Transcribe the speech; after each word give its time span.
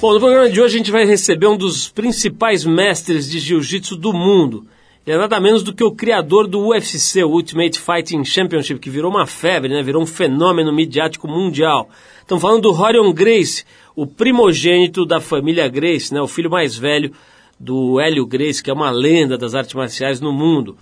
Bom, 0.00 0.12
no 0.12 0.20
programa 0.20 0.50
de 0.50 0.60
hoje 0.60 0.74
a 0.74 0.78
gente 0.78 0.90
vai 0.90 1.04
receber 1.04 1.46
um 1.46 1.56
dos 1.56 1.88
principais 1.88 2.64
mestres 2.64 3.30
de 3.30 3.38
jiu-jitsu 3.38 3.96
do 3.96 4.12
mundo. 4.12 4.66
Ele 5.06 5.16
é 5.16 5.18
nada 5.18 5.40
menos 5.40 5.62
do 5.62 5.72
que 5.72 5.84
o 5.84 5.92
criador 5.92 6.46
do 6.46 6.68
UFC, 6.68 7.22
o 7.22 7.30
Ultimate 7.30 7.78
Fighting 7.78 8.24
Championship, 8.24 8.80
que 8.80 8.90
virou 8.90 9.10
uma 9.10 9.26
febre, 9.26 9.72
né? 9.72 9.82
virou 9.82 10.02
um 10.02 10.06
fenômeno 10.06 10.72
midiático 10.72 11.28
mundial. 11.28 11.88
Estamos 12.20 12.42
falando 12.42 12.62
do 12.62 12.72
Rorion 12.72 13.12
Grace, 13.12 13.64
o 13.94 14.06
primogênito 14.06 15.06
da 15.06 15.20
família 15.20 15.68
Grace, 15.68 16.12
né? 16.12 16.20
o 16.20 16.28
filho 16.28 16.50
mais 16.50 16.76
velho 16.76 17.12
do 17.58 18.00
Hélio 18.00 18.26
Grace, 18.26 18.62
que 18.62 18.70
é 18.70 18.74
uma 18.74 18.90
lenda 18.90 19.38
das 19.38 19.54
artes 19.54 19.74
marciais 19.74 20.20
no 20.20 20.32
mundo. 20.32 20.76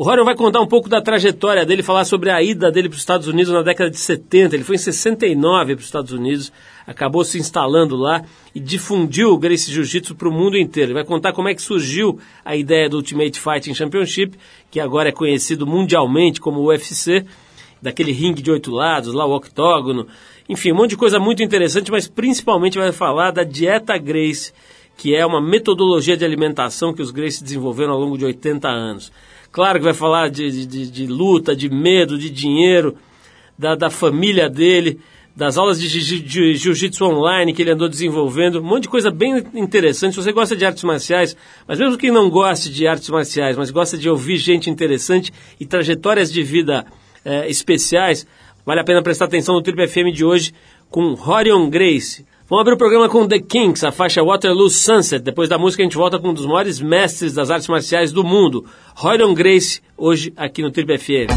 O 0.00 0.02
Rorion 0.02 0.24
vai 0.24 0.34
contar 0.34 0.62
um 0.62 0.66
pouco 0.66 0.88
da 0.88 1.02
trajetória 1.02 1.66
dele, 1.66 1.82
falar 1.82 2.06
sobre 2.06 2.30
a 2.30 2.42
ida 2.42 2.72
dele 2.72 2.88
para 2.88 2.94
os 2.94 3.02
Estados 3.02 3.26
Unidos 3.28 3.52
na 3.52 3.60
década 3.60 3.90
de 3.90 3.98
70. 3.98 4.56
Ele 4.56 4.64
foi 4.64 4.76
em 4.76 4.78
69 4.78 5.74
para 5.74 5.80
os 5.80 5.84
Estados 5.84 6.10
Unidos, 6.10 6.50
acabou 6.86 7.22
se 7.22 7.38
instalando 7.38 7.96
lá 7.96 8.24
e 8.54 8.58
difundiu 8.58 9.28
o 9.30 9.36
Gracie 9.36 9.70
Jiu-Jitsu 9.70 10.14
para 10.14 10.26
o 10.26 10.32
mundo 10.32 10.56
inteiro. 10.56 10.86
Ele 10.86 10.94
vai 10.94 11.04
contar 11.04 11.34
como 11.34 11.50
é 11.50 11.54
que 11.54 11.60
surgiu 11.60 12.18
a 12.42 12.56
ideia 12.56 12.88
do 12.88 12.96
Ultimate 12.96 13.38
Fighting 13.38 13.74
Championship, 13.74 14.38
que 14.70 14.80
agora 14.80 15.10
é 15.10 15.12
conhecido 15.12 15.66
mundialmente 15.66 16.40
como 16.40 16.66
UFC, 16.66 17.26
daquele 17.82 18.12
ringue 18.12 18.40
de 18.40 18.50
oito 18.50 18.70
lados, 18.70 19.12
lá 19.12 19.26
o 19.26 19.36
octógono. 19.36 20.06
Enfim, 20.48 20.72
um 20.72 20.76
monte 20.76 20.92
de 20.92 20.96
coisa 20.96 21.18
muito 21.18 21.42
interessante, 21.42 21.90
mas 21.90 22.08
principalmente 22.08 22.78
vai 22.78 22.90
falar 22.90 23.32
da 23.32 23.44
dieta 23.44 23.98
Grace, 23.98 24.50
que 24.96 25.14
é 25.14 25.26
uma 25.26 25.42
metodologia 25.42 26.16
de 26.16 26.24
alimentação 26.24 26.94
que 26.94 27.02
os 27.02 27.10
Grace 27.10 27.44
desenvolveram 27.44 27.92
ao 27.92 28.00
longo 28.00 28.16
de 28.16 28.24
80 28.24 28.66
anos. 28.66 29.12
Claro 29.52 29.78
que 29.78 29.84
vai 29.84 29.94
falar 29.94 30.30
de, 30.30 30.66
de, 30.66 30.90
de 30.90 31.06
luta, 31.06 31.56
de 31.56 31.68
medo, 31.68 32.16
de 32.16 32.30
dinheiro, 32.30 32.96
da, 33.58 33.74
da 33.74 33.90
família 33.90 34.48
dele, 34.48 35.00
das 35.34 35.56
aulas 35.58 35.80
de, 35.80 35.88
jiu-jitsu 35.88 37.04
online 37.04 37.52
que 37.52 37.62
ele 37.62 37.70
andou 37.70 37.88
desenvolvendo, 37.88 38.60
um 38.60 38.62
monte 38.62 38.84
de 38.84 38.88
coisa 38.88 39.10
bem 39.10 39.44
interessante. 39.54 40.14
Se 40.14 40.22
você 40.22 40.32
gosta 40.32 40.54
de 40.54 40.64
artes 40.64 40.84
marciais, 40.84 41.36
mas 41.66 41.78
mesmo 41.78 41.98
quem 41.98 42.10
não 42.10 42.30
goste 42.30 42.70
de 42.70 42.86
artes 42.86 43.08
marciais, 43.10 43.56
mas 43.56 43.70
gosta 43.70 43.98
de 43.98 44.08
ouvir 44.08 44.36
gente 44.36 44.70
interessante 44.70 45.32
e 45.58 45.66
trajetórias 45.66 46.32
de 46.32 46.42
vida 46.42 46.86
é, 47.24 47.48
especiais, 47.48 48.26
vale 48.64 48.80
a 48.80 48.84
pena 48.84 49.02
prestar 49.02 49.26
atenção 49.26 49.54
no 49.54 49.62
Triple 49.62 49.88
FM 49.88 50.14
de 50.14 50.24
hoje 50.24 50.52
com 50.88 51.14
Rorion 51.14 51.68
Grace. 51.68 52.26
Vamos 52.50 52.62
abrir 52.62 52.74
o 52.74 52.78
programa 52.78 53.08
com 53.08 53.28
The 53.28 53.38
Kinks, 53.38 53.84
a 53.84 53.92
faixa 53.92 54.24
Waterloo 54.24 54.68
Sunset. 54.68 55.22
Depois 55.22 55.48
da 55.48 55.56
música 55.56 55.84
a 55.84 55.86
gente 55.86 55.96
volta 55.96 56.18
com 56.18 56.30
um 56.30 56.34
dos 56.34 56.46
maiores 56.46 56.80
mestres 56.80 57.32
das 57.32 57.48
artes 57.48 57.68
marciais 57.68 58.10
do 58.10 58.24
mundo, 58.24 58.66
Rorion 58.96 59.32
Grace, 59.34 59.80
hoje 59.96 60.32
aqui 60.36 60.60
no 60.60 60.72
Triple 60.72 60.98
FM. 60.98 61.30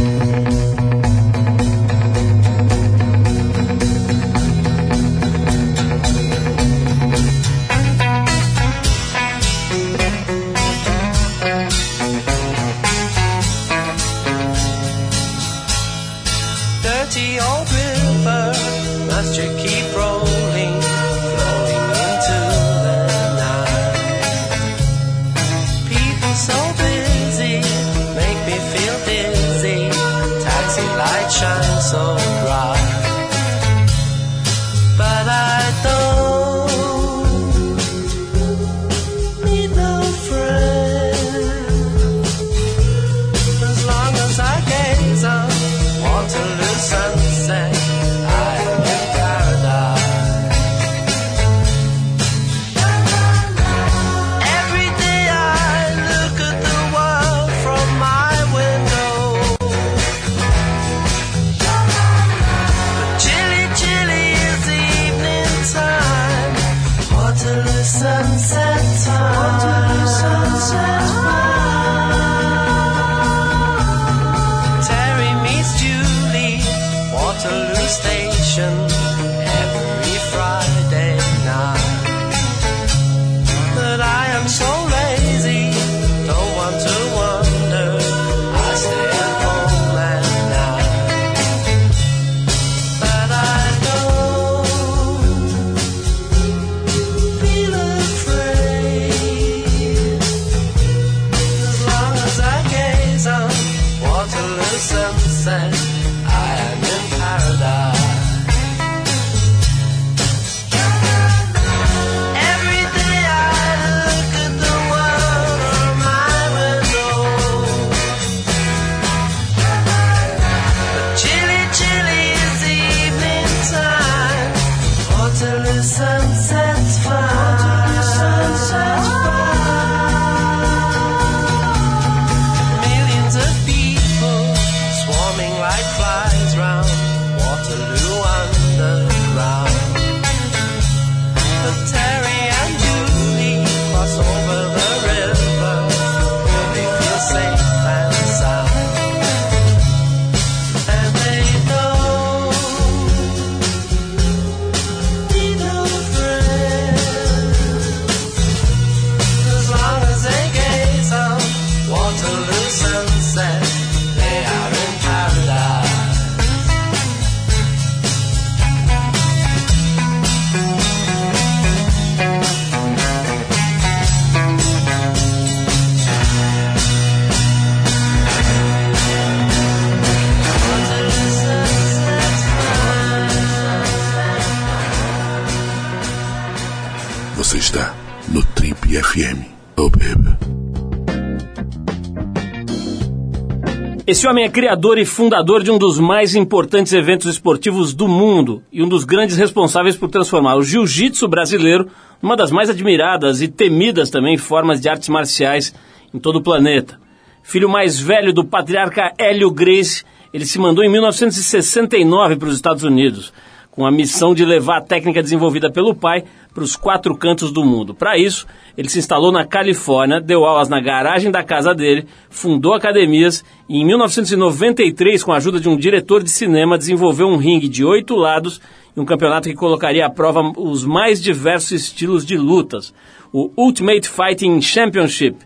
Esse 194.23 194.29
homem 194.29 194.45
é 194.45 194.49
criador 194.49 194.97
e 194.97 195.03
fundador 195.03 195.61
de 195.61 195.69
um 195.69 195.77
dos 195.77 195.99
mais 195.99 196.33
importantes 196.33 196.93
eventos 196.93 197.29
esportivos 197.29 197.93
do 197.93 198.07
mundo 198.07 198.63
e 198.71 198.81
um 198.81 198.87
dos 198.87 199.03
grandes 199.03 199.35
responsáveis 199.35 199.97
por 199.97 200.09
transformar 200.09 200.55
o 200.55 200.63
jiu-jitsu 200.63 201.27
brasileiro 201.27 201.89
numa 202.21 202.37
das 202.37 202.49
mais 202.49 202.69
admiradas 202.69 203.41
e 203.41 203.49
temidas 203.49 204.09
também 204.09 204.37
formas 204.37 204.79
de 204.79 204.87
artes 204.87 205.09
marciais 205.09 205.75
em 206.13 206.19
todo 206.19 206.37
o 206.37 206.41
planeta. 206.41 206.97
Filho 207.43 207.67
mais 207.67 207.99
velho 207.99 208.31
do 208.31 208.45
patriarca 208.45 209.11
Hélio 209.17 209.51
Grace, 209.51 210.05
ele 210.33 210.45
se 210.45 210.57
mandou 210.57 210.85
em 210.85 210.89
1969 210.89 212.37
para 212.37 212.47
os 212.47 212.55
Estados 212.55 212.83
Unidos. 212.83 213.33
com 213.71 213.87
a 213.87 213.91
missão 213.91 214.35
de 214.35 214.45
levar 214.45 214.77
a 214.77 214.81
técnica 214.81 215.21
desenvolvida 215.21 215.69
pelo 215.69 215.95
pai 215.95 216.23
para 216.53 216.63
os 216.63 216.75
quatro 216.75 217.15
cantos 217.17 217.51
do 217.51 217.65
mundo. 217.65 217.93
Para 217.93 218.17
isso, 218.17 218.45
ele 218.77 218.89
se 218.89 218.99
instalou 218.99 219.31
na 219.31 219.45
Califórnia, 219.45 220.21
deu 220.21 220.45
aulas 220.45 220.69
na 220.69 220.79
garagem 220.79 221.31
da 221.31 221.43
casa 221.43 221.73
dele, 221.73 222.05
fundou 222.29 222.73
academias 222.73 223.43
e 223.67 223.79
em 223.79 223.85
1993, 223.85 225.23
com 225.23 225.33
a 225.33 225.37
ajuda 225.37 225.59
de 225.59 225.67
um 225.67 225.75
diretor 225.75 226.21
de 226.21 226.29
cinema, 226.29 226.77
desenvolveu 226.77 227.27
um 227.27 227.37
ringue 227.37 227.67
de 227.67 227.83
oito 227.83 228.15
lados 228.15 228.61
e 228.95 228.99
um 228.99 229.05
campeonato 229.05 229.49
que 229.49 229.55
colocaria 229.55 230.05
à 230.05 230.09
prova 230.09 230.41
os 230.55 230.85
mais 230.85 231.21
diversos 231.21 231.71
estilos 231.71 232.25
de 232.25 232.37
lutas, 232.37 232.93
o 233.31 233.51
Ultimate 233.57 234.07
Fighting 234.07 234.61
Championship. 234.61 235.37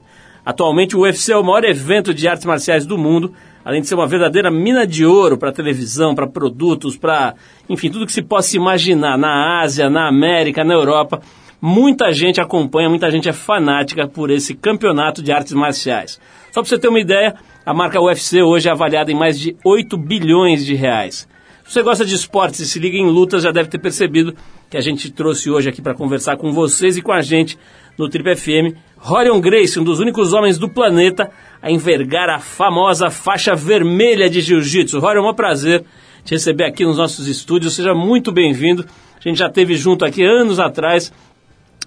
Atualmente, 0.45 0.95
o 0.95 1.01
UFC 1.01 1.33
é 1.33 1.38
o 1.38 1.44
maior 1.44 1.63
evento 1.63 2.13
de 2.13 2.27
artes 2.27 2.45
marciais 2.45 2.86
do 2.86 2.98
mundo, 2.98 3.33
além 3.68 3.81
de 3.81 3.88
ser 3.90 3.96
uma 3.96 4.08
verdadeira 4.08 4.50
mina 4.50 4.88
de 4.88 5.06
ouro 5.06 5.38
para 5.38 5.52
televisão, 5.52 6.16
para 6.16 6.25
produtos, 6.25 6.96
para, 6.96 7.36
enfim, 7.68 7.90
tudo 7.90 8.06
que 8.06 8.14
se 8.14 8.22
possa 8.22 8.56
imaginar 8.56 9.18
na 9.18 9.62
Ásia, 9.62 9.90
na 9.90 10.08
América, 10.08 10.64
na 10.64 10.74
Europa. 10.74 11.19
Muita 11.62 12.14
gente 12.14 12.40
acompanha, 12.40 12.88
muita 12.88 13.12
gente 13.12 13.28
é 13.28 13.34
fanática 13.34 14.08
por 14.08 14.31
esse 14.31 14.54
campeonato 14.54 15.22
de 15.22 15.34
artes 15.34 15.52
marciais. 15.52 16.18
Só 16.50 16.62
para 16.62 16.69
você 16.69 16.80
ter 16.80 16.88
uma 16.88 17.02
ideia, 17.02 17.36
a 17.66 17.74
marca 17.74 18.02
UFC 18.02 18.42
hoje 18.42 18.69
é 18.69 18.72
avaliada 18.72 19.12
em 19.12 19.19
mais 19.19 19.38
de 19.38 19.58
8 19.66 19.98
bilhões 19.98 20.66
de 20.66 20.74
reais. 20.74 21.28
Se 21.66 21.74
você 21.74 21.84
gosta 21.84 22.06
de 22.06 22.16
esportes 22.16 22.62
e 22.62 22.66
se 22.66 22.80
liga 22.80 22.96
em 22.96 23.10
lutas, 23.10 23.44
já 23.44 23.52
deve 23.52 23.68
ter 23.68 23.80
percebido 23.80 24.34
que 24.69 24.78
a 24.78 24.81
gente 24.81 25.12
trouxe 25.12 25.50
hoje 25.50 25.68
aqui 25.68 25.81
para 25.81 25.94
conversar 25.94 26.38
com 26.38 26.54
vocês 26.54 26.96
e 26.96 27.02
com 27.02 27.12
a 27.12 27.19
gente 27.19 27.60
no 27.98 28.08
Trip 28.08 28.34
FM, 28.34 28.78
Rorion 28.98 29.40
Grace, 29.40 29.80
um 29.80 29.84
dos 29.84 30.00
únicos 30.00 30.34
homens 30.34 30.58
do 30.58 30.68
planeta 30.70 31.30
a 31.62 31.72
envergar 31.72 32.30
a 32.30 32.40
famosa 32.40 33.10
faixa 33.10 33.56
vermelha 33.56 34.30
de 34.30 34.42
jiu-jitsu. 34.42 35.00
Rorion, 35.00 35.26
é 35.26 35.32
um 35.32 35.34
prazer 35.34 35.84
te 36.24 36.34
receber 36.34 36.66
aqui 36.66 36.86
nos 36.86 36.98
nossos 36.98 37.28
estúdios. 37.28 37.76
Seja 37.76 37.94
muito 37.94 38.32
bem-vindo. 38.32 38.86
A 39.18 39.22
gente 39.22 39.38
já 39.38 39.50
teve 39.50 39.76
junto 39.76 40.06
aqui 40.06 40.24
anos 40.24 40.60
atrás 40.60 41.12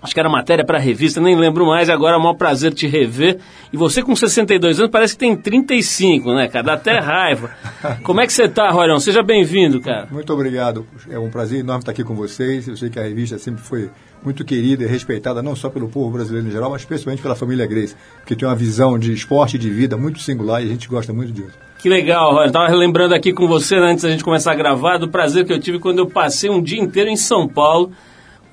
Acho 0.03 0.15
que 0.15 0.21
era 0.21 0.31
matéria 0.31 0.65
para 0.65 0.79
revista, 0.79 1.21
nem 1.21 1.37
lembro 1.37 1.67
mais, 1.67 1.91
agora 1.91 2.15
é 2.15 2.19
um 2.19 2.23
maior 2.23 2.35
prazer 2.35 2.73
te 2.73 2.87
rever. 2.87 3.39
E 3.71 3.77
você 3.77 4.03
com 4.03 4.17
62 4.17 4.79
anos 4.79 4.91
parece 4.91 5.13
que 5.13 5.21
tem 5.21 5.37
35, 5.37 6.33
né, 6.33 6.49
cara? 6.49 6.65
Dá 6.65 6.73
até 6.73 6.99
raiva. 6.99 7.51
Como 8.03 8.19
é 8.19 8.27
que 8.27 8.33
você 8.33 8.49
tá, 8.49 8.71
Rorion? 8.71 8.99
Seja 8.99 9.23
bem-vindo, 9.23 9.79
cara. 9.79 10.09
Muito 10.11 10.33
obrigado. 10.33 10.87
É 11.11 11.19
um 11.19 11.29
prazer 11.29 11.61
enorme 11.61 11.83
estar 11.83 11.93
aqui 11.93 12.03
com 12.03 12.15
vocês. 12.15 12.67
Eu 12.67 12.79
sei 12.79 12.89
que 12.89 12.99
a 12.99 13.03
revista 13.03 13.39
sempre 13.39 13.63
foi 13.63 13.91
muito 14.23 14.45
querida 14.45 14.85
e 14.85 14.87
respeitada, 14.87 15.43
não 15.43 15.57
só 15.57 15.71
pelo 15.71 15.89
povo 15.89 16.11
brasileiro 16.11 16.49
em 16.49 16.51
geral, 16.51 16.71
mas 16.71 16.83
especialmente 16.83 17.23
pela 17.23 17.35
família 17.35 17.67
Grace, 17.67 17.97
porque 18.19 18.37
tem 18.37 18.47
uma 18.47 18.55
visão 18.55 18.99
de 18.99 19.13
esporte 19.13 19.57
e 19.57 19.59
de 19.59 19.71
vida 19.71 19.97
muito 19.97 20.21
singular 20.21 20.63
e 20.63 20.67
a 20.67 20.69
gente 20.69 20.89
gosta 20.89 21.13
muito 21.13 21.33
disso. 21.33 21.59
Que 21.79 21.89
legal, 21.89 22.33
Rorion. 22.33 22.49
Estava 22.49 22.69
relembrando 22.69 23.15
aqui 23.15 23.33
com 23.33 23.49
você, 23.49 23.81
né, 23.81 23.93
antes 23.93 24.05
da 24.05 24.11
gente 24.11 24.23
começar 24.23 24.53
a 24.53 24.55
gravar, 24.55 24.99
do 24.99 25.09
prazer 25.09 25.47
que 25.47 25.53
eu 25.53 25.59
tive 25.59 25.79
quando 25.79 25.99
eu 25.99 26.07
passei 26.07 26.51
um 26.51 26.63
dia 26.63 26.81
inteiro 26.81 27.09
em 27.09 27.17
São 27.17 27.49
Paulo 27.49 27.91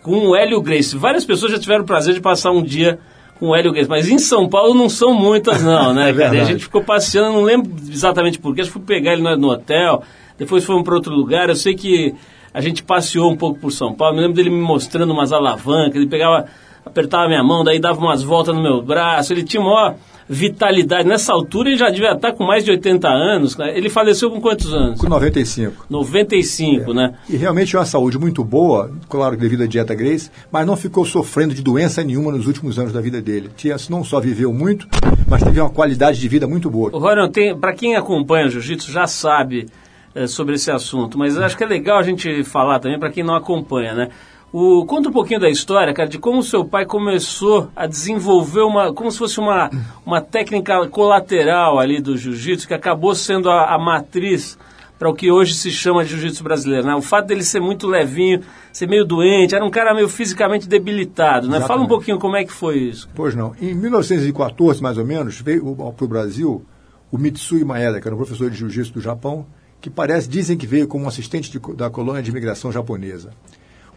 com 0.01 0.29
o 0.29 0.35
Hélio 0.35 0.61
Grace. 0.61 0.95
Várias 0.95 1.25
pessoas 1.25 1.51
já 1.51 1.59
tiveram 1.59 1.83
o 1.83 1.85
prazer 1.85 2.13
de 2.13 2.21
passar 2.21 2.51
um 2.51 2.63
dia 2.63 2.97
com 3.37 3.49
o 3.49 3.55
Hélio 3.55 3.73
Grace, 3.73 3.89
mas 3.89 4.07
em 4.07 4.17
São 4.17 4.47
Paulo 4.47 4.73
não 4.73 4.89
são 4.89 5.13
muitas 5.13 5.61
não, 5.61 5.93
né, 5.93 6.09
é 6.17 6.39
a 6.39 6.45
gente 6.45 6.63
ficou 6.63 6.81
passeando, 6.83 7.33
não 7.33 7.43
lembro 7.43 7.71
exatamente 7.87 8.39
porquê, 8.39 8.63
fui 8.63 8.81
pegar 8.81 9.13
ele 9.13 9.21
no 9.35 9.49
hotel, 9.49 10.01
depois 10.39 10.63
fomos 10.63 10.83
para 10.83 10.95
outro 10.95 11.13
lugar, 11.13 11.49
eu 11.49 11.55
sei 11.55 11.75
que 11.75 12.15
a 12.57 12.61
gente 12.61 12.81
passeou 12.81 13.31
um 13.31 13.37
pouco 13.37 13.59
por 13.59 13.71
São 13.71 13.93
Paulo, 13.93 14.15
me 14.15 14.21
lembro 14.21 14.35
dele 14.35 14.49
me 14.49 14.59
mostrando 14.59 15.13
umas 15.13 15.31
alavancas, 15.31 15.95
ele 15.95 16.07
pegava, 16.07 16.45
apertava 16.83 17.27
minha 17.27 17.43
mão, 17.43 17.63
daí 17.63 17.79
dava 17.79 17.99
umas 17.99 18.23
voltas 18.23 18.55
no 18.55 18.63
meu 18.63 18.81
braço, 18.81 19.31
ele 19.31 19.43
tinha 19.43 19.61
uma 19.61 19.95
vitalidade. 20.27 21.07
Nessa 21.07 21.33
altura 21.33 21.69
ele 21.69 21.77
já 21.77 21.91
devia 21.91 22.13
estar 22.13 22.31
com 22.31 22.43
mais 22.43 22.65
de 22.65 22.71
80 22.71 23.07
anos. 23.07 23.55
Né? 23.55 23.77
Ele 23.77 23.91
faleceu 23.91 24.31
com 24.31 24.41
quantos 24.41 24.73
anos? 24.73 24.99
Com 24.99 25.07
95. 25.07 25.85
95, 25.87 26.89
é. 26.89 26.93
né? 26.95 27.13
E 27.29 27.37
realmente 27.37 27.69
tinha 27.69 27.79
uma 27.79 27.85
saúde 27.85 28.17
muito 28.17 28.43
boa, 28.43 28.91
claro, 29.07 29.37
devido 29.37 29.61
à 29.61 29.67
dieta 29.67 29.93
Grace, 29.93 30.31
mas 30.51 30.65
não 30.65 30.75
ficou 30.75 31.05
sofrendo 31.05 31.53
de 31.53 31.61
doença 31.61 32.03
nenhuma 32.03 32.31
nos 32.31 32.47
últimos 32.47 32.79
anos 32.79 32.91
da 32.91 32.99
vida 32.99 33.21
dele. 33.21 33.51
Tinha, 33.55 33.75
não 33.87 34.03
só 34.03 34.19
viveu 34.19 34.51
muito, 34.51 34.87
mas 35.27 35.43
teve 35.43 35.61
uma 35.61 35.69
qualidade 35.69 36.19
de 36.19 36.27
vida 36.27 36.47
muito 36.47 36.71
boa. 36.71 36.89
Rorion, 36.89 37.29
para 37.61 37.73
quem 37.73 37.95
acompanha 37.95 38.47
o 38.47 38.49
jiu-jitsu 38.49 38.91
já 38.91 39.05
sabe 39.05 39.67
é, 40.17 40.27
sobre 40.27 40.55
esse 40.55 40.71
assunto, 40.71 41.17
mas 41.17 41.37
acho 41.37 41.55
que 41.55 41.63
é 41.63 41.67
legal 41.67 41.99
a 41.99 42.03
gente 42.03 42.43
falar 42.43 42.79
também 42.79 42.99
para 42.99 43.11
quem 43.11 43.23
não 43.23 43.35
acompanha, 43.35 43.93
né? 43.93 44.09
O, 44.51 44.85
conta 44.85 45.09
um 45.09 45.11
pouquinho 45.11 45.39
da 45.39 45.49
história, 45.49 45.93
cara, 45.93 46.07
de 46.07 46.17
como 46.17 46.39
o 46.39 46.43
seu 46.43 46.63
pai 46.63 46.85
começou 46.85 47.69
a 47.75 47.85
desenvolver 47.85 48.61
uma, 48.61 48.93
como 48.93 49.11
se 49.11 49.17
fosse 49.17 49.39
uma, 49.39 49.69
uma 50.05 50.21
técnica 50.21 50.87
colateral 50.87 51.77
ali 51.77 52.01
do 52.01 52.17
jiu-jitsu, 52.17 52.67
que 52.67 52.73
acabou 52.73 53.13
sendo 53.13 53.49
a, 53.49 53.75
a 53.75 53.77
matriz 53.77 54.57
para 54.97 55.09
o 55.09 55.13
que 55.13 55.29
hoje 55.29 55.53
se 55.53 55.69
chama 55.69 56.03
de 56.03 56.11
jiu-jitsu 56.11 56.43
brasileiro. 56.43 56.87
Né? 56.87 56.95
O 56.95 57.01
fato 57.01 57.27
dele 57.27 57.43
ser 57.43 57.59
muito 57.59 57.87
levinho, 57.87 58.41
ser 58.71 58.87
meio 58.87 59.05
doente, 59.05 59.53
era 59.53 59.63
um 59.63 59.69
cara 59.69 59.93
meio 59.93 60.09
fisicamente 60.09 60.67
debilitado. 60.67 61.47
Né? 61.47 61.61
Fala 61.61 61.81
um 61.81 61.87
pouquinho 61.87 62.17
como 62.17 62.35
é 62.35 62.43
que 62.43 62.53
foi 62.53 62.77
isso. 62.77 63.07
Pois 63.13 63.35
não. 63.35 63.53
Em 63.61 63.75
1914, 63.75 64.81
mais 64.81 64.97
ou 64.97 65.05
menos, 65.05 65.39
veio 65.39 65.75
para 65.75 66.05
o 66.05 66.07
Brasil 66.07 66.65
o 67.11 67.17
Mitsui 67.17 67.63
Maeda, 67.63 68.01
que 68.01 68.07
era 68.07 68.15
um 68.15 68.17
professor 68.17 68.49
de 68.49 68.57
jiu-jitsu 68.57 68.93
do 68.93 69.01
Japão, 69.01 69.45
que 69.79 69.89
parece, 69.89 70.27
dizem 70.27 70.57
que 70.57 70.67
veio 70.67 70.87
como 70.87 71.07
assistente 71.07 71.51
de, 71.51 71.59
da 71.75 71.89
colônia 71.89 72.21
de 72.21 72.29
imigração 72.29 72.71
japonesa. 72.71 73.31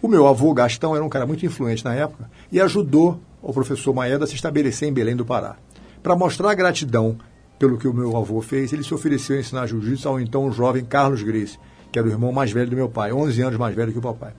O 0.03 0.09
meu 0.09 0.27
avô, 0.27 0.53
Gastão, 0.55 0.95
era 0.95 1.05
um 1.05 1.09
cara 1.09 1.27
muito 1.27 1.45
influente 1.45 1.85
na 1.85 1.95
época 1.95 2.31
e 2.51 2.61
ajudou 2.61 3.21
o 3.43 3.53
professor 3.53 3.95
Maeda 3.95 4.25
a 4.25 4.27
se 4.27 4.35
estabelecer 4.35 4.89
em 4.89 4.93
Belém 4.93 5.17
do 5.17 5.25
Pará. 5.25 5.57
Para 6.03 6.17
mostrar 6.17 6.55
gratidão 6.55 7.19
pelo 7.59 7.77
que 7.77 7.87
o 7.87 7.93
meu 7.93 8.17
avô 8.17 8.41
fez, 8.41 8.73
ele 8.73 8.83
se 8.83 8.95
ofereceu 8.95 9.37
a 9.37 9.41
ensinar 9.41 9.67
jiu-jitsu 9.67 10.09
ao 10.09 10.19
então 10.19 10.51
jovem 10.51 10.85
Carlos 10.85 11.23
Grace, 11.23 11.59
que 11.93 11.99
era 11.99 12.09
o 12.09 12.11
irmão 12.11 12.33
mais 12.33 12.51
velho 12.51 12.71
do 12.71 12.77
meu 12.77 12.89
pai, 12.89 13.13
11 13.13 13.43
anos 13.43 13.59
mais 13.59 13.75
velho 13.75 13.93
que 13.93 13.99
o 13.99 14.03
papai. 14.03 14.33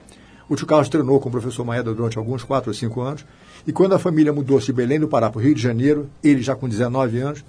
O 0.48 0.56
tio 0.56 0.66
Carlos 0.66 0.88
treinou 0.88 1.20
com 1.20 1.28
o 1.28 1.32
professor 1.32 1.64
Maeda 1.64 1.94
durante 1.94 2.18
alguns 2.18 2.42
4 2.42 2.70
ou 2.70 2.74
5 2.74 3.00
anos, 3.00 3.24
e 3.64 3.72
quando 3.72 3.94
a 3.94 3.98
família 3.98 4.32
mudou-se 4.32 4.66
de 4.66 4.72
Belém 4.72 4.98
do 4.98 5.06
Pará 5.06 5.30
para 5.30 5.38
o 5.38 5.42
Rio 5.42 5.54
de 5.54 5.62
Janeiro, 5.62 6.10
ele 6.22 6.42
já 6.42 6.56
com 6.56 6.68
19 6.68 7.18
anos, 7.20 7.44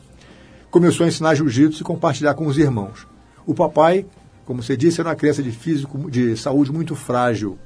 começou 0.69 1.05
a 1.05 1.09
ensinar 1.09 1.33
jiu-jitsu 1.33 1.81
e 1.81 1.83
compartilhar 1.83 2.35
com 2.35 2.45
os 2.45 2.57
irmãos. 2.57 3.07
O 3.45 3.53
papai, 3.53 4.05
como 4.45 4.63
você 4.63 4.77
disse, 4.77 4.99
era 4.99 5.09
uma 5.09 5.15
criança 5.15 5.43
de 5.43 5.51
físico, 5.51 6.09
de 6.09 6.37
saúde 6.37 6.71
muito 6.71 6.95
frágil, 6.95 7.57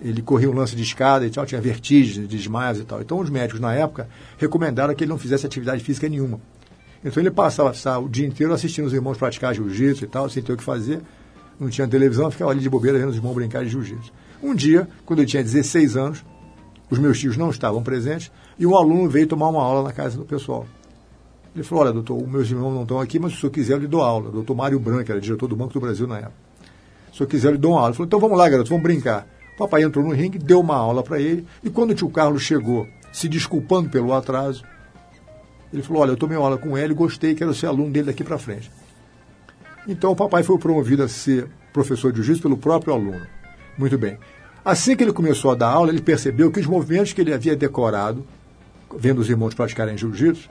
ele 0.00 0.20
corria 0.20 0.50
um 0.50 0.54
lance 0.54 0.74
de 0.74 0.82
escada 0.82 1.24
e 1.24 1.30
tal, 1.30 1.46
tinha 1.46 1.60
vertigens, 1.60 2.26
desmaios 2.26 2.80
e 2.80 2.84
tal. 2.84 3.00
Então 3.00 3.18
os 3.18 3.30
médicos 3.30 3.60
na 3.60 3.72
época 3.72 4.08
recomendaram 4.36 4.94
que 4.94 5.04
ele 5.04 5.10
não 5.10 5.18
fizesse 5.18 5.46
atividade 5.46 5.82
física 5.82 6.08
nenhuma. 6.08 6.40
Então 7.04 7.22
ele 7.22 7.30
passava 7.30 7.72
o 8.00 8.08
dia 8.08 8.26
inteiro 8.26 8.52
assistindo 8.52 8.86
os 8.86 8.92
irmãos 8.92 9.16
praticar 9.16 9.54
jiu-jitsu 9.54 10.04
e 10.04 10.08
tal, 10.08 10.28
sem 10.28 10.42
ter 10.42 10.52
o 10.52 10.56
que 10.56 10.64
fazer. 10.64 11.00
Não 11.58 11.68
tinha 11.68 11.86
televisão, 11.86 12.30
ficava 12.30 12.50
ali 12.50 12.60
de 12.60 12.68
bobeira 12.68 12.98
vendo 12.98 13.10
os 13.10 13.16
irmãos 13.16 13.34
brincar 13.34 13.62
de 13.62 13.70
jiu-jitsu. 13.70 14.12
Um 14.42 14.54
dia, 14.54 14.88
quando 15.06 15.20
eu 15.20 15.26
tinha 15.26 15.42
16 15.42 15.96
anos, 15.96 16.24
os 16.90 16.98
meus 16.98 17.18
tios 17.18 17.36
não 17.36 17.50
estavam 17.50 17.82
presentes 17.82 18.30
e 18.58 18.66
um 18.66 18.76
aluno 18.76 19.08
veio 19.08 19.26
tomar 19.26 19.48
uma 19.48 19.62
aula 19.62 19.84
na 19.84 19.92
casa 19.92 20.16
do 20.16 20.24
pessoal. 20.24 20.66
Ele 21.54 21.62
falou: 21.64 21.84
Olha, 21.84 21.92
doutor, 21.92 22.26
meus 22.26 22.50
irmãos 22.50 22.72
não 22.72 22.82
estão 22.82 23.00
aqui, 23.00 23.18
mas 23.18 23.32
se 23.32 23.38
o 23.38 23.40
senhor 23.40 23.52
quiser, 23.52 23.74
eu 23.74 23.78
lhe 23.78 23.86
dou 23.86 24.02
aula. 24.02 24.28
O 24.28 24.32
doutor 24.32 24.54
Mário 24.54 24.78
Branco, 24.80 25.10
era 25.10 25.20
diretor 25.20 25.46
do 25.46 25.56
Banco 25.56 25.72
do 25.72 25.80
Brasil 25.80 26.06
na 26.06 26.18
época. 26.18 26.34
Se 27.08 27.14
o 27.14 27.16
senhor 27.18 27.28
quiser, 27.28 27.48
eu 27.48 27.52
lhe 27.52 27.58
dou 27.58 27.72
uma 27.72 27.80
aula. 27.80 27.90
Ele 27.90 27.96
falou: 27.96 28.06
Então 28.06 28.20
vamos 28.20 28.38
lá, 28.38 28.48
garoto, 28.48 28.70
vamos 28.70 28.82
brincar. 28.82 29.26
Papai 29.58 29.82
entrou 29.82 30.04
no 30.04 30.12
ringue, 30.12 30.38
deu 30.38 30.60
uma 30.60 30.76
aula 30.76 31.02
para 31.02 31.20
ele, 31.20 31.46
e 31.62 31.68
quando 31.68 31.90
o 31.90 31.94
tio 31.94 32.08
Carlos 32.08 32.42
chegou, 32.42 32.88
se 33.12 33.28
desculpando 33.28 33.90
pelo 33.90 34.12
atraso, 34.14 34.64
ele 35.72 35.82
falou: 35.82 36.02
Olha, 36.02 36.10
eu 36.10 36.16
tomei 36.16 36.36
aula 36.36 36.56
com 36.56 36.76
ele, 36.76 36.94
gostei, 36.94 37.34
quero 37.34 37.52
ser 37.52 37.66
aluno 37.66 37.90
dele 37.90 38.06
daqui 38.06 38.24
para 38.24 38.38
frente. 38.38 38.70
Então 39.86 40.12
o 40.12 40.16
papai 40.16 40.42
foi 40.42 40.58
promovido 40.58 41.02
a 41.02 41.08
ser 41.08 41.48
professor 41.72 42.12
de 42.12 42.18
jiu-jitsu 42.18 42.42
pelo 42.42 42.56
próprio 42.56 42.94
aluno. 42.94 43.26
Muito 43.76 43.98
bem. 43.98 44.18
Assim 44.64 44.94
que 44.94 45.02
ele 45.02 45.12
começou 45.12 45.50
a 45.50 45.54
dar 45.54 45.68
aula, 45.68 45.90
ele 45.90 46.00
percebeu 46.00 46.50
que 46.50 46.60
os 46.60 46.66
movimentos 46.66 47.12
que 47.12 47.20
ele 47.20 47.34
havia 47.34 47.56
decorado, 47.56 48.24
vendo 48.96 49.18
os 49.18 49.28
irmãos 49.28 49.54
praticarem 49.54 49.98
jiu-jitsu, 49.98 50.48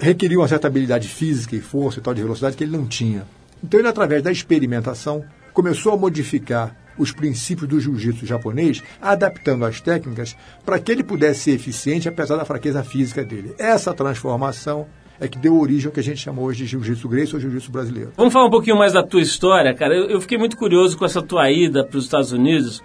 requeriam 0.00 0.40
uma 0.40 0.48
certa 0.48 0.66
habilidade 0.66 1.08
física 1.08 1.54
e 1.56 1.60
força 1.60 1.98
e 1.98 2.02
tal 2.02 2.14
de 2.14 2.22
velocidade 2.22 2.56
que 2.56 2.64
ele 2.64 2.76
não 2.76 2.86
tinha. 2.86 3.26
Então 3.62 3.80
ele, 3.80 3.88
através 3.88 4.22
da 4.22 4.30
experimentação, 4.30 5.24
começou 5.52 5.92
a 5.92 5.96
modificar 5.96 6.76
os 6.98 7.12
princípios 7.12 7.68
do 7.68 7.80
jiu-jitsu 7.80 8.26
japonês, 8.26 8.82
adaptando 9.00 9.64
as 9.64 9.80
técnicas 9.80 10.36
para 10.64 10.78
que 10.78 10.90
ele 10.90 11.04
pudesse 11.04 11.40
ser 11.40 11.52
eficiente 11.52 12.08
apesar 12.08 12.36
da 12.36 12.44
fraqueza 12.44 12.82
física 12.82 13.24
dele. 13.24 13.54
Essa 13.58 13.94
transformação 13.94 14.86
é 15.20 15.26
que 15.26 15.38
deu 15.38 15.58
origem 15.58 15.86
ao 15.86 15.92
que 15.92 16.00
a 16.00 16.02
gente 16.02 16.20
chamou 16.20 16.44
hoje 16.44 16.64
de 16.64 16.66
jiu-jitsu 16.66 17.08
Grace 17.08 17.34
ou 17.34 17.40
jiu-jitsu 17.40 17.70
brasileiro. 17.70 18.12
Vamos 18.16 18.32
falar 18.32 18.46
um 18.46 18.50
pouquinho 18.50 18.76
mais 18.76 18.92
da 18.92 19.02
tua 19.02 19.20
história, 19.20 19.74
cara. 19.74 19.94
Eu 19.94 20.20
fiquei 20.20 20.38
muito 20.38 20.56
curioso 20.56 20.96
com 20.96 21.04
essa 21.04 21.22
tua 21.22 21.50
ida 21.50 21.84
para 21.84 21.98
os 21.98 22.04
Estados 22.04 22.32
Unidos. 22.32 22.82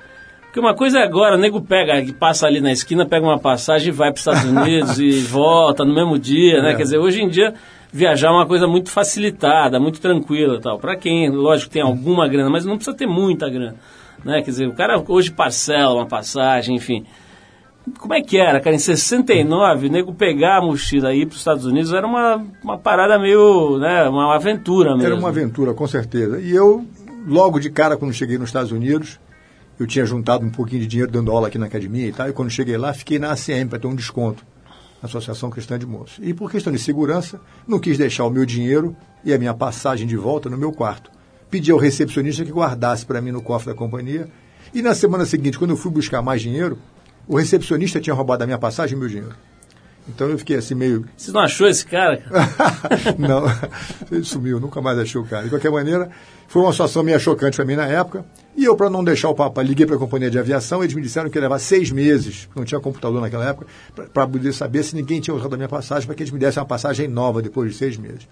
Porque 0.54 0.60
uma 0.60 0.76
coisa 0.76 1.00
é 1.00 1.04
agora, 1.04 1.36
o 1.36 1.40
nego 1.40 1.60
pega, 1.62 2.00
que 2.04 2.14
passa 2.14 2.46
ali 2.46 2.62
na 2.62 2.72
esquina, 2.72 3.08
pega 3.08 3.26
uma 3.26 3.40
passagem 3.40 3.88
e 3.88 3.92
vai 3.92 4.12
para 4.12 4.18
os 4.18 4.20
Estados 4.20 4.44
Unidos 4.44 5.00
e 5.00 5.22
volta 5.26 5.84
no 5.84 5.96
mesmo 5.96 6.20
dia, 6.20 6.62
né? 6.62 6.74
É. 6.74 6.76
Quer 6.76 6.84
dizer, 6.84 7.00
hoje 7.00 7.24
em 7.24 7.28
dia 7.28 7.56
viajar 7.92 8.28
é 8.28 8.32
uma 8.32 8.46
coisa 8.46 8.68
muito 8.68 8.92
facilitada, 8.92 9.80
muito 9.80 10.00
tranquila 10.00 10.62
tal. 10.62 10.78
Para 10.78 10.96
quem, 10.96 11.28
lógico, 11.32 11.72
tem 11.72 11.82
alguma 11.82 12.28
grana, 12.28 12.52
mas 12.52 12.66
não 12.66 12.76
precisa 12.76 12.96
ter 12.96 13.08
muita 13.08 13.50
grana. 13.50 13.78
Né? 14.24 14.44
Quer 14.44 14.52
dizer, 14.52 14.68
o 14.68 14.74
cara 14.74 15.04
hoje 15.08 15.32
parcela 15.32 15.96
uma 15.96 16.06
passagem, 16.06 16.76
enfim. 16.76 17.04
Como 17.98 18.14
é 18.14 18.22
que 18.22 18.38
era, 18.38 18.60
cara? 18.60 18.76
Em 18.76 18.80
69, 18.80 19.88
o 19.88 19.92
nego 19.92 20.14
pegar 20.14 20.58
a 20.58 20.62
mochila 20.62 21.10
aí 21.10 21.26
para 21.26 21.34
os 21.34 21.40
Estados 21.40 21.66
Unidos 21.66 21.92
era 21.92 22.06
uma, 22.06 22.46
uma 22.64 22.78
parada 22.78 23.18
meio, 23.18 23.80
né, 23.80 24.08
uma 24.08 24.36
aventura 24.36 24.92
mesmo. 24.92 25.08
Era 25.08 25.16
uma 25.16 25.30
aventura, 25.30 25.74
com 25.74 25.88
certeza. 25.88 26.40
E 26.40 26.52
eu, 26.52 26.86
logo 27.28 27.60
de 27.60 27.72
cara, 27.72 27.98
quando 27.98 28.14
cheguei 28.14 28.38
nos 28.38 28.50
Estados 28.50 28.72
Unidos, 28.72 29.20
eu 29.80 29.88
tinha 29.88 30.06
juntado 30.06 30.46
um 30.46 30.50
pouquinho 30.50 30.82
de 30.82 30.88
dinheiro 30.88 31.12
dando 31.12 31.32
aula 31.32 31.48
aqui 31.48 31.58
na 31.58 31.66
academia 31.66 32.08
e 32.08 32.12
tal, 32.14 32.30
e 32.30 32.34
quando 32.34 32.50
cheguei 32.50 32.78
lá, 32.78 32.94
fiquei 32.94 33.20
na 33.20 33.32
ACM 33.32 33.68
para 33.70 33.80
ter 33.80 33.88
um 33.88 33.96
desconto 33.96 34.46
Associação 35.04 35.50
Cristã 35.50 35.78
de 35.78 35.86
Moços. 35.86 36.18
E 36.22 36.34
por 36.34 36.50
questão 36.50 36.72
de 36.72 36.80
segurança, 36.80 37.40
não 37.68 37.78
quis 37.78 37.98
deixar 37.98 38.26
o 38.26 38.30
meu 38.30 38.46
dinheiro 38.46 38.96
e 39.24 39.34
a 39.34 39.38
minha 39.38 39.54
passagem 39.54 40.08
de 40.08 40.16
volta 40.16 40.50
no 40.50 40.58
meu 40.58 40.72
quarto. 40.72 41.12
Pedi 41.50 41.72
ao 41.72 41.78
recepcionista 41.78 42.46
que 42.46 42.52
guardasse 42.52 43.06
para 43.06 43.22
mim 43.22 43.32
no 43.32 43.42
cofre 43.42 43.74
da 43.74 43.78
companhia. 43.78 44.30
E 44.74 44.82
na 44.82 44.96
semana 44.96 45.26
seguinte, 45.26 45.60
quando 45.60 45.72
eu 45.72 45.78
fui 45.78 45.92
buscar 45.92 46.22
mais 46.22 46.42
dinheiro, 46.42 46.80
o 47.28 47.36
recepcionista 47.36 48.00
tinha 48.00 48.14
roubado 48.14 48.44
a 48.44 48.48
minha 48.48 48.58
passagem 48.58 48.96
e 48.96 49.00
meu 49.00 49.10
dinheiro. 49.10 49.36
Então 50.08 50.30
eu 50.30 50.38
fiquei 50.38 50.58
assim 50.58 50.76
meio. 50.76 51.06
Você 51.16 51.32
não 51.32 51.42
achou 51.42 51.68
esse 51.68 51.86
cara? 51.86 52.22
não, 53.18 53.44
ele 54.12 54.24
sumiu, 54.24 54.60
nunca 54.60 54.82
mais 54.82 55.00
achei 55.00 55.20
o 55.20 55.24
cara. 55.24 55.44
De 55.44 55.50
qualquer 55.50 55.72
maneira, 55.72 56.10
foi 56.48 56.62
uma 56.62 56.72
situação 56.72 57.04
meio 57.04 57.20
chocante 57.20 57.56
para 57.56 57.66
mim 57.66 57.76
na 57.76 57.88
época. 57.88 58.26
E 58.56 58.66
eu, 58.66 58.76
para 58.76 58.90
não 58.90 59.04
deixar 59.04 59.30
o 59.30 59.36
papai, 59.36 59.66
liguei 59.66 59.86
para 59.86 59.96
a 59.96 60.00
companhia 60.00 60.30
de 60.30 60.38
aviação, 60.38 60.84
eles 60.84 60.94
me 60.94 61.02
disseram 61.02 61.30
que 61.30 61.38
ia 61.38 61.42
levar 61.42 61.58
seis 61.58 61.90
meses, 61.90 62.48
não 62.56 62.64
tinha 62.64 62.80
computador 62.80 63.20
naquela 63.20 63.50
época, 63.50 63.66
para 64.14 64.28
poder 64.28 64.54
saber 64.54 64.84
se 64.84 64.96
ninguém 64.96 65.20
tinha 65.20 65.34
usado 65.34 65.54
a 65.54 65.58
minha 65.58 65.70
passagem, 65.70 66.06
para 66.06 66.16
que 66.16 66.22
eles 66.22 66.32
me 66.32 66.38
dessem 66.38 66.62
uma 66.62 66.68
passagem 66.68 67.08
nova 67.08 67.42
depois 67.42 67.72
de 67.72 67.78
seis 67.78 67.98
meses. 67.98 68.28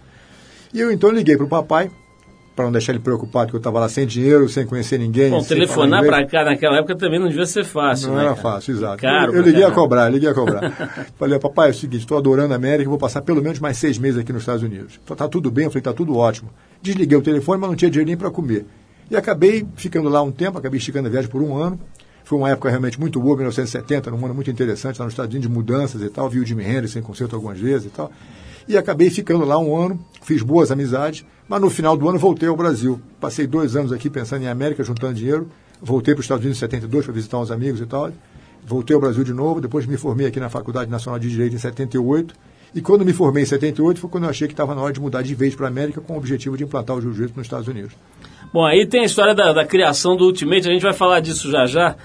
E 0.74 0.80
eu 0.80 0.92
então 0.92 1.10
liguei 1.10 1.36
para 1.36 1.46
o 1.46 1.50
papai, 1.50 1.90
para 2.55 2.65
não 2.65 2.72
deixar 2.72 2.91
ele 2.91 3.00
preocupado 3.00 3.50
que 3.50 3.55
eu 3.55 3.60
estava 3.60 3.79
lá 3.79 3.88
sem 3.88 4.05
dinheiro, 4.05 4.48
sem 4.50 4.65
conhecer 4.65 4.98
ninguém. 4.98 5.29
Bom, 5.31 5.41
telefonar 5.41 6.03
para 6.05 6.25
cá 6.25 6.43
naquela 6.43 6.77
época 6.77 6.96
também 6.96 7.20
não 7.20 7.27
devia 7.27 7.46
ser 7.46 7.63
fácil. 7.63 8.10
Não 8.10 8.15
né, 8.15 8.22
era 8.22 8.36
cara? 8.36 8.41
fácil, 8.41 8.74
exato. 8.74 9.01
Caro 9.01 9.31
eu, 9.31 9.38
eu 9.38 9.41
liguei 9.41 9.63
a 9.63 9.72
cobrar, 9.72 10.10
liguei 10.10 10.29
a 10.29 10.34
cobrar. 10.34 10.72
falei, 11.17 11.39
papai, 11.39 11.70
é 11.70 11.72
o 11.72 11.74
seguinte, 11.74 12.01
estou 12.01 12.17
adorando 12.17 12.53
a 12.53 12.58
América, 12.58 12.89
vou 12.89 13.00
passar 13.00 13.22
pelo 13.22 13.41
menos 13.41 13.60
mais 13.60 13.77
seis 13.77 13.98
meses 13.98 14.20
aqui 14.20 14.34
nos 14.34 14.41
Estados 14.41 14.63
Unidos. 14.63 15.00
Está 15.10 15.27
tudo 15.27 15.50
bem, 15.50 15.65
eu 15.65 15.72
falei, 15.72 15.81
está 15.81 15.93
tudo 15.93 16.15
ótimo. 16.17 16.50
Desliguei 16.81 17.17
o 17.17 17.22
telefone, 17.22 17.62
mas 17.62 17.70
não 17.70 17.75
tinha 17.75 17.89
dinheiro 17.89 18.08
nem 18.08 18.17
para 18.17 18.29
comer. 18.29 18.65
E 19.10 19.15
acabei 19.15 19.65
ficando 19.75 20.10
lá 20.10 20.22
um 20.22 20.31
tempo, 20.31 20.58
acabei 20.58 20.77
esticando 20.77 21.08
a 21.08 21.12
viagem 21.12 21.29
por 21.29 21.41
um 21.41 21.58
ano. 21.58 21.79
Foi 22.24 22.38
uma 22.38 22.50
época 22.50 22.70
realmente 22.70 23.00
muito 23.00 23.20
boa, 23.20 23.36
1970, 23.36 24.13
um 24.13 24.25
ano 24.25 24.34
muito 24.34 24.50
interessante, 24.50 25.00
lá 25.00 25.05
nos 25.05 25.13
Estados 25.13 25.34
Unidos, 25.34 25.50
de 25.50 25.53
mudanças 25.53 26.01
e 26.01 26.10
tal. 26.10 26.29
Vi 26.29 26.39
o 26.39 26.46
Jimi 26.46 26.63
Hendrix 26.63 26.96
em 26.96 27.01
concerto 27.01 27.36
algumas 27.36 27.60
vezes 27.60 27.88
e 27.88 27.89
tal. 27.89 28.12
E 28.68 28.77
acabei 28.77 29.10
ficando 29.10 29.46
lá 29.46 29.58
um 29.58 29.75
ano, 29.75 30.00
fiz 30.22 30.41
boas 30.41 30.72
amizades, 30.72 31.25
mas 31.48 31.60
no 31.62 31.70
final 31.70 31.98
do 31.98 32.08
ano 32.08 32.18
voltei 32.18 32.48
ao 32.48 32.56
Brasil. 32.56 33.01
Passei 33.20 33.46
dois 33.48 33.75
anos 33.75 33.91
aqui 33.91 34.10
pensando 34.10 34.44
em 34.44 34.48
América, 34.48 34.84
juntando 34.84 35.15
dinheiro. 35.15 35.50
Voltei 35.82 36.13
para 36.13 36.20
os 36.20 36.25
Estados 36.25 36.44
Unidos 36.44 36.58
em 36.58 36.62
72 36.62 37.06
para 37.06 37.13
visitar 37.13 37.39
uns 37.39 37.51
amigos 37.51 37.82
e 37.82 37.86
tal. 37.86 38.12
Voltei 38.63 38.94
ao 38.94 39.01
Brasil 39.01 39.24
de 39.24 39.34
novo, 39.34 39.60
depois 39.60 39.86
me 39.86 39.98
formei 39.98 40.27
aqui 40.27 40.39
na 40.39 40.50
Faculdade 40.50 40.89
Nacional 40.89 41.20
de 41.20 41.30
Direito 41.30 41.56
em 41.56 41.60
78. 41.60 42.36
E 42.74 42.82
quando 42.82 43.03
me 43.03 43.12
formei 43.12 43.44
em 43.44 43.46
78 43.46 44.00
foi 44.00 44.10
quando 44.10 44.25
eu 44.25 44.30
achei 44.30 44.48
que 44.48 44.53
estava 44.53 44.74
na 44.74 44.82
hora 44.82 44.94
de 44.94 45.01
mudar 45.01 45.24
de 45.24 45.36
vez 45.36 45.56
para 45.56 45.65
a 45.65 45.70
América 45.70 46.00
com 46.00 46.13
o 46.13 46.18
objetivo 46.18 46.56
de 46.56 46.63
implantar 46.63 46.96
o 46.96 47.01
jiu-jitsu 47.01 47.34
nos 47.36 47.46
Estados 47.46 47.68
Unidos. 47.68 47.94
Bom, 48.53 48.65
aí 48.65 48.86
tem 48.86 49.01
a 49.01 49.06
história 49.06 49.34
da, 49.34 49.51
da, 49.51 49.65
criação 49.65 50.15
do 50.15 50.25
Ultimate, 50.25 50.70
a 50.70 50.72
gente 50.72 50.84
vai 50.84 50.94
falar 50.94 51.20
disso 51.20 51.50
já 51.51 51.65
já, 51.65 51.96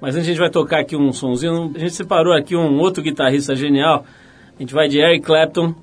mas 0.00 0.14
antes 0.14 0.26
a 0.26 0.30
gente 0.30 0.40
vai 0.40 0.50
tocar 0.50 0.80
aqui 0.80 0.96
um 0.96 1.12
sonzinho. 1.12 1.72
A 1.74 1.78
gente 1.78 1.94
separou 1.94 2.34
aqui 2.34 2.56
um 2.56 2.78
outro 2.78 3.02
guitarrista 3.02 3.54
genial. 3.54 4.04
A 4.58 4.62
gente 4.62 4.74
vai 4.74 4.88
de 4.88 4.98
Eric 4.98 5.24
Clapton 5.24 5.74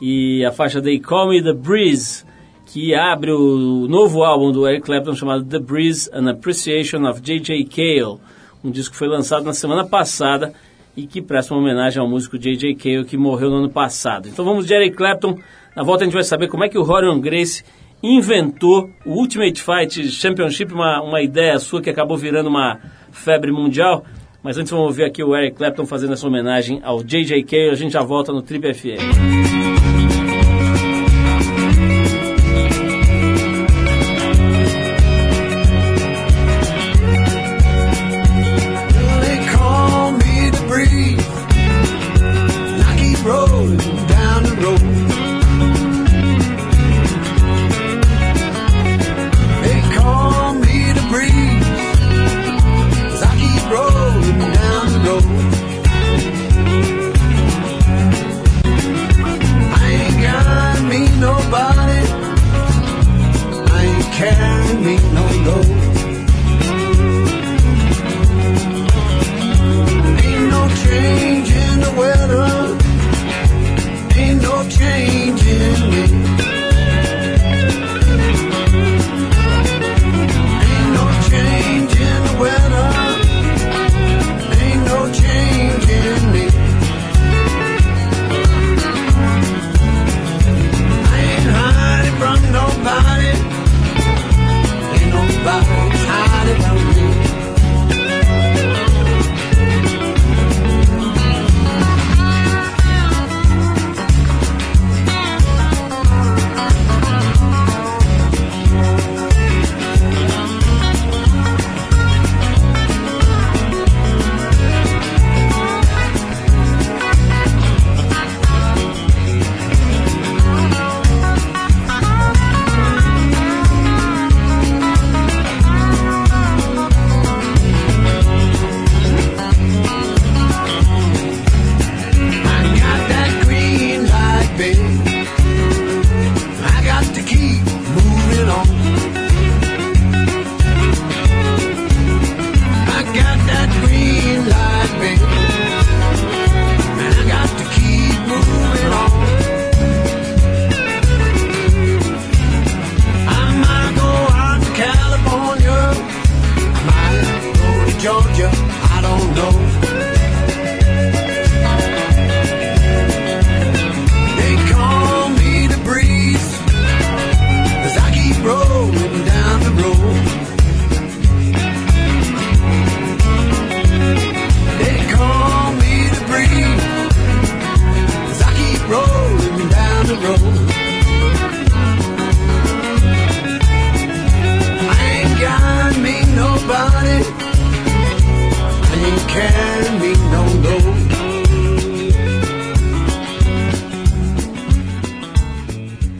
e 0.00 0.44
a 0.44 0.52
faixa 0.52 0.80
They 0.80 0.98
Call 1.00 1.30
Me 1.30 1.42
The 1.42 1.52
Breeze, 1.52 2.24
que 2.66 2.94
abre 2.94 3.32
o 3.32 3.86
novo 3.88 4.22
álbum 4.22 4.52
do 4.52 4.66
Eric 4.66 4.84
Clapton 4.84 5.14
chamado 5.14 5.44
The 5.44 5.58
Breeze, 5.58 6.10
An 6.12 6.30
Appreciation 6.30 7.08
of 7.08 7.20
J.J. 7.20 7.64
Cale, 7.64 8.18
um 8.62 8.70
disco 8.70 8.92
que 8.92 8.98
foi 8.98 9.08
lançado 9.08 9.44
na 9.44 9.54
semana 9.54 9.86
passada 9.86 10.52
e 10.96 11.06
que 11.06 11.20
presta 11.22 11.54
uma 11.54 11.60
homenagem 11.60 12.00
ao 12.00 12.08
músico 12.08 12.38
J.J. 12.38 12.74
Cale 12.74 13.04
que 13.04 13.16
morreu 13.16 13.50
no 13.50 13.56
ano 13.56 13.70
passado. 13.70 14.28
Então 14.28 14.44
vamos 14.44 14.66
de 14.66 14.74
Eric 14.74 14.96
Clapton. 14.96 15.38
Na 15.74 15.82
volta 15.82 16.04
a 16.04 16.06
gente 16.06 16.14
vai 16.14 16.24
saber 16.24 16.48
como 16.48 16.64
é 16.64 16.68
que 16.68 16.78
o 16.78 16.82
Rorion 16.82 17.20
Grace 17.20 17.62
inventou 18.02 18.90
o 19.04 19.12
Ultimate 19.12 19.62
Fight 19.62 20.08
Championship, 20.10 20.72
uma, 20.72 21.02
uma 21.02 21.22
ideia 21.22 21.58
sua 21.58 21.80
que 21.80 21.90
acabou 21.90 22.16
virando 22.16 22.48
uma 22.48 22.78
febre 23.10 23.52
mundial. 23.52 24.04
Mas 24.42 24.56
antes 24.58 24.70
vamos 24.70 24.86
ouvir 24.86 25.04
aqui 25.04 25.22
o 25.24 25.36
Eric 25.36 25.56
Clapton 25.56 25.86
fazendo 25.86 26.12
essa 26.12 26.26
homenagem 26.26 26.80
ao 26.82 27.02
J.J. 27.02 27.42
Cale. 27.42 27.70
A 27.70 27.74
gente 27.74 27.92
já 27.92 28.02
volta 28.02 28.32
no 28.32 28.42
Trip 28.42 28.72
FM. 28.72 29.75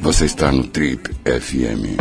Você 0.07 0.27
está 0.27 0.53
no 0.53 0.63
Trip 0.63 1.11
FM. 1.25 1.99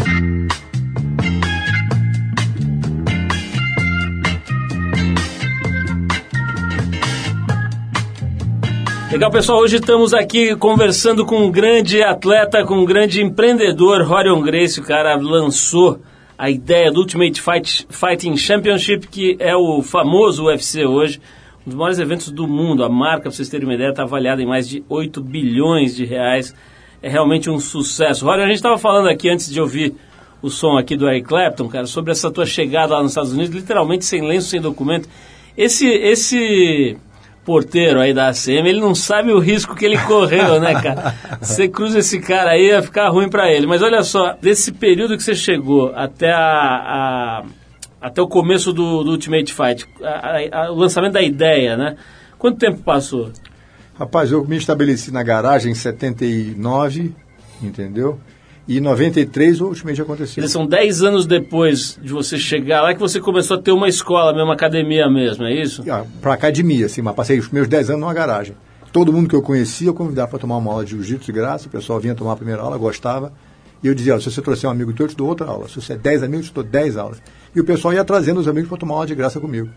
Legal, 9.12 9.32
pessoal. 9.32 9.58
Hoje 9.58 9.78
estamos 9.78 10.14
aqui 10.14 10.56
conversando 10.56 11.26
com 11.26 11.48
um 11.48 11.52
grande 11.52 12.04
atleta, 12.04 12.64
com 12.64 12.76
um 12.76 12.86
grande 12.86 13.24
empreendedor, 13.24 14.04
Rorion 14.04 14.40
Grace. 14.40 14.80
O 14.80 14.84
cara 14.84 15.16
lançou 15.16 16.00
a 16.38 16.48
ideia 16.48 16.92
do 16.92 17.00
Ultimate 17.00 17.42
Fight, 17.42 17.88
Fighting 17.90 18.38
Championship, 18.38 19.08
que 19.08 19.36
é 19.40 19.56
o 19.56 19.82
famoso 19.82 20.46
UFC 20.46 20.86
hoje, 20.86 21.20
um 21.66 21.72
dos 21.72 21.76
maiores 21.76 21.98
eventos 21.98 22.30
do 22.30 22.48
mundo. 22.48 22.84
A 22.84 22.90
marca, 22.90 23.24
para 23.24 23.32
vocês 23.32 23.50
terem 23.50 23.66
uma 23.66 23.74
ideia, 23.74 23.90
está 23.90 24.04
avaliada 24.04 24.44
em 24.44 24.46
mais 24.46 24.70
de 24.70 24.84
8 24.88 25.24
bilhões 25.24 25.96
de 25.96 26.06
reais 26.06 26.54
é 27.02 27.10
realmente 27.10 27.50
um 27.50 27.60
sucesso. 27.60 28.26
Rorion, 28.26 28.46
a 28.46 28.48
gente 28.48 28.58
estava 28.58 28.78
falando 28.78 29.10
aqui 29.10 29.30
antes 29.30 29.50
de 29.52 29.60
ouvir 29.62 29.96
o 30.42 30.50
som 30.50 30.78
aqui 30.78 30.96
do 30.96 31.08
Eric 31.08 31.28
Clapton, 31.28 31.68
cara, 31.68 31.86
sobre 31.86 32.12
essa 32.12 32.30
tua 32.32 32.46
chegada 32.46 32.94
lá 32.96 33.02
nos 33.02 33.12
Estados 33.12 33.34
Unidos, 33.34 33.54
literalmente 33.56 34.06
sem 34.06 34.22
lenço, 34.22 34.50
sem 34.50 34.62
documento. 34.62 35.10
Esse, 35.58 35.88
esse 35.88 36.98
porteiro 37.46 38.00
aí 38.00 38.14
da 38.14 38.30
ACM, 38.30 38.68
ele 38.68 38.80
não 38.80 38.96
sabe 38.96 39.32
o 39.32 39.40
risco 39.40 39.76
que 39.76 39.86
ele 39.86 39.98
correu, 40.00 40.60
né, 40.60 40.82
cara? 40.82 41.16
Você 41.40 41.68
cruza 41.68 42.00
esse 42.00 42.20
cara 42.20 42.52
aí, 42.52 42.68
ia 42.68 42.82
ficar 42.82 43.10
ruim 43.10 43.30
para 43.30 43.52
ele. 43.52 43.68
Mas 43.68 43.82
olha 43.82 44.04
só, 44.04 44.36
desse 44.42 44.72
período 44.72 45.16
que 45.16 45.24
você 45.24 45.36
chegou 45.36 45.92
até 45.96 46.32
a, 46.32 46.40
a 46.40 47.44
até 48.02 48.22
o 48.22 48.28
começo 48.28 48.72
do, 48.72 49.04
do 49.04 49.12
Ultimate 49.12 49.52
Fight, 49.52 49.88
a, 50.04 50.66
a, 50.66 50.72
o 50.72 50.76
lançamento 50.76 51.14
da 51.14 51.24
ideia, 51.24 51.76
né? 51.76 51.96
Quanto 52.38 52.60
tempo 52.60 52.84
passou? 52.84 53.32
Rapaz, 53.98 54.30
eu 54.30 54.46
me 54.46 54.58
estabeleci 54.58 55.10
na 55.10 55.24
garagem 55.24 55.72
em 55.72 55.76
79, 55.76 57.14
entendeu? 57.62 58.20
E 58.68 58.78
em 58.78 58.82
93 58.82 59.62
o 59.62 59.68
Ultimate 59.68 60.02
aconteceu. 60.02 60.42
Eles 60.42 60.52
são 60.52 60.66
10 60.66 61.04
anos 61.04 61.26
depois 61.26 61.98
de 62.02 62.12
você 62.12 62.38
chegar 62.38 62.82
lá 62.82 62.94
que 62.94 63.00
você 63.00 63.22
começou 63.22 63.58
a 63.58 63.62
ter 63.62 63.72
uma 63.72 63.88
escola, 63.88 64.34
mesmo, 64.34 64.48
uma 64.48 64.54
academia 64.54 65.10
mesmo, 65.10 65.46
é 65.46 65.54
isso? 65.54 65.84
Ah, 65.90 66.04
para 66.22 66.34
academia, 66.34 66.90
sim, 66.90 67.02
mas 67.02 67.16
passei 67.16 67.40
os 67.40 67.50
meus 67.50 67.70
10 67.70 67.92
anos 67.92 68.02
numa 68.02 68.14
garagem. 68.14 68.56
Todo 68.92 69.14
mundo 69.14 69.30
que 69.30 69.36
eu 69.36 69.42
conhecia 69.42 69.88
eu 69.88 69.94
convidava 69.94 70.30
para 70.30 70.40
tomar 70.40 70.58
uma 70.58 70.72
aula 70.72 70.84
de 70.84 70.92
jiu-jitsu 70.92 71.26
de 71.26 71.32
graça, 71.32 71.68
o 71.68 71.70
pessoal 71.70 72.00
vinha 72.00 72.16
tomar 72.16 72.34
a 72.34 72.36
primeira 72.36 72.62
aula, 72.62 72.78
gostava. 72.78 73.32
E 73.84 73.88
eu 73.88 73.94
dizia, 73.94 74.20
se 74.20 74.32
você 74.32 74.42
trouxer 74.42 74.70
um 74.70 74.74
amigo 74.74 74.92
teu, 74.94 75.06
eu 75.06 75.10
te 75.10 75.16
dou 75.16 75.28
outra 75.28 75.46
aula. 75.48 75.70
Se 75.70 75.76
você 75.76 75.94
é 75.94 75.98
10 75.98 76.24
amigos, 76.24 76.48
eu 76.48 76.52
te 76.52 76.56
dou 76.56 76.64
10 76.64 76.98
aulas. 76.98 77.22
E 77.56 77.62
o 77.62 77.64
pessoal 77.64 77.94
ia 77.94 78.04
trazendo 78.04 78.40
os 78.40 78.48
amigos 78.48 78.68
para 78.68 78.78
tomar 78.78 78.96
aula 78.96 79.06
de 79.06 79.16
graça 79.16 79.40
comigo. 79.40 79.70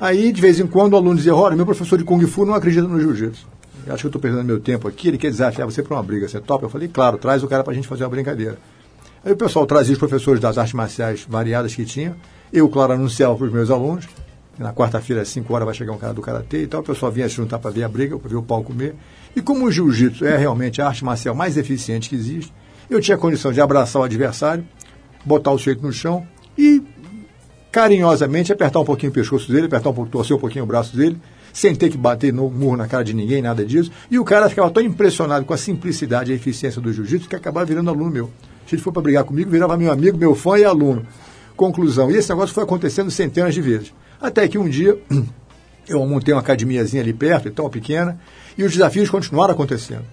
Aí, 0.00 0.32
de 0.32 0.40
vez 0.40 0.60
em 0.60 0.66
quando, 0.66 0.92
o 0.92 0.96
aluno 0.96 1.16
dizia, 1.16 1.34
olha, 1.34 1.56
meu 1.56 1.66
professor 1.66 1.98
de 1.98 2.04
Kung 2.04 2.24
Fu 2.26 2.44
não 2.44 2.54
acredita 2.54 2.86
no 2.86 3.00
jiu-jitsu 3.00 3.58
acho 3.92 4.02
que 4.02 4.06
eu 4.06 4.08
estou 4.08 4.20
perdendo 4.20 4.44
meu 4.44 4.60
tempo 4.60 4.88
aqui, 4.88 5.08
ele 5.08 5.18
quer 5.18 5.30
desafiar 5.30 5.66
você 5.66 5.82
para 5.82 5.96
uma 5.96 6.02
briga, 6.02 6.28
você 6.28 6.40
topa? 6.40 6.66
Eu 6.66 6.70
falei, 6.70 6.88
claro, 6.88 7.18
traz 7.18 7.42
o 7.42 7.48
cara 7.48 7.62
para 7.62 7.72
a 7.72 7.76
gente 7.76 7.88
fazer 7.88 8.04
uma 8.04 8.10
brincadeira. 8.10 8.58
Aí 9.24 9.32
o 9.32 9.36
pessoal 9.36 9.66
trazia 9.66 9.92
os 9.92 9.98
professores 9.98 10.40
das 10.40 10.58
artes 10.58 10.74
marciais 10.74 11.26
variadas 11.28 11.74
que 11.74 11.84
tinha, 11.84 12.16
eu, 12.52 12.68
claro, 12.68 12.92
anunciava 12.92 13.34
para 13.36 13.46
os 13.46 13.52
meus 13.52 13.70
alunos, 13.70 14.06
na 14.58 14.72
quarta-feira, 14.72 15.22
às 15.22 15.28
5 15.28 15.52
horas, 15.54 15.66
vai 15.66 15.74
chegar 15.74 15.92
um 15.92 15.98
cara 15.98 16.12
do 16.12 16.20
Karatê 16.20 16.62
e 16.62 16.66
tal, 16.66 16.80
o 16.80 16.84
pessoal 16.84 17.12
vinha 17.12 17.28
se 17.28 17.34
juntar 17.36 17.58
para 17.58 17.70
ver 17.70 17.84
a 17.84 17.88
briga, 17.88 18.18
para 18.18 18.28
ver 18.28 18.36
o 18.36 18.42
pau 18.42 18.62
comer. 18.62 18.94
E 19.34 19.40
como 19.40 19.66
o 19.66 19.70
jiu-jitsu 19.70 20.24
é 20.24 20.36
realmente 20.36 20.82
a 20.82 20.88
arte 20.88 21.04
marcial 21.04 21.34
mais 21.34 21.56
eficiente 21.56 22.08
que 22.08 22.16
existe, 22.16 22.52
eu 22.90 23.00
tinha 23.00 23.16
condição 23.16 23.52
de 23.52 23.60
abraçar 23.60 24.02
o 24.02 24.04
adversário, 24.04 24.66
botar 25.24 25.52
o 25.52 25.58
sujeito 25.58 25.82
no 25.82 25.92
chão 25.92 26.26
e 26.56 26.82
carinhosamente 27.78 28.52
apertar 28.52 28.80
um 28.80 28.84
pouquinho 28.84 29.10
o 29.10 29.14
pescoço 29.14 29.52
dele, 29.52 29.66
apertar 29.66 29.90
um 29.90 29.94
pouco, 29.94 30.10
torcer 30.10 30.36
um 30.36 30.40
pouquinho 30.40 30.64
o 30.64 30.66
braço 30.66 30.96
dele, 30.96 31.16
sem 31.52 31.72
ter 31.72 31.88
que 31.88 31.96
bater 31.96 32.32
no 32.32 32.50
murro 32.50 32.76
na 32.76 32.88
cara 32.88 33.04
de 33.04 33.14
ninguém, 33.14 33.40
nada 33.40 33.64
disso. 33.64 33.92
E 34.10 34.18
o 34.18 34.24
cara 34.24 34.48
ficava 34.48 34.68
tão 34.68 34.82
impressionado 34.82 35.44
com 35.44 35.54
a 35.54 35.56
simplicidade 35.56 36.32
e 36.32 36.32
a 36.32 36.36
eficiência 36.36 36.82
do 36.82 36.92
jiu-jitsu 36.92 37.28
que 37.28 37.36
acabava 37.36 37.66
virando 37.66 37.88
aluno 37.88 38.10
meu. 38.10 38.30
Se 38.66 38.74
ele 38.74 38.82
for 38.82 38.92
para 38.92 39.02
brigar 39.02 39.22
comigo, 39.22 39.48
virava 39.48 39.76
meu 39.76 39.92
amigo, 39.92 40.18
meu 40.18 40.34
fã 40.34 40.58
e 40.58 40.64
aluno. 40.64 41.06
Conclusão. 41.56 42.10
E 42.10 42.16
esse 42.16 42.28
negócio 42.30 42.52
foi 42.52 42.64
acontecendo 42.64 43.12
centenas 43.12 43.54
de 43.54 43.60
vezes. 43.60 43.94
Até 44.20 44.48
que 44.48 44.58
um 44.58 44.68
dia 44.68 44.98
eu 45.88 46.04
montei 46.04 46.34
uma 46.34 46.40
academiazinha 46.40 47.00
ali 47.00 47.12
perto, 47.12 47.48
tão 47.52 47.70
pequena, 47.70 48.18
e 48.56 48.64
os 48.64 48.72
desafios 48.72 49.08
continuaram 49.08 49.54
acontecendo. 49.54 50.04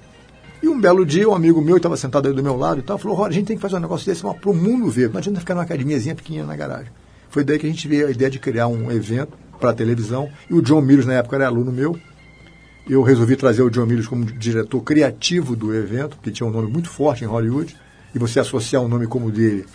E 0.62 0.68
um 0.68 0.80
belo 0.80 1.04
dia, 1.04 1.28
um 1.28 1.34
amigo 1.34 1.60
meu 1.64 1.78
estava 1.78 1.98
sentado 1.98 2.28
aí 2.28 2.34
do 2.34 2.44
meu 2.44 2.56
lado 2.56 2.80
e 2.80 2.84
tal, 2.84 3.00
falou: 3.00 3.18
Rora, 3.18 3.32
a 3.32 3.34
gente 3.34 3.48
tem 3.48 3.56
que 3.56 3.62
fazer 3.64 3.78
um 3.78 3.80
negócio 3.80 4.06
desse 4.06 4.22
para 4.22 4.52
o 4.52 4.54
mundo 4.54 4.88
ver. 4.92 5.10
Não 5.10 5.18
adianta 5.18 5.40
ficar 5.40 5.56
numa 5.56 5.64
academiazinha 5.64 6.14
pequena 6.14 6.46
na 6.46 6.56
garagem. 6.56 6.92
Foi 7.36 7.44
daí 7.44 7.60
que 7.60 7.66
a 7.66 7.70
gente 7.70 7.86
veio 7.86 8.08
a 8.08 8.12
ideia 8.12 8.32
de 8.32 8.40
criar 8.40 8.70
um 8.70 8.90
evento 8.90 9.38
para 9.60 9.74
televisão. 9.74 10.32
E 10.50 10.54
o 10.54 10.62
John 10.62 10.80
Mills, 10.80 11.06
na 11.06 11.16
época, 11.16 11.36
era 11.36 11.48
aluno 11.48 11.70
meu. 11.70 12.00
Eu 12.90 13.04
resolvi 13.04 13.36
trazer 13.36 13.62
o 13.62 13.70
John 13.70 13.86
Mills 13.86 14.08
como 14.08 14.24
diretor 14.24 14.80
criativo 14.80 15.54
do 15.54 15.76
evento, 15.76 16.18
que 16.24 16.32
tinha 16.32 16.48
um 16.48 16.50
nome 16.50 16.72
muito 16.72 16.90
forte 16.90 17.26
em 17.26 17.28
Hollywood. 17.28 17.76
E 18.16 18.18
você 18.18 18.40
associar 18.40 18.82
um 18.82 18.88
nome 18.88 19.06
como 19.06 19.28
o 19.28 19.32
dele 19.34 19.66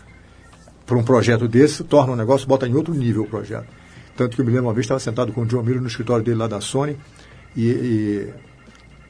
para 0.87 0.97
um 0.97 1.03
projeto 1.03 1.47
desse, 1.47 1.85
torna 1.85 2.13
o 2.13 2.15
um 2.15 2.17
negócio, 2.17 2.49
bota 2.49 2.67
em 2.67 2.75
outro 2.75 2.95
nível 2.95 3.25
o 3.25 3.27
projeto. 3.27 3.69
Tanto 4.17 4.37
que 4.37 4.41
eu 4.41 4.47
me 4.47 4.53
lembro 4.53 4.69
uma 4.69 4.73
vez, 4.73 4.85
estava 4.85 4.99
sentado 4.99 5.31
com 5.31 5.43
o 5.43 5.47
John 5.47 5.63
Mills 5.63 5.83
no 5.83 5.89
escritório 5.89 6.25
dele 6.25 6.39
lá 6.39 6.49
da 6.49 6.63
Sony, 6.63 6.97
e, 7.55 7.67
e 7.67 8.33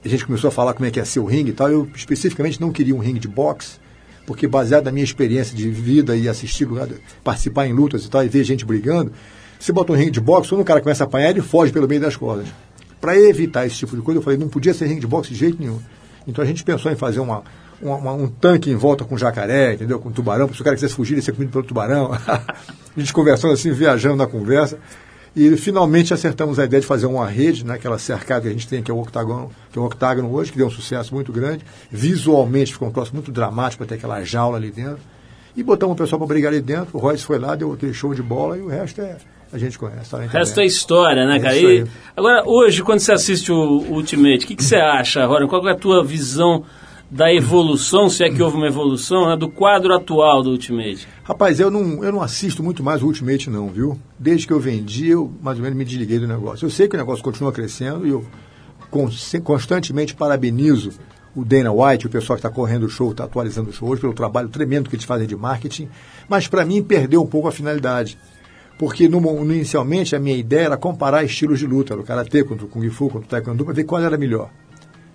a 0.05 0.09
gente 0.09 0.27
começou 0.27 0.49
a 0.49 0.51
falar 0.51 0.75
como 0.75 0.87
é 0.87 0.91
que 0.91 0.99
ia 0.99 1.05
ser 1.05 1.21
o 1.21 1.25
ringue 1.25 1.51
e 1.51 1.55
tal. 1.55 1.71
Eu 1.71 1.89
especificamente 1.95 2.61
não 2.61 2.73
queria 2.73 2.97
um 2.97 2.99
ringue 2.99 3.21
de 3.21 3.29
boxe, 3.29 3.79
porque 4.31 4.47
baseado 4.47 4.85
na 4.85 4.93
minha 4.93 5.03
experiência 5.03 5.57
de 5.57 5.69
vida 5.69 6.17
e 6.17 6.29
assistir, 6.29 6.65
participar 7.25 7.67
em 7.67 7.73
lutas 7.73 8.05
e 8.05 8.09
tal, 8.09 8.25
e 8.25 8.29
ver 8.29 8.45
gente 8.45 8.65
brigando, 8.65 9.11
você 9.59 9.73
bota 9.73 9.93
um 9.93 9.97
ringue 9.97 10.13
de 10.13 10.21
boxe, 10.21 10.51
quando 10.51 10.61
o 10.61 10.65
cara 10.65 10.81
começa 10.81 11.03
a 11.03 11.07
apanhar, 11.09 11.31
ele 11.31 11.43
foge 11.43 11.73
pelo 11.73 11.89
meio 11.89 12.01
das 12.01 12.15
cordas. 12.15 12.47
Para 13.01 13.19
evitar 13.19 13.67
esse 13.67 13.75
tipo 13.75 13.97
de 13.97 14.03
coisa, 14.03 14.21
eu 14.21 14.23
falei, 14.23 14.39
não 14.39 14.49
podia 14.49 14.73
ser 14.73 14.87
ringue 14.87 15.01
de 15.01 15.07
boxe 15.09 15.31
de 15.31 15.35
jeito 15.35 15.57
nenhum. 15.59 15.81
Então 16.29 16.45
a 16.45 16.47
gente 16.47 16.63
pensou 16.63 16.93
em 16.93 16.95
fazer 16.95 17.19
uma, 17.19 17.43
uma, 17.83 18.13
um 18.13 18.29
tanque 18.29 18.71
em 18.71 18.77
volta 18.77 19.05
com 19.05 19.19
jacaré, 19.19 19.75
entendeu? 19.75 19.99
Com 19.99 20.13
tubarão, 20.13 20.49
se 20.55 20.61
o 20.61 20.65
cara 20.65 20.77
quisesse 20.77 20.95
fugir, 20.95 21.15
ele 21.15 21.19
ia 21.23 21.25
ser 21.25 21.33
comido 21.33 21.51
pelo 21.51 21.65
tubarão. 21.65 22.13
a 22.15 22.41
gente 22.97 23.13
conversando 23.13 23.55
assim, 23.55 23.73
viajando 23.73 24.15
na 24.15 24.29
conversa. 24.29 24.79
E 25.35 25.57
finalmente 25.57 26.13
acertamos 26.13 26.59
a 26.59 26.65
ideia 26.65 26.81
de 26.81 26.87
fazer 26.87 27.07
uma 27.07 27.27
rede, 27.27 27.65
né, 27.65 27.75
aquela 27.75 27.99
cercada 27.99 28.43
que 28.43 28.49
a 28.49 28.53
gente 28.53 28.67
tem, 28.67 28.83
que 28.83 28.91
é 28.91 28.95
o 28.95 28.99
octágono, 28.99 29.51
que 29.73 29.79
é 29.79 29.83
o 29.83 29.85
octágono 29.85 30.33
hoje, 30.33 30.51
que 30.51 30.59
deu 30.59 30.67
um 30.67 30.71
sucesso 30.71 31.15
muito 31.15 31.33
grande. 31.33 31.65
Visualmente 31.91 32.73
ficou 32.73 32.89
um 32.89 32.93
troço 32.93 33.15
muito 33.15 33.31
dramático 33.31 33.79
para 33.79 33.89
ter 33.89 33.95
aquela 33.95 34.23
jaula 34.25 34.57
ali 34.57 34.71
dentro. 34.71 34.99
E 35.57 35.63
botamos 35.63 35.95
o 35.95 35.97
pessoal 35.97 36.19
para 36.19 36.29
brigar 36.29 36.53
ali 36.53 36.61
dentro. 36.61 36.97
O 36.97 37.01
Royce 37.01 37.25
foi 37.25 37.39
lá, 37.39 37.55
deu 37.55 37.73
aquele 37.73 37.95
show 37.95 38.13
de 38.15 38.23
bola 38.23 38.57
e 38.57 38.61
o 38.61 38.69
resto 38.69 39.01
é 39.01 39.17
a 39.53 39.59
gente 39.59 39.79
conhece. 39.79 40.11
Tá 40.11 40.19
o 40.19 40.27
resto 40.27 40.61
é 40.61 40.65
história, 40.65 41.27
né, 41.27 41.37
é 41.37 41.41
cara? 41.41 41.57
E, 41.57 41.85
agora, 42.17 42.43
hoje, 42.47 42.83
quando 42.83 43.01
você 43.01 43.13
assiste 43.13 43.51
o 43.51 43.85
Ultimate, 43.89 44.45
o 44.45 44.49
que, 44.49 44.55
que 44.55 44.65
você 44.65 44.77
acha, 44.77 45.27
Rora? 45.27 45.47
Qual 45.49 45.67
é 45.69 45.73
a 45.73 45.77
tua 45.77 46.05
visão 46.05 46.65
da 47.11 47.33
evolução, 47.33 48.09
se 48.09 48.23
é 48.23 48.31
que 48.31 48.41
houve 48.41 48.57
uma 48.57 48.69
evolução, 48.69 49.29
né, 49.29 49.37
do 49.37 49.49
quadro 49.49 49.93
atual 49.95 50.43
do 50.43 50.51
Ultimate? 50.51 51.09
Rapaz, 51.25 51.59
eu 51.59 51.71
não, 51.71 52.05
eu 52.05 52.13
não 52.13 52.23
assisto 52.23 52.63
muito 52.63 52.85
mais 52.85 53.03
o 53.03 53.07
Ultimate, 53.07 53.51
não, 53.51 53.69
viu? 53.69 53.99
Desde 54.19 54.47
que 54.47 54.53
eu 54.53 54.61
vendi, 54.61 55.09
eu 55.09 55.33
mais 55.43 55.59
ou 55.59 55.65
menos 55.65 55.77
me 55.77 55.85
desliguei 55.85 56.19
do 56.19 56.29
negócio. 56.29 56.65
Eu 56.65 56.71
sei 56.71 56.87
que 56.87 56.95
o 56.95 56.99
negócio 56.99 57.25
continua 57.25 57.53
crescendo 57.53 58.07
e 58.07 58.11
eu 58.11 58.25
constantemente 59.43 60.15
parabenizo 60.15 60.93
o 61.35 61.45
Dana 61.45 61.73
White, 61.73 62.07
o 62.07 62.11
pessoal 62.11 62.37
que 62.37 62.47
está 62.47 62.51
correndo 62.51 62.87
o 62.87 62.89
show, 62.89 63.11
está 63.11 63.25
atualizando 63.25 63.71
o 63.71 63.73
show 63.73 63.89
hoje, 63.89 64.01
pelo 64.01 64.13
trabalho 64.13 64.49
tremendo 64.49 64.89
que 64.89 64.97
eles 64.97 65.05
fazem 65.05 65.27
de 65.27 65.37
marketing, 65.37 65.89
mas 66.29 66.49
para 66.49 66.65
mim 66.65 66.83
perdeu 66.83 67.23
um 67.23 67.27
pouco 67.27 67.49
a 67.49 67.53
finalidade 67.53 68.19
porque 68.81 69.11
no, 69.11 69.21
inicialmente 69.45 70.17
a 70.17 70.19
minha 70.19 70.35
ideia 70.35 70.65
era 70.65 70.77
comparar 70.79 71.23
estilos 71.23 71.59
de 71.59 71.67
luta, 71.67 71.95
o 71.95 72.03
karatê 72.03 72.43
contra 72.43 72.65
o 72.65 72.69
kung 72.69 72.89
fu, 72.89 73.11
contra 73.11 73.27
o 73.27 73.29
taekwondo, 73.29 73.63
para 73.63 73.75
ver 73.75 73.85
qual 73.85 74.01
era 74.01 74.17
melhor. 74.17 74.49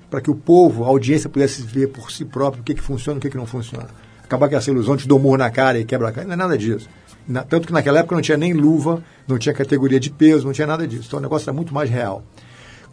Para 0.10 0.22
que 0.22 0.30
o 0.30 0.36
povo, 0.36 0.84
a 0.84 0.88
audiência 0.88 1.30
pudesse 1.30 1.62
ver 1.62 1.88
por 1.88 2.12
si 2.12 2.26
próprio 2.26 2.62
o 2.62 2.64
que, 2.64 2.76
que 2.76 2.82
funciona 2.82 3.18
e 3.18 3.20
o 3.20 3.22
que, 3.22 3.30
que 3.30 3.38
não 3.38 3.46
funciona. 3.46 3.88
Acabar 4.24 4.50
com 4.50 4.56
essa 4.56 4.72
ilusão 4.72 4.96
de 4.96 5.08
domor 5.08 5.38
na 5.38 5.50
cara 5.50 5.80
e 5.80 5.86
quebra 5.86 6.10
a 6.10 6.12
cara, 6.12 6.28
não 6.28 6.34
é 6.34 6.38
nada 6.38 6.58
disso. 6.58 6.90
Na, 7.28 7.44
tanto 7.44 7.68
que 7.68 7.74
naquela 7.74 8.00
época 8.00 8.16
não 8.16 8.22
tinha 8.22 8.38
nem 8.38 8.54
luva, 8.54 9.04
não 9.28 9.38
tinha 9.38 9.54
categoria 9.54 10.00
de 10.00 10.10
peso, 10.10 10.46
não 10.46 10.54
tinha 10.54 10.68
nada 10.68 10.88
disso. 10.88 11.06
Então 11.08 11.20
o 11.20 11.22
negócio 11.22 11.50
era 11.50 11.54
muito 11.54 11.74
mais 11.74 11.90
real. 11.90 12.24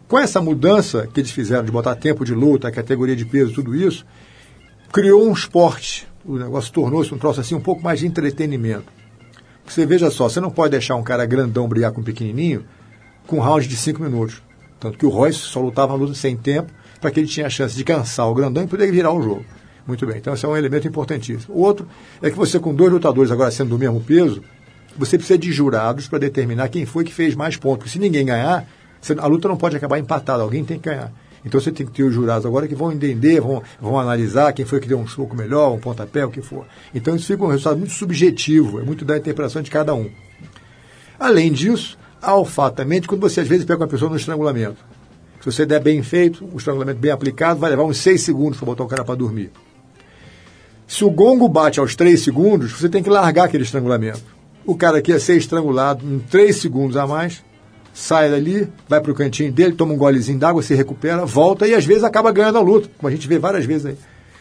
Com 0.07 0.19
essa 0.19 0.41
mudança 0.41 1.07
que 1.11 1.19
eles 1.19 1.31
fizeram 1.31 1.63
de 1.63 1.71
botar 1.71 1.95
tempo 1.95 2.25
de 2.25 2.33
luta, 2.33 2.71
categoria 2.71 3.15
de 3.15 3.25
peso, 3.25 3.53
tudo 3.53 3.75
isso, 3.75 4.05
criou 4.91 5.27
um 5.27 5.33
esporte. 5.33 6.07
O 6.25 6.37
negócio 6.37 6.71
tornou-se 6.71 7.13
um 7.13 7.17
troço 7.17 7.41
assim 7.41 7.55
um 7.55 7.61
pouco 7.61 7.83
mais 7.83 7.99
de 7.99 8.07
entretenimento. 8.07 8.85
Você 9.65 9.85
veja 9.85 10.11
só, 10.11 10.27
você 10.27 10.39
não 10.39 10.51
pode 10.51 10.71
deixar 10.71 10.95
um 10.95 11.03
cara 11.03 11.25
grandão 11.25 11.67
brigar 11.67 11.91
com 11.91 12.01
um 12.01 12.03
pequenininho 12.03 12.65
com 13.25 13.37
um 13.37 13.39
round 13.39 13.67
de 13.67 13.77
cinco 13.77 14.03
minutos. 14.03 14.41
Tanto 14.79 14.97
que 14.97 15.05
o 15.05 15.09
Royce 15.09 15.39
só 15.39 15.61
lutava 15.61 15.93
uma 15.93 15.99
luta 15.99 16.13
sem 16.13 16.35
tempo 16.35 16.71
para 17.03 17.11
que 17.11 17.19
ele 17.19 17.27
tinha 17.27 17.47
a 17.47 17.49
chance 17.49 17.75
de 17.75 17.83
cansar 17.83 18.29
o 18.29 18.33
grandão 18.33 18.63
e 18.63 18.67
poder 18.67 18.89
virar 18.89 19.11
o 19.11 19.21
jogo. 19.21 19.45
Muito 19.85 20.07
bem, 20.07 20.17
então 20.19 20.33
esse 20.33 20.45
é 20.45 20.47
um 20.47 20.55
elemento 20.55 20.87
importantíssimo. 20.87 21.53
O 21.53 21.59
outro 21.59 21.85
é 22.21 22.31
que 22.31 22.37
você, 22.37 22.57
com 22.57 22.73
dois 22.73 22.89
lutadores 22.89 23.29
agora 23.29 23.51
sendo 23.51 23.71
do 23.71 23.77
mesmo 23.77 23.99
peso, 23.99 24.41
você 24.97 25.17
precisa 25.17 25.37
de 25.37 25.51
jurados 25.51 26.07
para 26.07 26.17
determinar 26.19 26.69
quem 26.69 26.85
foi 26.85 27.03
que 27.03 27.13
fez 27.13 27.35
mais 27.35 27.57
pontos. 27.57 27.79
Porque 27.79 27.89
se 27.89 27.99
ninguém 27.99 28.25
ganhar, 28.25 28.65
a 29.17 29.27
luta 29.27 29.49
não 29.49 29.57
pode 29.57 29.75
acabar 29.75 29.99
empatada, 29.99 30.41
alguém 30.41 30.63
tem 30.63 30.79
que 30.79 30.89
ganhar. 30.89 31.11
Então 31.45 31.59
você 31.59 31.73
tem 31.73 31.85
que 31.85 31.91
ter 31.91 32.03
os 32.03 32.13
jurados 32.13 32.45
agora 32.45 32.69
que 32.69 32.75
vão 32.75 32.89
entender, 32.89 33.41
vão, 33.41 33.61
vão 33.81 33.99
analisar 33.99 34.53
quem 34.53 34.63
foi 34.63 34.79
que 34.79 34.87
deu 34.87 34.97
um 34.97 35.05
soco 35.05 35.35
melhor, 35.35 35.73
um 35.73 35.79
pontapé, 35.79 36.23
o 36.23 36.29
que 36.29 36.41
for. 36.41 36.65
Então 36.95 37.13
isso 37.17 37.27
fica 37.27 37.43
um 37.43 37.47
resultado 37.47 37.77
muito 37.77 37.91
subjetivo, 37.91 38.79
é 38.79 38.83
muito 38.83 39.03
da 39.03 39.17
interpretação 39.17 39.61
de 39.61 39.69
cada 39.69 39.93
um. 39.93 40.09
Além 41.19 41.51
disso, 41.51 41.97
há 42.21 42.33
o 42.33 42.45
quando 42.45 43.19
você 43.19 43.41
às 43.41 43.47
vezes 43.49 43.65
pega 43.65 43.81
uma 43.81 43.89
pessoa 43.89 44.09
no 44.09 44.15
estrangulamento. 44.15 44.92
Se 45.43 45.51
você 45.51 45.65
der 45.65 45.81
bem 45.81 46.01
feito, 46.01 46.47
um 46.53 46.55
estrangulamento 46.55 47.01
bem 47.01 47.11
aplicado, 47.11 47.59
vai 47.59 47.69
levar 47.69 47.83
uns 47.83 47.97
6 47.97 48.21
segundos 48.21 48.57
para 48.57 48.65
botar 48.65 48.83
o 48.85 48.87
cara 48.87 49.03
para 49.03 49.13
dormir. 49.13 49.51
Se 50.87 51.03
o 51.03 51.09
gongo 51.09 51.49
bate 51.49 51.81
aos 51.81 51.97
3 51.97 52.17
segundos, 52.17 52.71
você 52.71 52.87
tem 52.87 53.03
que 53.03 53.09
largar 53.09 53.43
aquele 53.43 53.65
estrangulamento. 53.65 54.23
O 54.65 54.73
cara 54.73 55.01
que 55.01 55.11
ia 55.11 55.19
ser 55.19 55.35
estrangulado 55.35 56.05
em 56.05 56.19
3 56.19 56.55
segundos 56.55 56.95
a 56.95 57.05
mais, 57.05 57.43
sai 57.93 58.31
dali, 58.31 58.69
vai 58.87 59.01
para 59.01 59.11
o 59.11 59.13
cantinho 59.13 59.51
dele, 59.51 59.73
toma 59.73 59.91
um 59.91 59.97
golezinho 59.97 60.39
d'água, 60.39 60.63
se 60.63 60.73
recupera, 60.75 61.25
volta 61.25 61.67
e 61.67 61.75
às 61.75 61.83
vezes 61.83 62.05
acaba 62.05 62.31
ganhando 62.31 62.59
a 62.59 62.61
luta, 62.61 62.89
como 62.97 63.09
a 63.09 63.11
gente 63.11 63.27
vê 63.27 63.37
várias 63.37 63.65
vezes 63.65 63.87
aí. 63.87 63.97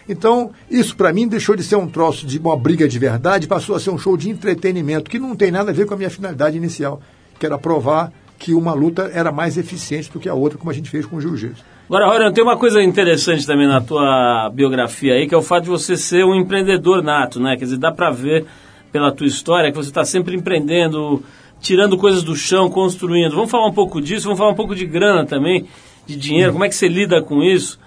Então, 0.08 0.52
isso 0.70 0.96
para 0.96 1.12
mim 1.12 1.26
deixou 1.26 1.56
de 1.56 1.64
ser 1.64 1.74
um 1.74 1.88
troço 1.88 2.24
de 2.24 2.38
uma 2.38 2.56
briga 2.56 2.86
de 2.86 2.98
verdade, 3.00 3.48
passou 3.48 3.74
a 3.74 3.80
ser 3.80 3.90
um 3.90 3.98
show 3.98 4.16
de 4.16 4.30
entretenimento, 4.30 5.10
que 5.10 5.18
não 5.18 5.34
tem 5.34 5.50
nada 5.50 5.72
a 5.72 5.74
ver 5.74 5.84
com 5.84 5.94
a 5.94 5.96
minha 5.96 6.10
finalidade 6.10 6.56
inicial, 6.56 7.02
que 7.40 7.44
era 7.44 7.58
provar 7.58 8.12
que 8.42 8.52
uma 8.54 8.74
luta 8.74 9.08
era 9.14 9.30
mais 9.30 9.56
eficiente 9.56 10.10
do 10.10 10.18
que 10.18 10.28
a 10.28 10.34
outra, 10.34 10.58
como 10.58 10.68
a 10.68 10.74
gente 10.74 10.90
fez 10.90 11.06
com 11.06 11.14
o 11.14 11.20
jiu-jitsu. 11.20 11.62
Agora, 11.86 12.08
Rorian, 12.08 12.32
tem 12.32 12.42
uma 12.42 12.56
coisa 12.56 12.82
interessante 12.82 13.46
também 13.46 13.68
na 13.68 13.80
tua 13.80 14.50
biografia 14.52 15.14
aí, 15.14 15.28
que 15.28 15.34
é 15.34 15.38
o 15.38 15.42
fato 15.42 15.64
de 15.64 15.70
você 15.70 15.96
ser 15.96 16.24
um 16.24 16.34
empreendedor 16.34 17.04
nato, 17.04 17.38
né? 17.38 17.56
Quer 17.56 17.66
dizer, 17.66 17.78
dá 17.78 17.92
para 17.92 18.10
ver 18.10 18.44
pela 18.90 19.12
tua 19.12 19.28
história 19.28 19.70
que 19.70 19.76
você 19.76 19.90
está 19.90 20.04
sempre 20.04 20.34
empreendendo, 20.34 21.22
tirando 21.60 21.96
coisas 21.96 22.24
do 22.24 22.34
chão, 22.34 22.68
construindo. 22.68 23.36
Vamos 23.36 23.50
falar 23.50 23.68
um 23.68 23.72
pouco 23.72 24.00
disso, 24.00 24.24
vamos 24.24 24.38
falar 24.38 24.50
um 24.50 24.56
pouco 24.56 24.74
de 24.74 24.86
grana 24.86 25.24
também, 25.24 25.68
de 26.04 26.16
dinheiro, 26.16 26.52
como 26.52 26.64
é 26.64 26.68
que 26.68 26.74
você 26.74 26.88
lida 26.88 27.22
com 27.22 27.44
isso? 27.44 27.78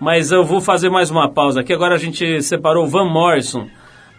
Mas 0.00 0.32
eu 0.32 0.44
vou 0.44 0.60
fazer 0.60 0.90
mais 0.90 1.08
uma 1.08 1.28
pausa 1.28 1.60
aqui. 1.60 1.72
Agora 1.72 1.94
a 1.94 1.98
gente 1.98 2.42
separou 2.42 2.84
o 2.84 2.88
Van 2.88 3.04
Morrison. 3.04 3.68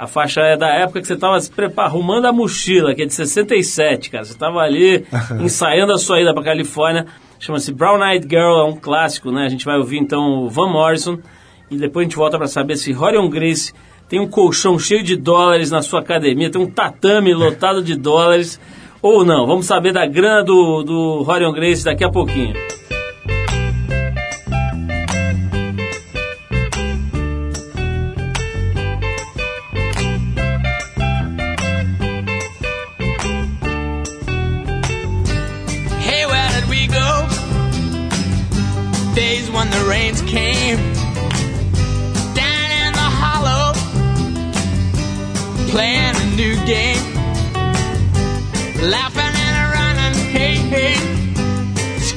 A 0.01 0.07
faixa 0.07 0.41
é 0.41 0.57
da 0.57 0.67
época 0.67 0.99
que 0.99 1.05
você 1.05 1.13
estava 1.13 1.39
se 1.39 1.51
preparando, 1.51 1.91
arrumando 1.91 2.25
a 2.25 2.33
mochila, 2.33 2.95
que 2.95 3.03
é 3.03 3.05
de 3.05 3.13
67, 3.13 4.09
cara. 4.09 4.23
Você 4.25 4.31
estava 4.31 4.57
ali 4.57 5.05
ensaiando 5.39 5.93
a 5.93 5.99
sua 5.99 6.19
ida 6.19 6.33
para 6.33 6.41
Califórnia. 6.43 7.05
Chama-se 7.37 7.71
Brown 7.71 8.03
Eyed 8.03 8.27
Girl, 8.27 8.61
é 8.61 8.63
um 8.63 8.75
clássico, 8.75 9.31
né? 9.31 9.45
A 9.45 9.47
gente 9.47 9.63
vai 9.63 9.77
ouvir 9.77 9.99
então 9.99 10.43
o 10.43 10.49
Van 10.49 10.71
Morrison 10.71 11.19
e 11.69 11.77
depois 11.77 12.03
a 12.03 12.09
gente 12.09 12.17
volta 12.17 12.35
para 12.35 12.47
saber 12.47 12.77
se 12.77 12.91
Rorion 12.91 13.29
Grace 13.29 13.73
tem 14.09 14.19
um 14.19 14.27
colchão 14.27 14.79
cheio 14.79 15.03
de 15.03 15.15
dólares 15.15 15.69
na 15.69 15.83
sua 15.83 15.99
academia, 15.99 16.49
tem 16.49 16.59
um 16.59 16.71
tatame 16.71 17.31
lotado 17.31 17.83
de 17.83 17.95
dólares 17.95 18.59
ou 19.03 19.23
não. 19.23 19.45
Vamos 19.45 19.67
saber 19.67 19.93
da 19.93 20.07
grana 20.07 20.43
do, 20.43 20.81
do 20.81 21.21
Rorion 21.21 21.53
Grace 21.53 21.85
daqui 21.85 22.03
a 22.03 22.09
pouquinho. 22.09 22.55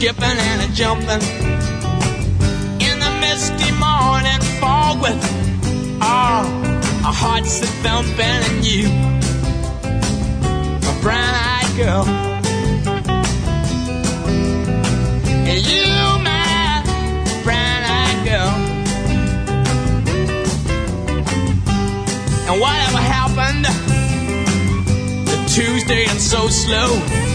Skipping 0.05 0.39
and 0.39 0.61
a 0.61 0.75
jumping 0.75 1.23
in 2.79 2.99
the 2.99 3.11
misty 3.23 3.73
morning 3.81 4.39
fog 4.61 5.01
with 5.01 5.17
all 6.03 6.45
oh, 6.45 7.03
our 7.07 7.13
hearts 7.13 7.63
a 7.63 7.67
thumping 7.83 8.21
and 8.21 8.63
you, 8.67 8.87
a 10.77 10.95
brown-eyed 11.01 11.77
girl, 11.79 12.05
and 15.49 15.67
you, 15.73 15.89
man 16.23 16.85
girl. 18.27 18.55
And 22.47 22.61
whatever 22.61 22.99
happened 22.99 23.65
the 25.27 25.37
Tuesday 25.49 26.05
and 26.05 26.21
so 26.21 26.49
slow? 26.49 27.34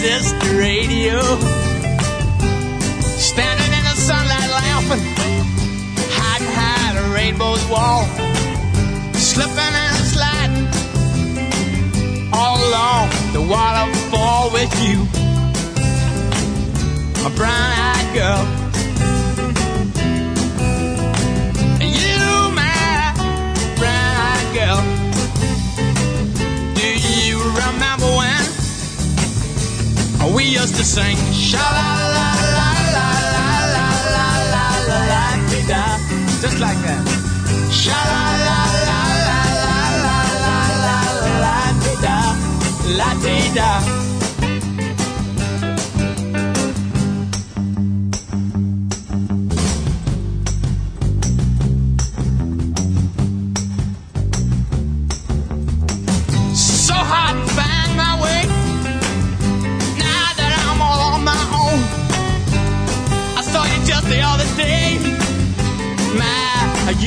Transistor 0.00 0.56
radio. 0.56 1.20
Standing 3.02 3.72
in 3.78 3.84
the 3.84 3.96
sunlight 3.96 4.50
laughing, 4.50 5.04
hiding 6.10 6.48
behind 6.48 6.98
a 6.98 7.14
rainbow's 7.14 7.64
wall. 7.68 8.04
Slipping 9.12 9.58
and 9.58 9.96
sliding 10.06 10.68
all 12.32 12.56
along 12.68 13.10
the 13.32 13.42
waterfall 13.42 14.50
with 14.52 14.72
you 14.82 15.06
a 17.26 17.30
brown-eyed 17.36 18.14
girl. 18.14 18.59
We 30.40 30.46
used 30.46 30.74
to 30.74 30.84
sing 30.84 31.16
sha 31.32 31.64
la 31.76 31.88
la 32.16 32.28
la 32.56 32.68
la 32.94 33.08
la 33.34 33.48
la 33.74 33.88
la 34.14 34.28
la 34.54 34.66
la 34.90 35.00
la 35.10 35.24
da 35.70 35.84
just 36.42 36.58
like 36.64 36.80
that. 36.86 37.04
Sha 37.80 38.00
la 38.10 38.22
la 38.46 38.60
la 38.88 39.00
la 39.28 39.40
la 39.64 39.78
la 40.04 40.18
la 40.44 40.58
la 40.84 40.96
la 40.96 41.22
la 41.44 41.56
da 42.04 42.18
la 42.98 43.10
da. 43.54 43.99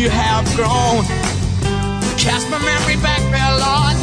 You 0.04 0.10
have 0.10 0.44
grown. 0.56 1.06
Cast 2.18 2.50
my 2.50 2.58
memory 2.60 2.98
back 2.98 3.22
there, 3.32 3.54
Lord. 3.56 3.96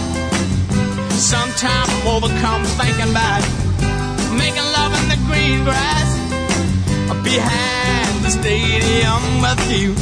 Sometimes 1.12 1.90
I'm 1.90 2.06
overcome 2.06 2.64
thinking 2.80 3.10
about 3.10 3.42
making 4.32 4.62
love 4.62 4.92
in 5.02 5.08
the 5.10 5.18
green 5.26 5.64
grass 5.64 6.08
behind 7.22 8.24
the 8.24 8.30
stadium 8.30 9.42
with 9.42 9.60
you, 9.70 9.92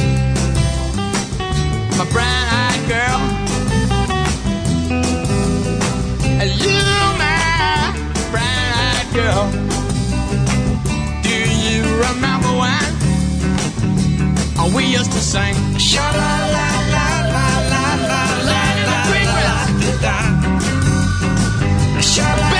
my 1.97 2.05
brown-eyed 2.13 2.83
girl. 2.87 3.19
And 6.39 6.49
you, 6.63 6.79
my 7.17 7.93
brown-eyed 8.31 9.13
girl. 9.13 9.68
We 14.73 14.85
used 14.85 15.11
to 15.11 15.19
sing. 15.19 15.55
Sha 15.77 16.05
la 16.19 16.33
la 16.55 16.67
la 16.93 17.07
la 17.33 17.47
la 17.71 17.85
la 18.09 18.23
la 18.49 18.49
la 18.49 18.61
la 18.87 18.99
la. 19.05 19.49
La 22.17 22.35
la 22.35 22.58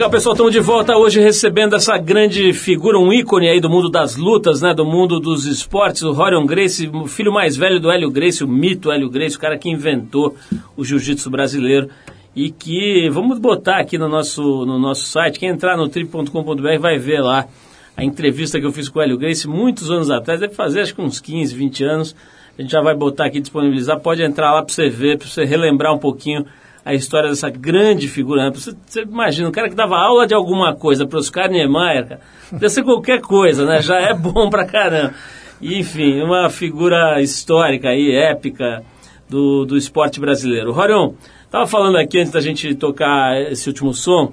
Legal, 0.00 0.10
pessoal, 0.12 0.32
estamos 0.32 0.52
de 0.52 0.60
volta 0.60 0.96
hoje 0.96 1.20
recebendo 1.20 1.76
essa 1.76 1.98
grande 1.98 2.54
figura, 2.54 2.98
um 2.98 3.12
ícone 3.12 3.50
aí 3.50 3.60
do 3.60 3.68
mundo 3.68 3.90
das 3.90 4.16
lutas, 4.16 4.62
né, 4.62 4.72
do 4.72 4.82
mundo 4.82 5.20
dos 5.20 5.44
esportes, 5.44 6.00
o 6.00 6.10
Rorion 6.10 6.46
Grace, 6.46 6.88
o 6.88 7.06
filho 7.06 7.30
mais 7.30 7.54
velho 7.54 7.78
do 7.78 7.90
Hélio 7.90 8.10
Grace, 8.10 8.42
o 8.42 8.48
mito 8.48 8.90
Hélio 8.90 9.10
Grace, 9.10 9.36
o 9.36 9.38
cara 9.38 9.58
que 9.58 9.68
inventou 9.68 10.34
o 10.74 10.82
jiu-jitsu 10.82 11.28
brasileiro 11.28 11.90
e 12.34 12.50
que 12.50 13.10
vamos 13.10 13.38
botar 13.38 13.76
aqui 13.76 13.98
no 13.98 14.08
nosso, 14.08 14.64
no 14.64 14.78
nosso 14.78 15.04
site, 15.04 15.38
quem 15.38 15.50
entrar 15.50 15.76
no 15.76 15.86
trip.com.br 15.86 16.78
vai 16.80 16.96
ver 16.96 17.20
lá 17.20 17.46
a 17.94 18.02
entrevista 18.02 18.58
que 18.58 18.64
eu 18.64 18.72
fiz 18.72 18.88
com 18.88 19.00
o 19.00 19.02
Hélio 19.02 19.18
Grace 19.18 19.46
muitos 19.46 19.90
anos 19.90 20.10
atrás, 20.10 20.40
deve 20.40 20.54
fazer 20.54 20.80
acho 20.80 20.94
que 20.94 21.02
uns 21.02 21.20
15, 21.20 21.54
20 21.54 21.84
anos, 21.84 22.16
a 22.58 22.62
gente 22.62 22.70
já 22.70 22.80
vai 22.80 22.94
botar 22.94 23.26
aqui, 23.26 23.38
disponibilizar, 23.38 24.00
pode 24.00 24.22
entrar 24.22 24.50
lá 24.50 24.62
para 24.62 24.72
você 24.72 24.88
ver, 24.88 25.18
para 25.18 25.28
você 25.28 25.44
relembrar 25.44 25.92
um 25.92 25.98
pouquinho 25.98 26.46
a 26.84 26.94
história 26.94 27.28
dessa 27.28 27.50
grande 27.50 28.08
figura. 28.08 28.50
Você, 28.50 28.74
você, 28.86 29.02
imagina, 29.02 29.48
um 29.48 29.52
cara 29.52 29.68
que 29.68 29.74
dava 29.74 29.96
aula 29.96 30.26
de 30.26 30.34
alguma 30.34 30.74
coisa 30.74 31.06
para 31.06 31.18
Oscar 31.18 31.50
Niemeyer, 31.50 32.06
cara, 32.08 32.20
podia 32.48 32.68
ser 32.68 32.82
qualquer 32.82 33.20
coisa, 33.20 33.66
né? 33.66 33.82
Já 33.82 33.98
é 34.00 34.14
bom 34.14 34.48
pra 34.48 34.64
caramba. 34.64 35.14
E, 35.60 35.78
enfim, 35.78 36.22
uma 36.22 36.48
figura 36.48 37.20
histórica 37.20 37.92
e 37.94 38.14
épica 38.14 38.82
do, 39.28 39.64
do 39.64 39.76
esporte 39.76 40.18
brasileiro. 40.18 40.72
Rorion, 40.72 41.12
estava 41.44 41.66
falando 41.66 41.96
aqui 41.96 42.18
antes 42.18 42.32
da 42.32 42.40
gente 42.40 42.74
tocar 42.74 43.40
esse 43.50 43.68
último 43.68 43.92
som 43.92 44.32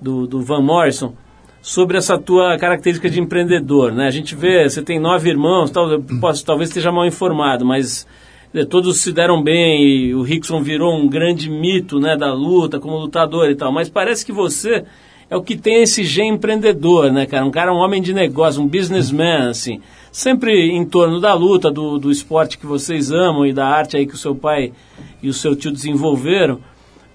do, 0.00 0.26
do 0.26 0.40
Van 0.40 0.62
Morrison 0.62 1.12
sobre 1.60 1.98
essa 1.98 2.18
tua 2.18 2.56
característica 2.56 3.10
de 3.10 3.20
empreendedor, 3.20 3.92
né? 3.92 4.06
A 4.06 4.10
gente 4.10 4.34
vê, 4.34 4.68
você 4.68 4.82
tem 4.82 4.98
nove 4.98 5.28
irmãos, 5.28 5.70
tal, 5.70 6.00
posso, 6.20 6.44
talvez 6.44 6.70
esteja 6.70 6.90
mal 6.90 7.04
informado, 7.04 7.66
mas 7.66 8.06
todos 8.68 9.00
se 9.00 9.12
deram 9.12 9.42
bem 9.42 9.82
e 9.82 10.14
o 10.14 10.22
Rickson 10.22 10.62
virou 10.62 10.94
um 10.94 11.08
grande 11.08 11.48
mito 11.48 12.00
né, 12.00 12.16
da 12.16 12.32
luta 12.32 12.80
como 12.80 12.98
lutador 12.98 13.48
e 13.48 13.54
tal, 13.54 13.70
mas 13.70 13.88
parece 13.88 14.26
que 14.26 14.32
você 14.32 14.84
é 15.30 15.36
o 15.36 15.42
que 15.42 15.56
tem 15.56 15.82
esse 15.82 16.02
gene 16.02 16.30
empreendedor, 16.30 17.12
né, 17.12 17.24
cara? 17.24 17.44
Um 17.44 17.52
cara, 17.52 17.72
um 17.72 17.76
homem 17.76 18.02
de 18.02 18.12
negócio, 18.12 18.60
um 18.60 18.66
businessman, 18.66 19.48
assim. 19.48 19.80
Sempre 20.10 20.72
em 20.72 20.84
torno 20.84 21.20
da 21.20 21.32
luta, 21.34 21.70
do, 21.70 21.98
do 21.98 22.10
esporte 22.10 22.58
que 22.58 22.66
vocês 22.66 23.12
amam 23.12 23.46
e 23.46 23.52
da 23.52 23.64
arte 23.64 23.96
aí 23.96 24.06
que 24.06 24.14
o 24.14 24.18
seu 24.18 24.34
pai 24.34 24.72
e 25.22 25.28
o 25.28 25.32
seu 25.32 25.54
tio 25.54 25.70
desenvolveram. 25.70 26.58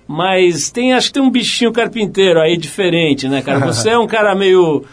Mas 0.07 0.71
tem, 0.71 0.93
acho 0.93 1.07
que 1.07 1.15
tem 1.15 1.23
um 1.23 1.29
bichinho 1.29 1.73
carpinteiro 1.73 2.39
aí 2.39 2.55
diferente, 2.55 3.27
né, 3.27 3.41
cara? 3.41 3.59
Você 3.67 3.89
é 3.89 3.97
um 3.97 4.07
cara 4.07 4.33
meio, 4.33 4.85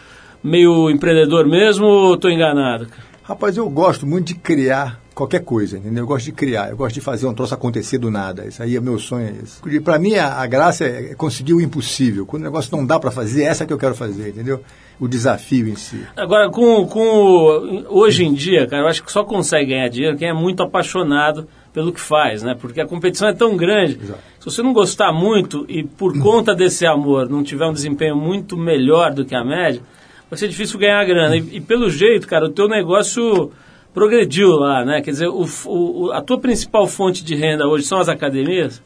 meio 0.43 0.89
empreendedor 0.89 1.47
mesmo 1.47 1.85
ou 1.85 2.15
estou 2.15 2.29
enganado? 2.29 2.87
Rapaz, 3.21 3.55
eu 3.55 3.69
gosto 3.69 4.05
muito 4.05 4.27
de 4.27 4.35
criar 4.35 4.99
qualquer 5.13 5.43
coisa, 5.43 5.77
entendeu? 5.77 6.03
Eu 6.03 6.07
gosto 6.07 6.25
de 6.25 6.31
criar, 6.31 6.69
eu 6.69 6.77
gosto 6.77 6.95
de 6.95 7.01
fazer 7.01 7.27
um 7.27 7.33
troço 7.33 7.53
acontecer 7.53 7.97
do 7.97 8.09
nada. 8.09 8.45
Isso 8.45 8.61
aí 8.61 8.75
é 8.75 8.81
meu 8.81 8.97
sonho. 8.97 9.35
É 9.65 9.79
para 9.79 9.99
mim, 9.99 10.15
a, 10.15 10.41
a, 10.41 10.47
graça 10.47 10.85
é 10.85 11.13
conseguir 11.15 11.53
o 11.53 11.61
impossível. 11.61 12.25
Quando 12.25 12.41
o 12.41 12.45
negócio 12.45 12.75
não 12.75 12.85
dá 12.85 12.99
para 12.99 13.11
fazer, 13.11 13.43
essa 13.43 13.63
é 13.63 13.67
que 13.67 13.73
eu 13.73 13.77
quero 13.77 13.95
fazer, 13.95 14.29
entendeu? 14.29 14.61
O 14.99 15.07
desafio 15.07 15.67
em 15.67 15.75
si. 15.75 16.01
Agora, 16.15 16.49
com, 16.49 16.85
com 16.87 17.85
hoje 17.89 18.25
em 18.25 18.33
dia, 18.33 18.67
cara, 18.67 18.83
eu 18.83 18.87
acho 18.87 19.03
que 19.03 19.11
só 19.11 19.23
consegue 19.23 19.71
ganhar 19.71 19.87
dinheiro 19.87 20.17
quem 20.17 20.29
é 20.29 20.33
muito 20.33 20.63
apaixonado 20.63 21.47
pelo 21.71 21.91
que 21.91 21.99
faz, 21.99 22.43
né? 22.43 22.55
Porque 22.59 22.81
a 22.81 22.87
competição 22.87 23.27
é 23.27 23.33
tão 23.33 23.55
grande. 23.57 23.99
Exato. 24.01 24.19
Se 24.39 24.45
você 24.45 24.61
não 24.61 24.73
gostar 24.73 25.11
muito 25.11 25.65
e 25.67 25.83
por 25.83 26.17
conta 26.21 26.55
desse 26.55 26.85
amor 26.85 27.29
não 27.29 27.43
tiver 27.43 27.65
um 27.65 27.73
desempenho 27.73 28.15
muito 28.15 28.57
melhor 28.57 29.13
do 29.13 29.25
que 29.25 29.35
a 29.35 29.43
média, 29.43 29.81
vai 30.29 30.37
ser 30.37 30.47
difícil 30.47 30.79
ganhar 30.79 31.03
grana. 31.05 31.35
E, 31.35 31.57
e 31.57 31.61
pelo 31.61 31.89
jeito, 31.89 32.27
cara, 32.27 32.45
o 32.45 32.49
teu 32.49 32.67
negócio 32.67 33.51
progrediu 33.93 34.49
lá, 34.49 34.83
né? 34.83 35.01
Quer 35.01 35.11
dizer, 35.11 35.27
o, 35.27 35.45
o, 35.65 36.11
a 36.11 36.21
tua 36.21 36.39
principal 36.39 36.87
fonte 36.87 37.23
de 37.23 37.35
renda 37.35 37.67
hoje 37.67 37.85
são 37.85 37.99
as 37.99 38.09
academias? 38.09 38.81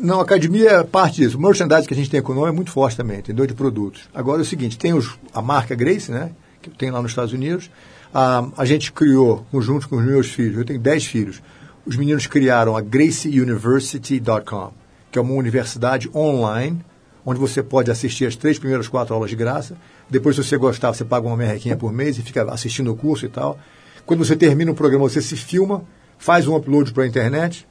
Não, 0.00 0.20
academia 0.20 0.70
é 0.70 0.84
parte 0.84 1.16
disso. 1.16 1.36
O 1.36 1.40
merchandising 1.40 1.86
que 1.86 1.94
a 1.94 1.96
gente 1.96 2.10
tem 2.10 2.20
econômico 2.20 2.52
é 2.52 2.54
muito 2.54 2.70
forte 2.70 2.96
também, 2.96 3.18
entendeu? 3.18 3.46
De 3.46 3.54
produtos. 3.54 4.02
Agora 4.14 4.40
é 4.40 4.42
o 4.42 4.44
seguinte, 4.44 4.78
tem 4.78 4.92
os, 4.92 5.18
a 5.32 5.40
marca 5.40 5.74
Grace, 5.74 6.10
né? 6.10 6.30
Que 6.60 6.70
tem 6.70 6.90
lá 6.90 7.00
nos 7.00 7.10
Estados 7.10 7.32
Unidos. 7.32 7.70
A, 8.12 8.46
a 8.56 8.64
gente 8.64 8.92
criou, 8.92 9.44
junto 9.60 9.88
com 9.88 9.96
os 9.96 10.04
meus 10.04 10.28
filhos, 10.28 10.58
eu 10.58 10.64
tenho 10.64 10.78
10 10.78 11.04
filhos, 11.06 11.42
os 11.86 11.96
meninos 11.96 12.26
criaram 12.26 12.76
a 12.76 12.80
graceuniversity.com, 12.80 14.72
que 15.10 15.18
é 15.18 15.22
uma 15.22 15.34
universidade 15.34 16.08
online, 16.14 16.84
onde 17.26 17.40
você 17.40 17.62
pode 17.62 17.90
assistir 17.90 18.26
as 18.26 18.36
três 18.36 18.58
primeiras 18.58 18.88
quatro 18.88 19.14
aulas 19.14 19.30
de 19.30 19.36
graça. 19.36 19.76
Depois, 20.08 20.36
se 20.36 20.44
você 20.44 20.56
gostar, 20.56 20.92
você 20.92 21.04
paga 21.04 21.26
uma 21.26 21.36
merrequinha 21.36 21.76
por 21.76 21.92
mês 21.92 22.18
e 22.18 22.22
fica 22.22 22.44
assistindo 22.52 22.92
o 22.92 22.96
curso 22.96 23.26
e 23.26 23.28
tal. 23.28 23.58
Quando 24.06 24.24
você 24.24 24.36
termina 24.36 24.70
o 24.70 24.74
programa, 24.74 25.08
você 25.08 25.22
se 25.22 25.36
filma, 25.36 25.84
faz 26.18 26.46
um 26.46 26.56
upload 26.56 26.92
para 26.92 27.04
a 27.04 27.06
internet 27.06 27.66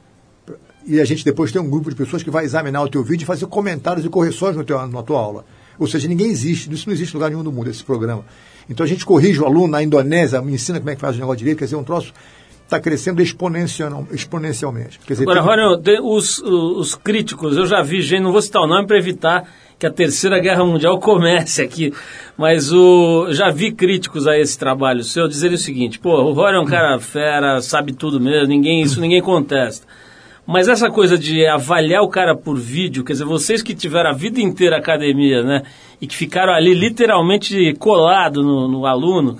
e 0.86 1.00
a 1.00 1.04
gente 1.04 1.24
depois 1.24 1.50
tem 1.50 1.60
um 1.60 1.70
grupo 1.70 1.90
de 1.90 1.96
pessoas 1.96 2.22
que 2.22 2.30
vai 2.30 2.44
examinar 2.44 2.82
o 2.82 2.88
teu 2.88 3.02
vídeo 3.02 3.24
e 3.24 3.26
fazer 3.26 3.46
comentários 3.46 4.04
e 4.04 4.08
correções 4.08 4.56
no 4.56 4.64
teu, 4.64 4.86
na 4.86 5.02
tua 5.02 5.18
aula. 5.18 5.44
Ou 5.78 5.86
seja, 5.86 6.06
ninguém 6.06 6.28
existe, 6.28 6.72
isso 6.72 6.86
não 6.86 6.94
existe 6.94 7.12
em 7.12 7.16
lugar 7.16 7.30
nenhum 7.30 7.42
do 7.42 7.50
mundo, 7.50 7.70
esse 7.70 7.82
programa. 7.82 8.24
Então 8.68 8.84
a 8.84 8.88
gente 8.88 9.04
corrige 9.04 9.40
o 9.40 9.46
aluno 9.46 9.68
na 9.68 9.82
Indonésia, 9.82 10.40
me 10.42 10.52
ensina 10.52 10.78
como 10.78 10.90
é 10.90 10.94
que 10.94 11.00
faz 11.00 11.16
o 11.16 11.18
negócio 11.18 11.38
direito, 11.38 11.58
quer 11.58 11.64
dizer, 11.64 11.76
um 11.76 11.84
troço 11.84 12.12
está 12.64 12.80
crescendo 12.80 13.20
exponencial, 13.20 14.06
exponencialmente. 14.10 14.98
Dizer, 15.06 15.28
Agora, 15.28 15.78
tem... 15.80 16.00
os, 16.00 16.38
os 16.40 16.94
críticos, 16.94 17.56
eu 17.56 17.66
já 17.66 17.82
vi 17.82 18.00
gente, 18.00 18.22
não 18.22 18.32
vou 18.32 18.40
citar 18.40 18.62
o 18.62 18.66
nome 18.66 18.86
para 18.86 18.98
evitar 18.98 19.48
que 19.78 19.86
a 19.86 19.90
Terceira 19.90 20.38
Guerra 20.38 20.64
Mundial 20.64 20.98
comece 20.98 21.62
aqui, 21.62 21.92
mas 22.36 22.72
o, 22.72 23.28
já 23.32 23.50
vi 23.50 23.72
críticos 23.72 24.26
a 24.26 24.38
esse 24.38 24.58
trabalho 24.58 25.02
seu 25.02 25.28
dizerem 25.28 25.56
o 25.56 25.58
seguinte, 25.58 25.98
pô, 25.98 26.10
o 26.22 26.32
Rory 26.32 26.56
é 26.56 26.60
um 26.60 26.64
cara 26.64 26.98
fera, 26.98 27.60
sabe 27.60 27.92
tudo 27.92 28.20
mesmo, 28.20 28.48
ninguém, 28.48 28.82
isso 28.82 29.00
ninguém 29.00 29.20
contesta. 29.20 29.86
Mas 30.46 30.68
essa 30.68 30.90
coisa 30.90 31.16
de 31.16 31.46
avaliar 31.46 32.02
o 32.02 32.08
cara 32.08 32.36
por 32.36 32.58
vídeo, 32.58 33.02
quer 33.02 33.14
dizer, 33.14 33.24
vocês 33.24 33.62
que 33.62 33.74
tiveram 33.74 34.10
a 34.10 34.12
vida 34.12 34.40
inteira 34.40 34.76
academia, 34.76 35.42
né, 35.42 35.62
e 36.00 36.06
que 36.06 36.14
ficaram 36.14 36.52
ali 36.52 36.74
literalmente 36.74 37.74
colado 37.78 38.42
no, 38.42 38.68
no 38.68 38.86
aluno, 38.86 39.38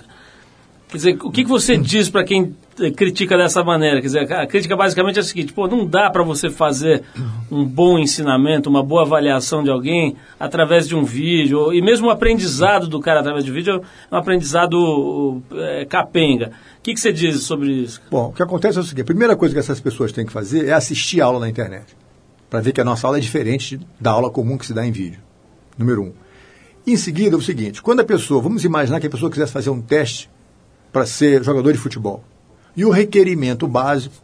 quer 0.89 0.97
dizer, 0.97 1.19
o 1.23 1.31
que, 1.31 1.45
que 1.45 1.51
você 1.51 1.77
diz 1.77 2.09
para 2.09 2.25
quem 2.25 2.55
critica 2.97 3.37
dessa 3.37 3.63
maneira. 3.63 4.01
Quer 4.01 4.07
dizer, 4.07 4.33
a 4.33 4.47
crítica 4.47 4.77
basicamente 4.77 5.17
é 5.17 5.21
a 5.21 5.25
seguinte: 5.25 5.53
pô, 5.53 5.67
não 5.67 5.87
dá 5.87 6.11
para 6.11 6.23
você 6.23 6.51
fazer 6.51 7.03
um 7.51 7.65
bom 7.65 7.99
ensinamento, 7.99 8.69
uma 8.69 8.83
boa 8.83 9.03
avaliação 9.03 9.63
de 9.63 9.71
alguém 9.71 10.17
através 10.39 10.89
de 10.89 10.95
um 10.95 11.05
vídeo, 11.05 11.73
e 11.73 11.81
mesmo 11.81 12.09
o 12.09 12.11
aprendizado 12.11 12.89
do 12.89 13.01
cara 13.01 13.21
através 13.21 13.45
de 13.45 13.51
vídeo 13.51 13.83
é 14.11 14.15
um 14.15 14.19
aprendizado 14.19 15.43
é, 15.53 15.85
capenga. 15.85 16.53
O 16.79 16.83
que, 16.83 16.95
que 16.95 17.01
você 17.01 17.13
diz 17.13 17.43
sobre 17.43 17.73
isso? 17.73 18.03
Bom, 18.11 18.29
o 18.29 18.33
que 18.33 18.43
acontece 18.43 18.79
é 18.79 18.81
o 18.81 18.85
seguinte: 18.85 19.03
a 19.03 19.07
primeira 19.07 19.37
coisa 19.37 19.55
que 19.55 19.61
essas 19.61 19.81
pessoas 19.81 20.13
têm 20.13 20.27
que 20.27 20.33
fazer 20.33 20.67
é 20.67 20.73
assistir 20.73 21.21
aula 21.21 21.39
na 21.39 21.49
internet, 21.49 21.97
para 22.51 22.61
ver 22.61 22.73
que 22.73 22.81
a 22.81 22.85
nossa 22.85 23.07
aula 23.07 23.19
é 23.19 23.21
diferente 23.21 23.81
da 24.01 24.11
aula 24.11 24.31
comum 24.31 24.59
que 24.59 24.67
se 24.67 24.75
dá 24.75 24.87
em 24.87 24.93
vídeo. 24.93 25.21
Número 25.79 26.03
um. 26.03 26.13
Em 26.87 26.97
seguida, 26.97 27.35
é 27.37 27.39
o 27.39 27.43
seguinte: 27.43 27.81
quando 27.81 28.01
a 28.01 28.05
pessoa, 28.05 28.43
vamos 28.43 28.65
imaginar 28.65 29.01
que 29.01 29.07
a 29.07 29.11
pessoa 29.11 29.31
quisesse 29.31 29.53
fazer 29.53 29.71
um 29.71 29.81
teste 29.81 30.29
para 30.93 31.07
ser 31.07 31.43
jogador 31.43 31.73
de 31.73 31.79
futebol. 31.79 32.23
E 32.77 32.85
o 32.85 32.91
requerimento 32.91 33.67
básico 33.67 34.15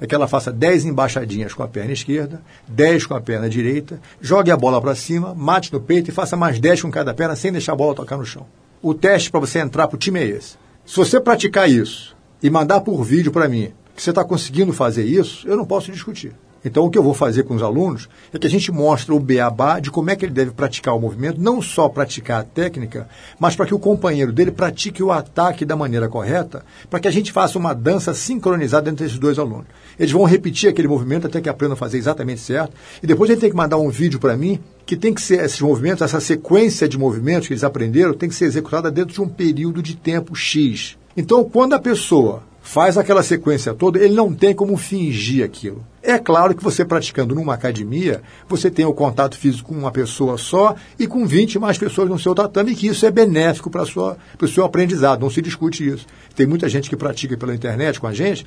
é 0.00 0.06
que 0.06 0.14
ela 0.14 0.26
faça 0.26 0.50
10 0.50 0.86
embaixadinhas 0.86 1.52
com 1.52 1.62
a 1.62 1.68
perna 1.68 1.92
esquerda, 1.92 2.40
10 2.66 3.06
com 3.06 3.14
a 3.14 3.20
perna 3.20 3.48
direita, 3.50 4.00
jogue 4.20 4.50
a 4.50 4.56
bola 4.56 4.80
para 4.80 4.94
cima, 4.94 5.34
mate 5.34 5.72
no 5.72 5.80
peito 5.80 6.08
e 6.08 6.12
faça 6.12 6.36
mais 6.36 6.58
10 6.58 6.82
com 6.82 6.90
cada 6.90 7.12
perna 7.12 7.36
sem 7.36 7.52
deixar 7.52 7.72
a 7.72 7.76
bola 7.76 7.94
tocar 7.94 8.16
no 8.16 8.24
chão. 8.24 8.46
O 8.82 8.94
teste 8.94 9.30
para 9.30 9.40
você 9.40 9.58
entrar 9.58 9.86
para 9.88 9.96
o 9.96 9.98
time 9.98 10.18
é 10.20 10.26
esse. 10.26 10.56
Se 10.86 10.96
você 10.96 11.20
praticar 11.20 11.68
isso 11.68 12.16
e 12.42 12.48
mandar 12.48 12.80
por 12.80 13.04
vídeo 13.04 13.30
para 13.30 13.48
mim 13.48 13.72
que 13.94 14.02
você 14.02 14.10
está 14.10 14.24
conseguindo 14.24 14.72
fazer 14.72 15.04
isso, 15.04 15.46
eu 15.46 15.56
não 15.56 15.66
posso 15.66 15.92
discutir. 15.92 16.32
Então, 16.64 16.84
o 16.84 16.90
que 16.90 16.98
eu 16.98 17.02
vou 17.02 17.14
fazer 17.14 17.44
com 17.44 17.54
os 17.54 17.62
alunos 17.62 18.08
é 18.32 18.38
que 18.38 18.46
a 18.46 18.50
gente 18.50 18.70
mostra 18.70 19.14
o 19.14 19.20
beabá 19.20 19.80
de 19.80 19.90
como 19.90 20.10
é 20.10 20.16
que 20.16 20.24
ele 20.24 20.32
deve 20.32 20.50
praticar 20.50 20.94
o 20.94 21.00
movimento, 21.00 21.40
não 21.40 21.62
só 21.62 21.88
praticar 21.88 22.40
a 22.40 22.44
técnica, 22.44 23.08
mas 23.38 23.56
para 23.56 23.66
que 23.66 23.74
o 23.74 23.78
companheiro 23.78 24.32
dele 24.32 24.50
pratique 24.50 25.02
o 25.02 25.10
ataque 25.10 25.64
da 25.64 25.74
maneira 25.74 26.08
correta, 26.08 26.62
para 26.90 27.00
que 27.00 27.08
a 27.08 27.10
gente 27.10 27.32
faça 27.32 27.58
uma 27.58 27.74
dança 27.74 28.12
sincronizada 28.12 28.90
entre 28.90 29.06
esses 29.06 29.18
dois 29.18 29.38
alunos. 29.38 29.66
Eles 29.98 30.12
vão 30.12 30.24
repetir 30.24 30.68
aquele 30.68 30.88
movimento 30.88 31.26
até 31.26 31.40
que 31.40 31.48
aprendam 31.48 31.74
a 31.74 31.78
fazer 31.78 31.96
exatamente 31.96 32.40
certo, 32.40 32.74
e 33.02 33.06
depois 33.06 33.30
ele 33.30 33.40
tem 33.40 33.50
que 33.50 33.56
mandar 33.56 33.78
um 33.78 33.88
vídeo 33.88 34.20
para 34.20 34.36
mim 34.36 34.60
que 34.84 34.96
tem 34.96 35.14
que 35.14 35.22
ser 35.22 35.44
esses 35.44 35.60
movimentos, 35.60 36.02
essa 36.02 36.20
sequência 36.20 36.88
de 36.88 36.98
movimentos 36.98 37.46
que 37.46 37.54
eles 37.54 37.64
aprenderam, 37.64 38.12
tem 38.12 38.28
que 38.28 38.34
ser 38.34 38.46
executada 38.46 38.90
dentro 38.90 39.14
de 39.14 39.20
um 39.20 39.28
período 39.28 39.82
de 39.82 39.96
tempo 39.96 40.34
X. 40.34 40.98
Então, 41.16 41.44
quando 41.44 41.74
a 41.74 41.78
pessoa 41.78 42.42
faz 42.70 42.96
aquela 42.96 43.20
sequência 43.20 43.74
toda, 43.74 43.98
ele 43.98 44.14
não 44.14 44.32
tem 44.32 44.54
como 44.54 44.76
fingir 44.76 45.44
aquilo. 45.44 45.84
É 46.00 46.16
claro 46.20 46.54
que 46.54 46.62
você 46.62 46.84
praticando 46.84 47.34
numa 47.34 47.52
academia, 47.52 48.22
você 48.48 48.70
tem 48.70 48.84
o 48.84 48.94
contato 48.94 49.36
físico 49.36 49.70
com 49.70 49.74
uma 49.74 49.90
pessoa 49.90 50.38
só 50.38 50.76
e 50.96 51.04
com 51.04 51.26
20 51.26 51.58
mais 51.58 51.76
pessoas 51.76 52.08
no 52.08 52.16
seu 52.16 52.32
tatame, 52.32 52.76
que 52.76 52.86
isso 52.86 53.04
é 53.04 53.10
benéfico 53.10 53.68
para 53.68 53.82
o 53.82 54.48
seu 54.48 54.64
aprendizado, 54.64 55.20
não 55.20 55.28
se 55.28 55.42
discute 55.42 55.84
isso. 55.84 56.06
Tem 56.36 56.46
muita 56.46 56.68
gente 56.68 56.88
que 56.88 56.94
pratica 56.94 57.36
pela 57.36 57.52
internet 57.52 57.98
com 57.98 58.06
a 58.06 58.12
gente 58.12 58.46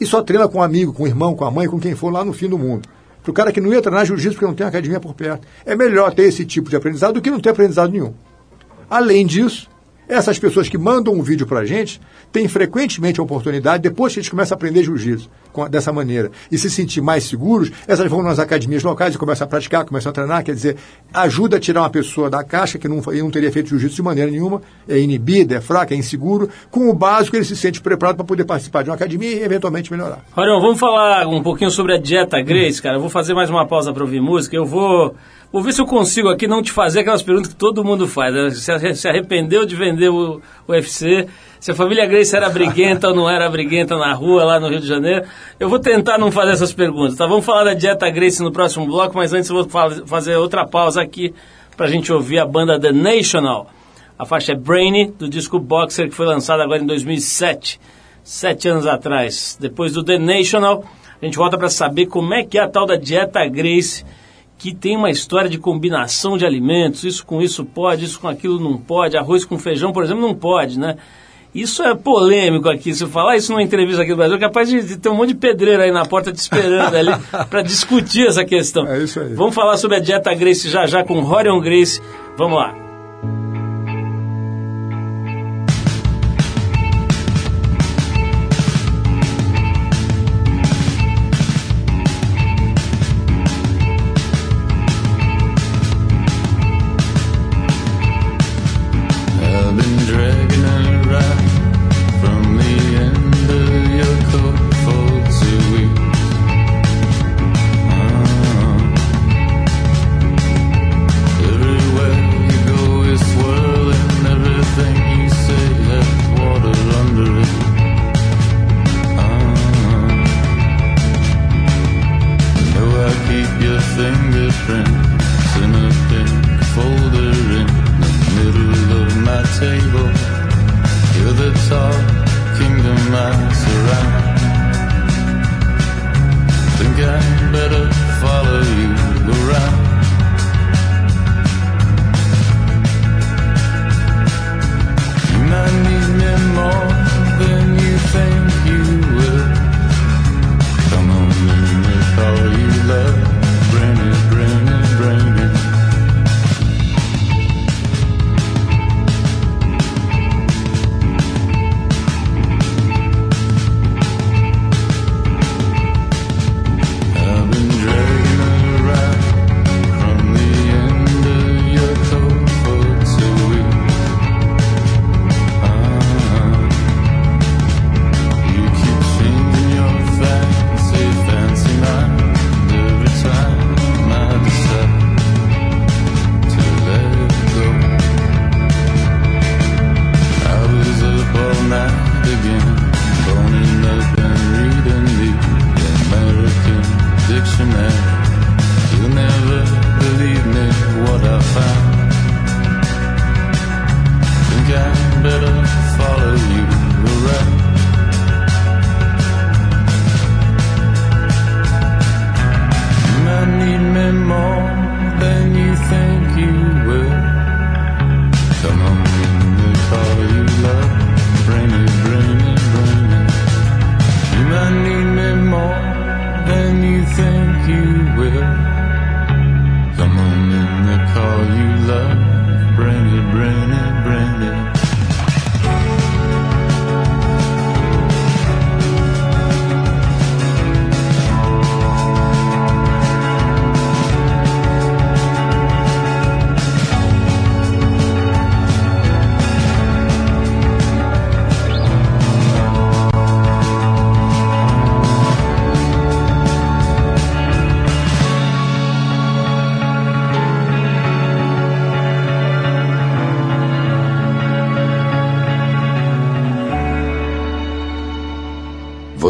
e 0.00 0.06
só 0.06 0.22
treina 0.22 0.46
com 0.46 0.58
um 0.58 0.62
amigo, 0.62 0.92
com 0.92 1.02
um 1.02 1.08
irmão, 1.08 1.34
com 1.34 1.44
a 1.44 1.50
mãe, 1.50 1.66
com 1.66 1.80
quem 1.80 1.96
for 1.96 2.12
lá 2.12 2.24
no 2.24 2.32
fim 2.32 2.48
do 2.48 2.56
mundo. 2.56 2.88
Para 3.24 3.30
o 3.32 3.34
cara 3.34 3.50
que 3.50 3.60
não 3.60 3.72
ia 3.72 3.82
treinar 3.82 4.06
jiu-jitsu 4.06 4.34
porque 4.34 4.46
não 4.46 4.54
tem 4.54 4.64
academia 4.64 5.00
por 5.00 5.14
perto. 5.14 5.48
É 5.66 5.74
melhor 5.74 6.14
ter 6.14 6.22
esse 6.22 6.44
tipo 6.44 6.70
de 6.70 6.76
aprendizado 6.76 7.14
do 7.14 7.20
que 7.20 7.28
não 7.28 7.40
ter 7.40 7.50
aprendizado 7.50 7.90
nenhum. 7.90 8.14
Além 8.88 9.26
disso, 9.26 9.68
essas 10.08 10.38
pessoas 10.38 10.68
que 10.68 10.78
mandam 10.78 11.14
um 11.14 11.22
vídeo 11.22 11.46
para 11.46 11.60
a 11.60 11.64
gente 11.64 12.00
têm 12.32 12.48
frequentemente 12.48 13.20
a 13.20 13.22
oportunidade, 13.22 13.82
depois 13.82 14.12
que 14.12 14.20
a 14.20 14.22
gente 14.22 14.30
começa 14.30 14.54
a 14.54 14.56
aprender 14.56 14.82
jiu-jitsu 14.82 15.28
dessa 15.70 15.92
maneira 15.92 16.30
e 16.50 16.58
se 16.58 16.68
sentir 16.68 17.00
mais 17.00 17.24
seguros, 17.24 17.70
essas 17.86 18.10
vão 18.10 18.22
nas 18.22 18.38
academias 18.38 18.82
locais 18.82 19.14
e 19.14 19.18
começam 19.18 19.44
a 19.44 19.48
praticar, 19.48 19.84
começam 19.84 20.10
a 20.10 20.12
treinar, 20.12 20.44
quer 20.44 20.54
dizer, 20.54 20.76
ajuda 21.12 21.56
a 21.56 21.60
tirar 21.60 21.82
uma 21.82 21.90
pessoa 21.90 22.28
da 22.28 22.42
caixa 22.42 22.78
que 22.78 22.88
não, 22.88 22.96
não 22.96 23.30
teria 23.30 23.52
feito 23.52 23.68
jiu-jitsu 23.68 23.96
de 23.96 24.02
maneira 24.02 24.30
nenhuma, 24.30 24.60
é 24.88 24.98
inibida, 24.98 25.56
é 25.56 25.60
fraca, 25.60 25.94
é 25.94 25.96
inseguro, 25.96 26.48
com 26.70 26.88
o 26.88 26.94
básico 26.94 27.36
ele 27.36 27.44
se 27.44 27.56
sente 27.56 27.80
preparado 27.80 28.16
para 28.16 28.24
poder 28.24 28.44
participar 28.44 28.82
de 28.82 28.90
uma 28.90 28.96
academia 28.96 29.30
e 29.30 29.42
eventualmente 29.42 29.92
melhorar. 29.92 30.24
Rorion, 30.32 30.60
vamos 30.60 30.80
falar 30.80 31.26
um 31.26 31.42
pouquinho 31.42 31.70
sobre 31.70 31.94
a 31.94 31.98
dieta 31.98 32.40
Grace, 32.42 32.82
cara. 32.82 32.96
Eu 32.96 33.00
vou 33.00 33.10
fazer 33.10 33.34
mais 33.34 33.48
uma 33.48 33.66
pausa 33.66 33.92
para 33.92 34.02
ouvir 34.02 34.20
música. 34.20 34.56
Eu 34.56 34.66
vou 34.66 35.14
Vou 35.54 35.62
ver 35.62 35.72
se 35.72 35.80
eu 35.80 35.86
consigo 35.86 36.28
aqui 36.30 36.48
não 36.48 36.60
te 36.60 36.72
fazer 36.72 36.98
aquelas 36.98 37.22
perguntas 37.22 37.52
que 37.52 37.56
todo 37.56 37.84
mundo 37.84 38.08
faz. 38.08 38.34
Né? 38.34 38.50
Se 38.92 39.06
arrependeu 39.06 39.64
de 39.64 39.76
vender 39.76 40.08
o 40.08 40.42
UFC, 40.66 41.28
se 41.60 41.70
a 41.70 41.74
família 41.76 42.04
Grace 42.06 42.34
era 42.34 42.50
briguenta 42.50 43.10
ou 43.10 43.14
não 43.14 43.30
era 43.30 43.48
briguenta 43.48 43.96
na 43.96 44.12
rua 44.14 44.42
lá 44.42 44.58
no 44.58 44.66
Rio 44.66 44.80
de 44.80 44.88
Janeiro. 44.88 45.24
Eu 45.60 45.68
vou 45.68 45.78
tentar 45.78 46.18
não 46.18 46.32
fazer 46.32 46.50
essas 46.50 46.72
perguntas, 46.72 47.14
tá? 47.14 47.24
Vamos 47.28 47.44
falar 47.44 47.62
da 47.62 47.72
dieta 47.72 48.10
Grace 48.10 48.42
no 48.42 48.50
próximo 48.50 48.84
bloco, 48.84 49.16
mas 49.16 49.32
antes 49.32 49.48
eu 49.48 49.64
vou 49.64 49.68
fazer 50.04 50.34
outra 50.34 50.66
pausa 50.66 51.00
aqui 51.00 51.32
para 51.76 51.86
a 51.86 51.88
gente 51.88 52.12
ouvir 52.12 52.40
a 52.40 52.44
banda 52.44 52.76
The 52.76 52.90
National. 52.90 53.70
A 54.18 54.26
faixa 54.26 54.50
é 54.50 54.56
Brainy, 54.56 55.12
do 55.16 55.28
disco 55.28 55.60
Boxer, 55.60 56.08
que 56.08 56.16
foi 56.16 56.26
lançado 56.26 56.62
agora 56.62 56.82
em 56.82 56.86
2007, 56.86 57.80
sete 58.24 58.68
anos 58.68 58.88
atrás. 58.88 59.56
Depois 59.60 59.92
do 59.92 60.02
The 60.02 60.18
National, 60.18 60.84
a 61.22 61.24
gente 61.24 61.38
volta 61.38 61.56
para 61.56 61.70
saber 61.70 62.06
como 62.06 62.34
é 62.34 62.42
que 62.42 62.58
é 62.58 62.60
a 62.60 62.68
tal 62.68 62.86
da 62.86 62.96
dieta 62.96 63.46
Grace 63.46 64.04
que 64.64 64.74
tem 64.74 64.96
uma 64.96 65.10
história 65.10 65.50
de 65.50 65.58
combinação 65.58 66.38
de 66.38 66.46
alimentos, 66.46 67.04
isso 67.04 67.26
com 67.26 67.42
isso 67.42 67.66
pode, 67.66 68.06
isso 68.06 68.18
com 68.18 68.28
aquilo 68.28 68.58
não 68.58 68.78
pode, 68.78 69.14
arroz 69.14 69.44
com 69.44 69.58
feijão, 69.58 69.92
por 69.92 70.02
exemplo, 70.02 70.22
não 70.22 70.34
pode, 70.34 70.78
né? 70.78 70.96
Isso 71.54 71.82
é 71.82 71.94
polêmico 71.94 72.70
aqui. 72.70 72.94
Se 72.94 73.04
eu 73.04 73.08
falar 73.08 73.36
isso 73.36 73.52
numa 73.52 73.62
entrevista 73.62 74.00
aqui 74.00 74.12
no 74.12 74.16
Brasil, 74.16 74.36
é 74.36 74.40
capaz 74.40 74.70
de, 74.70 74.82
de 74.82 74.96
ter 74.96 75.10
um 75.10 75.16
monte 75.16 75.28
de 75.28 75.34
pedreiro 75.34 75.82
aí 75.82 75.92
na 75.92 76.06
porta 76.06 76.32
te 76.32 76.38
esperando 76.38 76.96
ali 76.96 77.12
para 77.50 77.60
discutir 77.60 78.26
essa 78.26 78.42
questão. 78.42 78.86
É 78.86 79.02
isso 79.02 79.20
aí. 79.20 79.34
Vamos 79.34 79.54
falar 79.54 79.76
sobre 79.76 79.98
a 79.98 80.00
dieta 80.00 80.32
Grace 80.32 80.66
já 80.70 80.86
já 80.86 81.04
com 81.04 81.20
Rorion 81.20 81.60
Grace. 81.60 82.00
Vamos 82.38 82.56
lá. 82.56 82.83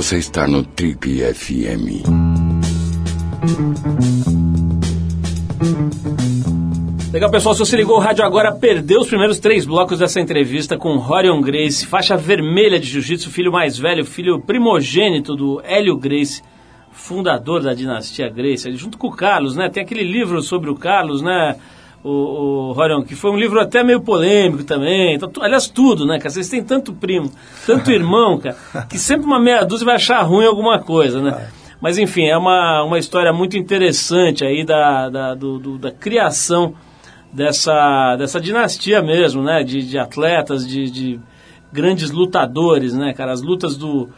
Você 0.05 0.19
está 0.19 0.47
no 0.47 0.63
Trip 0.63 1.19
FM. 1.33 2.05
Legal, 7.11 7.31
pessoal. 7.31 7.55
Se 7.55 7.61
você 7.61 7.75
ligou 7.75 7.97
o 7.97 8.01
rádio 8.01 8.23
agora, 8.23 8.53
perdeu 8.53 9.01
os 9.01 9.09
primeiros 9.09 9.39
três 9.39 9.65
blocos 9.65 10.01
dessa 10.01 10.21
entrevista 10.21 10.77
com 10.77 10.99
Rorion 10.99 11.41
Grace, 11.41 11.87
faixa 11.87 12.19
vermelha 12.19 12.79
de 12.79 12.87
jiu-jitsu, 12.87 13.31
filho 13.31 13.51
mais 13.51 13.79
velho, 13.79 14.05
filho 14.05 14.39
primogênito 14.39 15.35
do 15.35 15.63
Hélio 15.65 15.97
Grace, 15.97 16.43
fundador 16.93 17.63
da 17.63 17.73
dinastia 17.73 18.29
Grace, 18.29 18.71
junto 18.77 18.99
com 18.99 19.07
o 19.07 19.17
Carlos, 19.17 19.57
né? 19.57 19.71
Tem 19.71 19.83
aquele 19.83 20.05
livro 20.05 20.43
sobre 20.43 20.69
o 20.69 20.75
Carlos, 20.75 21.23
né? 21.23 21.57
O, 22.05 22.69
o 22.69 22.73
Rorion, 22.73 23.03
que 23.03 23.17
foi 23.17 23.31
um 23.31 23.37
livro 23.37 23.59
até 23.59 23.83
meio 23.83 24.01
polêmico 24.03 24.63
também. 24.63 25.15
Então, 25.15 25.29
tu, 25.29 25.43
aliás, 25.43 25.67
tudo, 25.67 26.07
né, 26.07 26.19
cara? 26.19 26.29
Vocês 26.29 26.49
têm 26.51 26.63
tanto 26.63 26.93
primo, 26.93 27.33
tanto 27.67 27.91
irmão, 27.91 28.37
cara, 28.39 28.55
que 28.89 28.99
sempre 28.99 29.27
uma 29.27 29.41
meia 29.41 29.65
dúzia 29.65 29.87
vai 29.87 29.95
achar 29.95 30.21
ruim 30.21 30.45
alguma 30.45 30.79
coisa, 30.79 31.23
né? 31.23 31.49
Mas, 31.81 31.97
enfim, 31.99 32.27
é 32.27 32.37
uma, 32.37 32.85
uma 32.85 32.99
história 32.99 33.33
muito 33.33 33.57
interessante 33.57 34.45
aí 34.45 34.65
da, 34.65 35.09
da, 35.09 35.35
do, 35.35 35.59
do, 35.59 35.79
da 35.79 35.91
criação 35.91 36.75
dessa, 37.33 38.17
dessa 38.17 38.41
dinastia 38.41 39.03
mesmo, 39.03 39.43
né? 39.43 39.63
De, 39.63 39.83
de 39.83 39.99
atletas, 39.99 40.69
de, 40.69 40.91
de 40.91 41.21
grandes 41.73 42.11
lutadores, 42.11 42.95
né, 42.95 43.15
cara? 43.15 43.33
As 43.33 43.41
lutas 43.41 43.77
do 43.77 44.11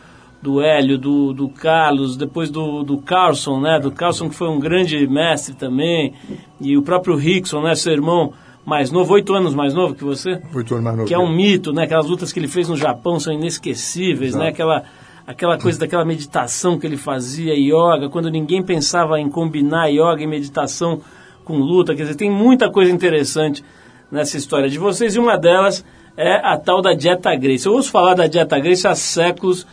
do 0.47 0.63
Hélio, 0.63 0.97
do, 0.97 1.33
do 1.33 1.49
Carlos, 1.49 2.17
depois 2.17 2.51
do, 2.51 2.85
do 2.85 2.99
Carlson, 2.99 3.59
né? 3.59 3.81
Do 3.81 3.91
Carlson 3.91 4.29
que 4.29 4.35
foi 4.37 4.49
um 4.49 4.61
grande 4.61 5.05
mestre 5.09 5.57
também, 5.57 6.15
e 6.61 6.77
o 6.77 6.83
próprio 6.83 7.17
Rickson, 7.17 7.61
né? 7.63 7.75
Seu 7.75 7.93
irmão 7.93 8.33
mais 8.65 8.93
novo, 8.93 9.13
oito 9.15 9.35
anos 9.35 9.57
mais 9.57 9.75
novo 9.75 9.97
que 9.97 10.05
você? 10.05 10.41
Oito 10.55 10.75
anos 10.75 10.85
mais 10.85 10.97
novo. 10.99 11.09
Que 11.09 11.15
é 11.15 11.19
um 11.19 11.29
mito, 11.29 11.73
né? 11.73 11.83
Aquelas 11.83 12.07
lutas 12.07 12.33
que 12.33 12.39
ele 12.39 12.47
fez 12.47 12.69
no 12.69 12.77
Japão 12.77 13.19
são 13.19 13.33
inesquecíveis, 13.33 14.37
né? 14.37 14.39
Exato. 14.39 14.45
né? 14.45 14.49
Aquela, 14.51 14.85
aquela 15.27 15.59
coisa 15.59 15.81
daquela 15.81 16.05
meditação 16.05 16.79
que 16.79 16.87
ele 16.87 16.97
fazia, 16.97 17.53
yoga, 17.53 18.09
quando 18.09 18.31
ninguém 18.31 18.63
pensava 18.63 19.19
em 19.19 19.29
combinar 19.29 19.89
yoga 19.89 20.23
e 20.23 20.29
meditação 20.29 21.01
com 21.45 21.59
luta. 21.59 21.93
Quer 21.93 22.03
dizer, 22.03 22.15
tem 22.15 22.31
muita 22.31 22.71
coisa 22.71 22.93
interessante 22.93 23.65
nessa 24.13 24.37
história 24.37 24.69
de 24.69 24.79
vocês, 24.79 25.17
e 25.17 25.19
uma 25.19 25.37
delas 25.37 25.85
é 26.17 26.35
a 26.37 26.57
tal 26.57 26.81
da 26.81 26.95
dieta 26.95 27.35
Grace. 27.35 27.67
Eu 27.67 27.73
ouço 27.73 27.91
falar 27.91 28.15
da 28.15 28.29
dieta 28.29 28.57
Grace 28.61 28.87
há 28.87 28.95
séculos, 28.95 29.67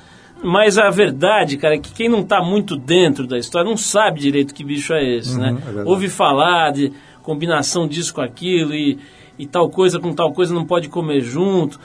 mas 0.44 0.78
a 0.78 0.90
verdade, 0.90 1.58
cara, 1.58 1.76
é 1.76 1.80
que 1.80 1.94
quem 1.94 2.10
não 2.10 2.20
está 2.20 2.42
muito 2.42 2.76
dentro 2.76 3.26
da 3.26 3.38
história 3.38 3.70
não 3.70 3.78
sabe 3.78 4.20
direito 4.20 4.54
que 4.54 4.64
bicho 4.64 4.94
é 4.94 5.18
esse, 5.18 5.40
né? 5.40 5.52
uhum, 5.52 5.74
né? 5.74 5.82
É 5.82 5.90
Ouve 5.90 6.10
falar 6.10 6.72
de 6.72 6.92
combinação 7.22 7.88
disso 7.88 8.14
com 8.14 8.22
aquilo 8.22 8.74
e, 8.74 9.00
e 9.40 9.48
tal 9.48 9.70
coisa 9.70 10.00
com 10.00 10.14
tal 10.14 10.34
coisa 10.34 10.54
não 10.54 10.66
pode 10.66 10.90
comer 10.90 11.22
junto. 11.22 11.80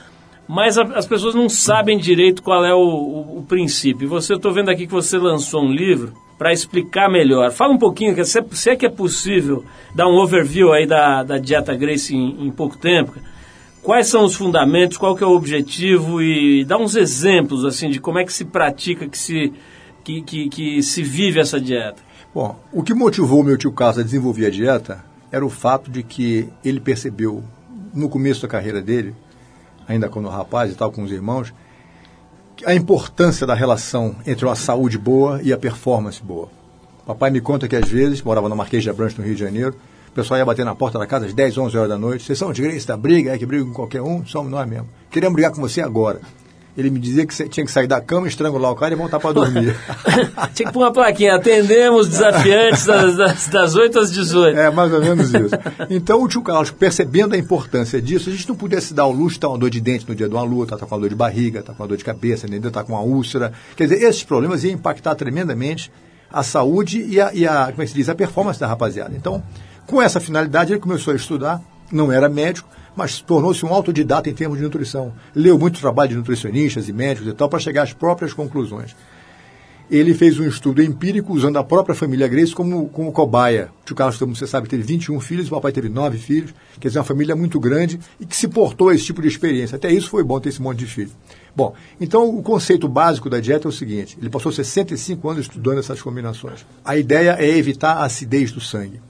Mas 0.48 0.78
a, 0.78 0.82
as 0.82 1.06
pessoas 1.06 1.34
não 1.34 1.48
sabem 1.48 1.98
direito 1.98 2.42
qual 2.42 2.64
é 2.64 2.74
o, 2.74 2.78
o, 2.78 3.38
o 3.38 3.44
princípio. 3.46 4.08
Você, 4.08 4.32
eu 4.32 4.38
estou 4.38 4.52
vendo 4.52 4.70
aqui 4.70 4.86
que 4.86 4.92
você 4.92 5.18
lançou 5.18 5.62
um 5.62 5.70
livro 5.70 6.12
para 6.38 6.52
explicar 6.52 7.10
melhor. 7.10 7.50
Fala 7.50 7.74
um 7.74 7.78
pouquinho, 7.78 8.24
se, 8.24 8.38
é, 8.38 8.44
se 8.52 8.70
é 8.70 8.76
que 8.76 8.86
é 8.86 8.88
possível 8.88 9.64
dar 9.94 10.08
um 10.08 10.16
overview 10.16 10.72
aí 10.72 10.86
da, 10.86 11.22
da 11.22 11.36
dieta 11.36 11.74
Grace 11.74 12.14
em, 12.14 12.46
em 12.46 12.50
pouco 12.50 12.78
tempo. 12.78 13.12
Quais 13.82 14.08
são 14.08 14.24
os 14.24 14.34
fundamentos, 14.34 14.96
qual 14.96 15.16
que 15.16 15.24
é 15.24 15.26
o 15.26 15.34
objetivo 15.34 16.20
e 16.20 16.64
dá 16.64 16.76
uns 16.76 16.96
exemplos 16.96 17.64
assim 17.64 17.88
de 17.90 18.00
como 18.00 18.18
é 18.18 18.24
que 18.24 18.32
se 18.32 18.44
pratica, 18.44 19.08
que 19.08 19.16
se, 19.16 19.52
que, 20.04 20.22
que, 20.22 20.48
que 20.48 20.82
se 20.82 21.02
vive 21.02 21.40
essa 21.40 21.60
dieta. 21.60 22.02
Bom, 22.34 22.58
o 22.72 22.82
que 22.82 22.92
motivou 22.92 23.42
meu 23.42 23.56
tio 23.56 23.72
Carlos 23.72 23.98
a 23.98 24.02
desenvolver 24.02 24.46
a 24.46 24.50
dieta 24.50 25.04
era 25.30 25.44
o 25.44 25.50
fato 25.50 25.90
de 25.90 26.02
que 26.02 26.48
ele 26.64 26.80
percebeu 26.80 27.42
no 27.94 28.08
começo 28.08 28.42
da 28.42 28.48
carreira 28.48 28.80
dele, 28.80 29.14
ainda 29.86 30.08
quando 30.08 30.28
rapaz 30.28 30.72
e 30.72 30.74
tal, 30.74 30.92
com 30.92 31.02
os 31.02 31.12
irmãos, 31.12 31.52
a 32.64 32.74
importância 32.74 33.46
da 33.46 33.54
relação 33.54 34.16
entre 34.26 34.44
uma 34.44 34.54
saúde 34.54 34.98
boa 34.98 35.40
e 35.42 35.52
a 35.52 35.58
performance 35.58 36.22
boa. 36.22 36.48
Papai 37.06 37.30
me 37.30 37.40
conta 37.40 37.68
que 37.68 37.76
às 37.76 37.88
vezes, 37.88 38.20
morava 38.22 38.48
no 38.48 38.56
Marquês 38.56 38.82
de 38.82 38.90
Abrantes, 38.90 39.16
no 39.16 39.24
Rio 39.24 39.34
de 39.34 39.40
Janeiro, 39.40 39.74
o 40.08 40.12
pessoal 40.12 40.38
ia 40.38 40.44
bater 40.44 40.64
na 40.64 40.74
porta 40.74 40.98
da 40.98 41.06
casa 41.06 41.26
às 41.26 41.34
10, 41.34 41.58
11 41.58 41.76
horas 41.76 41.88
da 41.88 41.98
noite. 41.98 42.24
Vocês 42.24 42.38
são 42.38 42.52
de 42.52 42.62
Grace 42.62 42.86
da 42.86 42.96
briga? 42.96 43.34
É 43.34 43.38
que 43.38 43.46
briga 43.46 43.64
com 43.64 43.72
qualquer 43.72 44.02
um? 44.02 44.24
Somos 44.26 44.50
nós 44.50 44.68
mesmo. 44.68 44.88
Queremos 45.10 45.34
brigar 45.34 45.52
com 45.52 45.60
você 45.60 45.80
agora. 45.80 46.20
Ele 46.78 46.90
me 46.90 47.00
dizia 47.00 47.26
que 47.26 47.48
tinha 47.48 47.66
que 47.66 47.72
sair 47.72 47.88
da 47.88 48.00
cama, 48.00 48.28
estrangular 48.28 48.70
o 48.70 48.76
cara 48.76 48.94
e 48.94 48.96
voltar 48.96 49.18
para 49.18 49.32
dormir. 49.32 49.76
tinha 50.54 50.68
que 50.68 50.72
pôr 50.72 50.84
uma 50.84 50.92
plaquinha, 50.92 51.34
atendemos 51.34 52.06
desafiantes 52.06 52.86
das, 52.86 53.16
das, 53.16 53.48
das 53.48 53.74
8 53.74 53.98
às 53.98 54.12
18. 54.12 54.56
É, 54.56 54.70
mais 54.70 54.92
ou 54.92 55.00
menos 55.00 55.34
isso. 55.34 55.56
Então 55.90 56.22
o 56.22 56.28
tio 56.28 56.40
Carlos, 56.40 56.70
percebendo 56.70 57.34
a 57.34 57.38
importância 57.38 58.00
disso, 58.00 58.30
a 58.30 58.32
gente 58.32 58.48
não 58.48 58.54
pudesse 58.54 58.94
dar 58.94 59.06
o 59.06 59.10
luxo 59.10 59.30
de 59.30 59.38
estar 59.38 59.48
com 59.48 59.54
uma 59.54 59.58
dor 59.58 59.70
de 59.70 59.80
dente 59.80 60.08
no 60.08 60.14
dia 60.14 60.28
de 60.28 60.34
uma 60.34 60.44
luta, 60.44 60.74
estar 60.74 60.86
tá 60.86 60.86
com 60.86 60.94
uma 60.94 61.00
dor 61.00 61.08
de 61.08 61.16
barriga, 61.16 61.58
estar 61.58 61.72
tá 61.72 61.76
com 61.76 61.82
uma 61.82 61.88
dor 61.88 61.96
de 61.96 62.04
cabeça, 62.04 62.46
ainda 62.46 62.68
estar 62.68 62.70
tá 62.70 62.84
com 62.84 62.92
uma 62.92 63.02
úlcera. 63.02 63.52
Quer 63.74 63.88
dizer, 63.88 64.06
esses 64.06 64.22
problemas 64.22 64.62
iam 64.62 64.74
impactar 64.74 65.16
tremendamente 65.16 65.90
a 66.30 66.44
saúde 66.44 67.04
e 67.08 67.20
a, 67.20 67.34
e 67.34 67.44
a 67.44 67.66
como 67.72 67.82
é 67.82 67.86
que 67.86 67.88
se 67.88 67.94
diz, 67.94 68.08
a 68.08 68.14
performance 68.14 68.60
da 68.60 68.68
rapaziada. 68.68 69.16
Então, 69.16 69.42
com 69.88 70.02
essa 70.02 70.20
finalidade, 70.20 70.70
ele 70.70 70.80
começou 70.80 71.14
a 71.14 71.16
estudar, 71.16 71.62
não 71.90 72.12
era 72.12 72.28
médico, 72.28 72.68
mas 72.94 73.22
tornou-se 73.22 73.64
um 73.64 73.72
autodidata 73.72 74.28
em 74.28 74.34
termos 74.34 74.58
de 74.58 74.64
nutrição. 74.64 75.14
Leu 75.34 75.58
muito 75.58 75.80
trabalho 75.80 76.10
de 76.10 76.16
nutricionistas 76.16 76.90
e 76.90 76.92
médicos 76.92 77.26
e 77.26 77.32
tal 77.32 77.48
para 77.48 77.58
chegar 77.58 77.84
às 77.84 77.94
próprias 77.94 78.34
conclusões. 78.34 78.94
Ele 79.90 80.12
fez 80.12 80.38
um 80.38 80.46
estudo 80.46 80.82
empírico 80.82 81.32
usando 81.32 81.56
a 81.56 81.64
própria 81.64 81.94
família 81.94 82.28
Grace 82.28 82.54
como, 82.54 82.90
como 82.90 83.10
cobaia. 83.10 83.70
O 83.90 83.94
Carlos, 83.94 84.18
como 84.18 84.36
você 84.36 84.46
sabe, 84.46 84.68
teve 84.68 84.82
21 84.82 85.18
filhos, 85.20 85.46
o 85.46 85.52
papai 85.52 85.72
teve 85.72 85.88
9 85.88 86.18
filhos, 86.18 86.52
quer 86.78 86.88
dizer, 86.88 86.98
uma 86.98 87.04
família 87.06 87.34
muito 87.34 87.58
grande 87.58 87.98
e 88.20 88.26
que 88.26 88.36
se 88.36 88.46
portou 88.46 88.90
a 88.90 88.94
esse 88.94 89.06
tipo 89.06 89.22
de 89.22 89.28
experiência. 89.28 89.76
Até 89.76 89.90
isso 89.90 90.10
foi 90.10 90.22
bom 90.22 90.38
ter 90.38 90.50
esse 90.50 90.60
monte 90.60 90.80
de 90.80 90.86
filhos. 90.86 91.16
Bom, 91.56 91.72
então 91.98 92.28
o 92.28 92.42
conceito 92.42 92.86
básico 92.86 93.30
da 93.30 93.40
dieta 93.40 93.66
é 93.66 93.70
o 93.70 93.72
seguinte: 93.72 94.18
ele 94.20 94.28
passou 94.28 94.52
65 94.52 95.26
anos 95.30 95.46
estudando 95.46 95.78
essas 95.78 96.02
combinações. 96.02 96.66
A 96.84 96.94
ideia 96.94 97.36
é 97.38 97.48
evitar 97.48 97.94
a 97.94 98.04
acidez 98.04 98.52
do 98.52 98.60
sangue. 98.60 99.00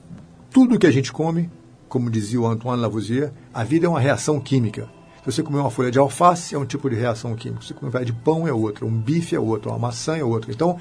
Tudo 0.50 0.78
que 0.78 0.86
a 0.86 0.90
gente 0.90 1.12
come 1.12 1.50
como 1.88 2.10
dizia 2.10 2.40
o 2.40 2.46
Antoine 2.46 2.80
Lavoisier, 2.80 3.32
a 3.52 3.64
vida 3.64 3.86
é 3.86 3.88
uma 3.88 4.00
reação 4.00 4.38
química. 4.38 4.88
Se 5.24 5.32
você 5.32 5.42
comer 5.42 5.58
uma 5.58 5.70
folha 5.70 5.90
de 5.90 5.98
alface, 5.98 6.54
é 6.54 6.58
um 6.58 6.64
tipo 6.64 6.88
de 6.88 6.96
reação 6.96 7.34
química. 7.34 7.62
Se 7.62 7.68
você 7.68 7.74
comer 7.74 8.04
de 8.04 8.12
pão, 8.12 8.46
é 8.46 8.52
outra. 8.52 8.86
Um 8.86 9.00
bife 9.00 9.34
é 9.34 9.40
outro. 9.40 9.70
Uma 9.70 9.78
maçã 9.78 10.16
é 10.16 10.22
outra. 10.22 10.52
Então, 10.52 10.78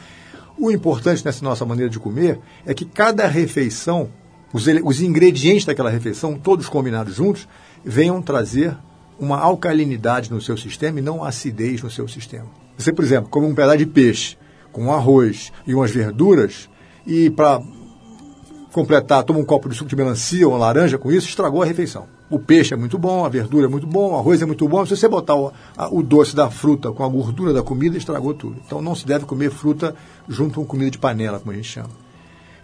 o 0.57 0.71
importante 0.71 1.25
nessa 1.25 1.43
nossa 1.43 1.65
maneira 1.65 1.89
de 1.89 1.99
comer 1.99 2.39
é 2.65 2.73
que 2.73 2.85
cada 2.85 3.27
refeição, 3.27 4.09
os, 4.53 4.65
os 4.83 5.01
ingredientes 5.01 5.65
daquela 5.65 5.89
refeição, 5.89 6.37
todos 6.37 6.69
combinados 6.69 7.15
juntos, 7.15 7.47
venham 7.83 8.21
trazer 8.21 8.77
uma 9.19 9.39
alcalinidade 9.39 10.31
no 10.31 10.41
seu 10.41 10.55
sistema 10.55 10.99
e 10.99 11.01
não 11.01 11.23
acidez 11.23 11.81
no 11.81 11.89
seu 11.89 12.07
sistema. 12.07 12.47
Você, 12.77 12.93
por 12.93 13.03
exemplo, 13.03 13.29
come 13.29 13.47
um 13.47 13.55
pedaço 13.55 13.79
de 13.79 13.85
peixe 13.85 14.37
com 14.71 14.93
arroz 14.93 15.51
e 15.65 15.73
umas 15.73 15.89
verduras, 15.89 16.69
e 17.05 17.29
para 17.29 17.59
completar, 18.77 19.23
toma 19.23 19.39
um 19.39 19.43
copo 19.43 19.67
de 19.67 19.75
suco 19.75 19.89
de 19.89 19.95
melancia 19.95 20.45
ou 20.47 20.53
uma 20.53 20.59
laranja 20.59 20.99
com 20.99 21.11
isso, 21.11 21.27
estragou 21.27 21.63
a 21.63 21.65
refeição. 21.65 22.05
O 22.29 22.37
peixe 22.37 22.75
é 22.75 22.77
muito 22.77 22.95
bom, 22.95 23.25
a 23.25 23.29
verdura 23.29 23.65
é 23.65 23.67
muito 23.67 23.87
bom, 23.87 24.11
o 24.11 24.15
arroz 24.15 24.39
é 24.39 24.45
muito 24.45 24.67
bom. 24.67 24.85
Se 24.85 24.95
você 24.95 25.07
botar 25.07 25.35
o, 25.35 25.51
a, 25.75 25.91
o 25.91 26.03
doce 26.03 26.35
da 26.35 26.51
fruta 26.51 26.91
com 26.91 27.03
a 27.03 27.07
gordura 27.07 27.51
da 27.51 27.63
comida, 27.63 27.97
estragou 27.97 28.35
tudo. 28.35 28.57
Então 28.63 28.79
não 28.79 28.93
se 28.93 29.07
deve 29.07 29.25
comer 29.25 29.49
fruta 29.49 29.95
junto 30.29 30.59
com 30.59 30.65
comida 30.65 30.91
de 30.91 30.99
panela, 30.99 31.39
como 31.39 31.51
a 31.51 31.55
gente 31.55 31.67
chama. 31.67 31.89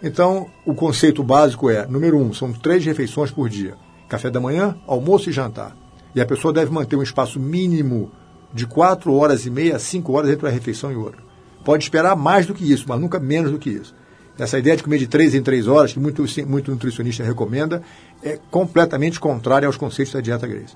Então, 0.00 0.46
o 0.64 0.72
conceito 0.72 1.20
básico 1.24 1.68
é, 1.68 1.84
número 1.84 2.16
um, 2.16 2.32
são 2.32 2.52
três 2.52 2.84
refeições 2.84 3.32
por 3.32 3.48
dia. 3.48 3.74
Café 4.08 4.30
da 4.30 4.38
manhã, 4.38 4.76
almoço 4.86 5.30
e 5.30 5.32
jantar. 5.32 5.76
E 6.14 6.20
a 6.20 6.26
pessoa 6.26 6.54
deve 6.54 6.70
manter 6.70 6.94
um 6.94 7.02
espaço 7.02 7.40
mínimo 7.40 8.12
de 8.52 8.68
quatro 8.68 9.12
horas 9.14 9.46
e 9.46 9.50
meia 9.50 9.74
a 9.74 9.78
cinco 9.80 10.12
horas 10.12 10.30
entre 10.30 10.46
uma 10.46 10.52
refeição 10.52 10.92
e 10.92 10.94
outra. 10.94 11.20
Pode 11.64 11.82
esperar 11.82 12.14
mais 12.14 12.46
do 12.46 12.54
que 12.54 12.70
isso, 12.70 12.84
mas 12.86 13.00
nunca 13.00 13.18
menos 13.18 13.50
do 13.50 13.58
que 13.58 13.70
isso. 13.70 13.94
Essa 14.38 14.58
ideia 14.58 14.76
de 14.76 14.82
comer 14.82 14.98
de 14.98 15.06
três 15.06 15.34
em 15.34 15.42
três 15.42 15.68
horas, 15.68 15.92
que 15.92 16.00
muito, 16.00 16.24
muito 16.46 16.70
nutricionista 16.70 17.22
recomenda, 17.22 17.82
é 18.22 18.38
completamente 18.50 19.20
contrária 19.20 19.66
aos 19.66 19.76
conceitos 19.76 20.12
da 20.12 20.20
dieta 20.20 20.46
grega. 20.46 20.66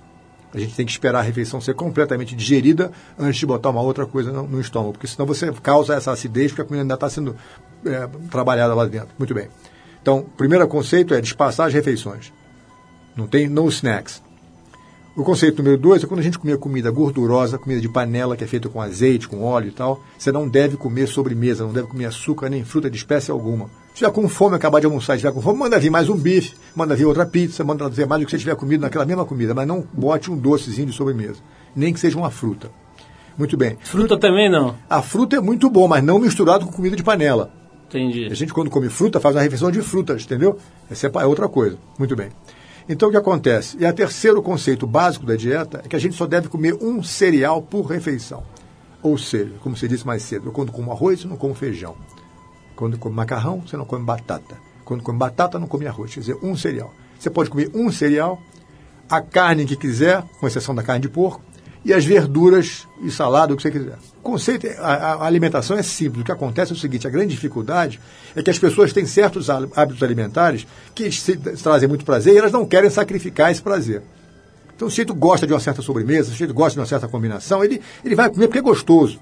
A 0.54 0.58
gente 0.58 0.74
tem 0.74 0.86
que 0.86 0.92
esperar 0.92 1.18
a 1.18 1.22
refeição 1.22 1.60
ser 1.60 1.74
completamente 1.74 2.34
digerida 2.34 2.90
antes 3.18 3.38
de 3.38 3.46
botar 3.46 3.70
uma 3.70 3.82
outra 3.82 4.06
coisa 4.06 4.32
no, 4.32 4.44
no 4.44 4.60
estômago, 4.60 4.92
porque 4.92 5.06
senão 5.06 5.26
você 5.26 5.52
causa 5.62 5.94
essa 5.94 6.12
acidez, 6.12 6.52
porque 6.52 6.62
a 6.62 6.64
comida 6.64 6.82
ainda 6.82 6.94
está 6.94 7.10
sendo 7.10 7.36
é, 7.84 8.08
trabalhada 8.30 8.74
lá 8.74 8.86
dentro. 8.86 9.10
Muito 9.18 9.34
bem. 9.34 9.48
Então, 10.00 10.20
o 10.20 10.24
primeiro 10.24 10.66
conceito 10.66 11.12
é 11.12 11.20
despassar 11.20 11.66
as 11.66 11.74
refeições. 11.74 12.32
Não 13.14 13.26
tem 13.26 13.48
no 13.48 13.68
snacks. 13.68 14.22
O 15.18 15.24
conceito 15.24 15.64
número 15.64 15.76
dois 15.76 16.04
é 16.04 16.06
quando 16.06 16.20
a 16.20 16.22
gente 16.22 16.38
comer 16.38 16.58
comida 16.58 16.88
gordurosa, 16.92 17.58
comida 17.58 17.80
de 17.80 17.88
panela 17.88 18.36
que 18.36 18.44
é 18.44 18.46
feita 18.46 18.68
com 18.68 18.80
azeite, 18.80 19.26
com 19.26 19.42
óleo 19.42 19.66
e 19.66 19.72
tal, 19.72 20.00
você 20.16 20.30
não 20.30 20.48
deve 20.48 20.76
comer 20.76 21.08
sobremesa, 21.08 21.64
não 21.64 21.72
deve 21.72 21.88
comer 21.88 22.04
açúcar 22.04 22.48
nem 22.48 22.64
fruta 22.64 22.88
de 22.88 22.96
espécie 22.96 23.28
alguma. 23.28 23.64
Se 23.88 23.94
tiver 23.96 24.12
com 24.12 24.28
fome, 24.28 24.54
acabar 24.54 24.78
de 24.78 24.86
almoçar 24.86 25.16
e 25.16 25.18
tiver 25.18 25.32
com 25.32 25.42
fome, 25.42 25.58
manda 25.58 25.76
vir 25.76 25.90
mais 25.90 26.08
um 26.08 26.16
bife, 26.16 26.54
manda 26.72 26.94
vir 26.94 27.04
outra 27.04 27.26
pizza, 27.26 27.64
manda 27.64 27.88
vir 27.88 28.06
mais 28.06 28.22
do 28.22 28.26
que 28.26 28.30
você 28.30 28.38
tiver 28.38 28.54
comido 28.54 28.82
naquela 28.82 29.04
mesma 29.04 29.24
comida, 29.24 29.52
mas 29.52 29.66
não 29.66 29.84
bote 29.92 30.30
um 30.30 30.36
docezinho 30.36 30.86
de 30.86 30.92
sobremesa, 30.92 31.40
nem 31.74 31.92
que 31.92 31.98
seja 31.98 32.16
uma 32.16 32.30
fruta. 32.30 32.70
Muito 33.36 33.56
bem. 33.56 33.76
Fruta 33.80 34.16
também 34.16 34.48
não? 34.48 34.76
A 34.88 35.02
fruta 35.02 35.34
é 35.34 35.40
muito 35.40 35.68
bom, 35.68 35.88
mas 35.88 36.00
não 36.00 36.20
misturado 36.20 36.64
com 36.64 36.70
comida 36.70 36.94
de 36.94 37.02
panela. 37.02 37.50
Entendi. 37.88 38.28
A 38.30 38.34
gente, 38.34 38.54
quando 38.54 38.70
come 38.70 38.88
fruta, 38.88 39.18
faz 39.18 39.34
uma 39.34 39.42
refeição 39.42 39.68
de 39.72 39.82
frutas, 39.82 40.22
entendeu? 40.22 40.56
Essa 40.88 41.08
é 41.08 41.26
outra 41.26 41.48
coisa. 41.48 41.76
Muito 41.98 42.14
bem. 42.14 42.28
Então, 42.88 43.08
o 43.08 43.10
que 43.10 43.18
acontece? 43.18 43.76
E 43.78 43.84
o 43.84 43.92
terceiro 43.92 44.42
conceito 44.42 44.86
básico 44.86 45.26
da 45.26 45.36
dieta 45.36 45.82
é 45.84 45.88
que 45.88 45.94
a 45.94 45.98
gente 45.98 46.16
só 46.16 46.26
deve 46.26 46.48
comer 46.48 46.74
um 46.80 47.02
cereal 47.02 47.60
por 47.60 47.82
refeição. 47.82 48.42
Ou 49.02 49.18
seja, 49.18 49.52
como 49.60 49.76
você 49.76 49.86
disse 49.86 50.06
mais 50.06 50.22
cedo, 50.22 50.50
quando 50.50 50.72
como 50.72 50.90
arroz, 50.90 51.22
eu 51.22 51.28
não 51.28 51.36
como 51.36 51.54
feijão. 51.54 51.96
Quando 52.74 52.96
come 52.96 53.14
macarrão, 53.14 53.60
você 53.60 53.76
não 53.76 53.84
come 53.84 54.04
batata. 54.04 54.56
Quando 54.84 55.02
come 55.02 55.18
batata, 55.18 55.58
não 55.58 55.66
come 55.66 55.86
arroz. 55.86 56.14
Quer 56.14 56.20
dizer, 56.20 56.38
um 56.42 56.56
cereal. 56.56 56.92
Você 57.18 57.28
pode 57.28 57.50
comer 57.50 57.70
um 57.74 57.92
cereal, 57.92 58.40
a 59.08 59.20
carne 59.20 59.66
que 59.66 59.76
quiser, 59.76 60.22
com 60.40 60.46
exceção 60.46 60.74
da 60.74 60.82
carne 60.82 61.02
de 61.02 61.08
porco, 61.08 61.42
e 61.84 61.92
as 61.92 62.04
verduras 62.04 62.86
e 63.02 63.10
salada, 63.10 63.52
o 63.52 63.56
que 63.56 63.62
você 63.62 63.70
quiser. 63.70 63.98
O 64.18 64.22
conceito, 64.22 64.66
é, 64.66 64.76
a, 64.78 65.14
a, 65.14 65.26
alimentação 65.26 65.78
é 65.78 65.82
simples. 65.82 66.22
O 66.22 66.24
que 66.24 66.32
acontece 66.32 66.72
é 66.72 66.74
o 66.74 66.78
seguinte: 66.78 67.06
a 67.06 67.10
grande 67.10 67.34
dificuldade 67.34 68.00
é 68.34 68.42
que 68.42 68.50
as 68.50 68.58
pessoas 68.58 68.92
têm 68.92 69.06
certos 69.06 69.48
hábitos 69.48 70.02
alimentares 70.02 70.66
que 70.94 71.10
se, 71.10 71.36
trazem 71.36 71.88
muito 71.88 72.04
prazer 72.04 72.34
e 72.34 72.38
elas 72.38 72.52
não 72.52 72.66
querem 72.66 72.90
sacrificar 72.90 73.50
esse 73.50 73.62
prazer. 73.62 74.02
Então, 74.74 74.86
o 74.86 74.90
sujeito 74.90 75.14
gosta 75.14 75.46
de 75.46 75.52
uma 75.52 75.60
certa 75.60 75.82
sobremesa, 75.82 76.28
o 76.28 76.32
sujeito 76.32 76.54
gosta 76.54 76.74
de 76.74 76.80
uma 76.80 76.86
certa 76.86 77.08
combinação, 77.08 77.64
ele, 77.64 77.80
ele 78.04 78.14
vai 78.14 78.30
comer 78.30 78.46
porque 78.46 78.60
é 78.60 78.62
gostoso. 78.62 79.18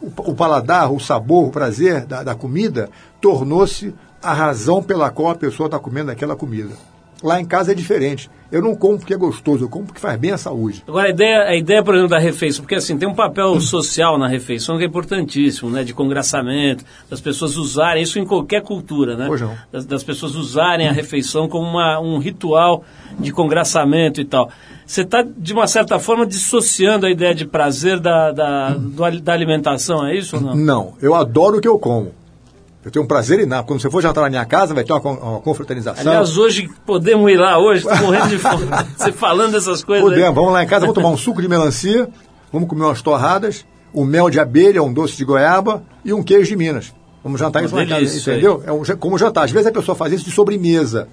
O, 0.00 0.30
o 0.30 0.34
paladar, 0.34 0.92
o 0.92 1.00
sabor, 1.00 1.48
o 1.48 1.50
prazer 1.50 2.06
da, 2.06 2.22
da 2.22 2.34
comida 2.34 2.88
tornou-se 3.20 3.92
a 4.22 4.32
razão 4.32 4.82
pela 4.82 5.10
qual 5.10 5.30
a 5.30 5.34
pessoa 5.34 5.66
está 5.66 5.78
comendo 5.78 6.10
aquela 6.10 6.36
comida. 6.36 6.74
Lá 7.22 7.40
em 7.40 7.44
casa 7.44 7.72
é 7.72 7.74
diferente. 7.74 8.30
Eu 8.50 8.60
não 8.60 8.74
como 8.74 8.98
porque 8.98 9.14
é 9.14 9.16
gostoso, 9.16 9.64
eu 9.64 9.68
como 9.68 9.86
porque 9.86 10.00
faz 10.00 10.18
bem 10.18 10.32
à 10.32 10.38
saúde. 10.38 10.82
Agora, 10.86 11.06
a 11.06 11.10
ideia, 11.10 11.42
a 11.42 11.54
ideia, 11.54 11.82
por 11.84 11.94
exemplo, 11.94 12.10
da 12.10 12.18
refeição, 12.18 12.64
porque 12.64 12.74
assim, 12.74 12.98
tem 12.98 13.08
um 13.08 13.14
papel 13.14 13.60
social 13.60 14.18
na 14.18 14.26
refeição 14.26 14.76
que 14.76 14.82
é 14.82 14.86
importantíssimo, 14.86 15.70
né? 15.70 15.84
De 15.84 15.94
congraçamento, 15.94 16.84
das 17.08 17.20
pessoas 17.20 17.56
usarem, 17.56 18.02
isso 18.02 18.18
em 18.18 18.26
qualquer 18.26 18.62
cultura, 18.62 19.16
né? 19.16 19.26
Pois 19.28 19.40
não. 19.40 19.54
Das, 19.70 19.86
das 19.86 20.02
pessoas 20.02 20.34
usarem 20.34 20.88
a 20.88 20.92
refeição 20.92 21.48
como 21.48 21.68
uma, 21.68 22.00
um 22.00 22.18
ritual 22.18 22.82
de 23.18 23.30
congraçamento 23.30 24.20
e 24.20 24.24
tal. 24.24 24.50
Você 24.84 25.02
está, 25.02 25.22
de 25.22 25.52
uma 25.52 25.68
certa 25.68 26.00
forma, 26.00 26.26
dissociando 26.26 27.06
a 27.06 27.10
ideia 27.10 27.32
de 27.32 27.46
prazer 27.46 28.00
da, 28.00 28.32
da, 28.32 28.70
do, 28.70 29.20
da 29.20 29.32
alimentação, 29.32 30.04
é 30.04 30.16
isso 30.16 30.34
ou 30.34 30.42
não? 30.42 30.56
Não, 30.56 30.94
eu 31.00 31.14
adoro 31.14 31.58
o 31.58 31.60
que 31.60 31.68
eu 31.68 31.78
como. 31.78 32.12
Eu 32.84 32.90
tenho 32.90 33.04
um 33.04 33.08
prazer 33.08 33.40
enorme. 33.40 33.66
Quando 33.66 33.80
você 33.80 33.90
for 33.90 34.00
jantar 34.00 34.22
na 34.22 34.30
minha 34.30 34.44
casa, 34.46 34.72
vai 34.72 34.82
ter 34.84 34.92
uma, 34.92 35.00
uma 35.00 35.40
confraternização. 35.40 36.10
Aliás, 36.10 36.38
hoje 36.38 36.68
podemos 36.86 37.30
ir 37.30 37.36
lá 37.36 37.58
hoje, 37.58 37.84
morrendo 37.84 38.28
de 38.28 38.38
fome. 38.38 38.66
você 38.96 39.12
falando 39.12 39.52
dessas 39.52 39.84
coisas. 39.84 40.02
Podemos, 40.02 40.28
aí. 40.28 40.34
vamos 40.34 40.52
lá 40.52 40.64
em 40.64 40.66
casa, 40.66 40.80
vamos 40.80 40.94
tomar 40.94 41.10
um 41.10 41.16
suco 41.16 41.42
de 41.42 41.48
melancia, 41.48 42.08
vamos 42.50 42.68
comer 42.68 42.84
umas 42.84 43.02
torradas, 43.02 43.66
um 43.94 44.04
mel 44.04 44.30
de 44.30 44.40
abelha, 44.40 44.82
um 44.82 44.92
doce 44.92 45.16
de 45.16 45.24
goiaba 45.24 45.82
e 46.02 46.12
um 46.14 46.22
queijo 46.22 46.48
de 46.48 46.56
Minas. 46.56 46.94
Vamos 47.22 47.38
jantar 47.38 47.62
isso 47.62 47.76
na 47.76 47.84
casa, 47.84 48.18
entendeu? 48.18 48.62
É 48.66 48.72
um, 48.72 48.82
como 48.98 49.18
jantar. 49.18 49.44
Às 49.44 49.50
vezes 49.50 49.66
a 49.66 49.72
pessoa 49.72 49.94
faz 49.94 50.14
isso 50.14 50.24
de 50.24 50.30
sobremesa, 50.30 51.06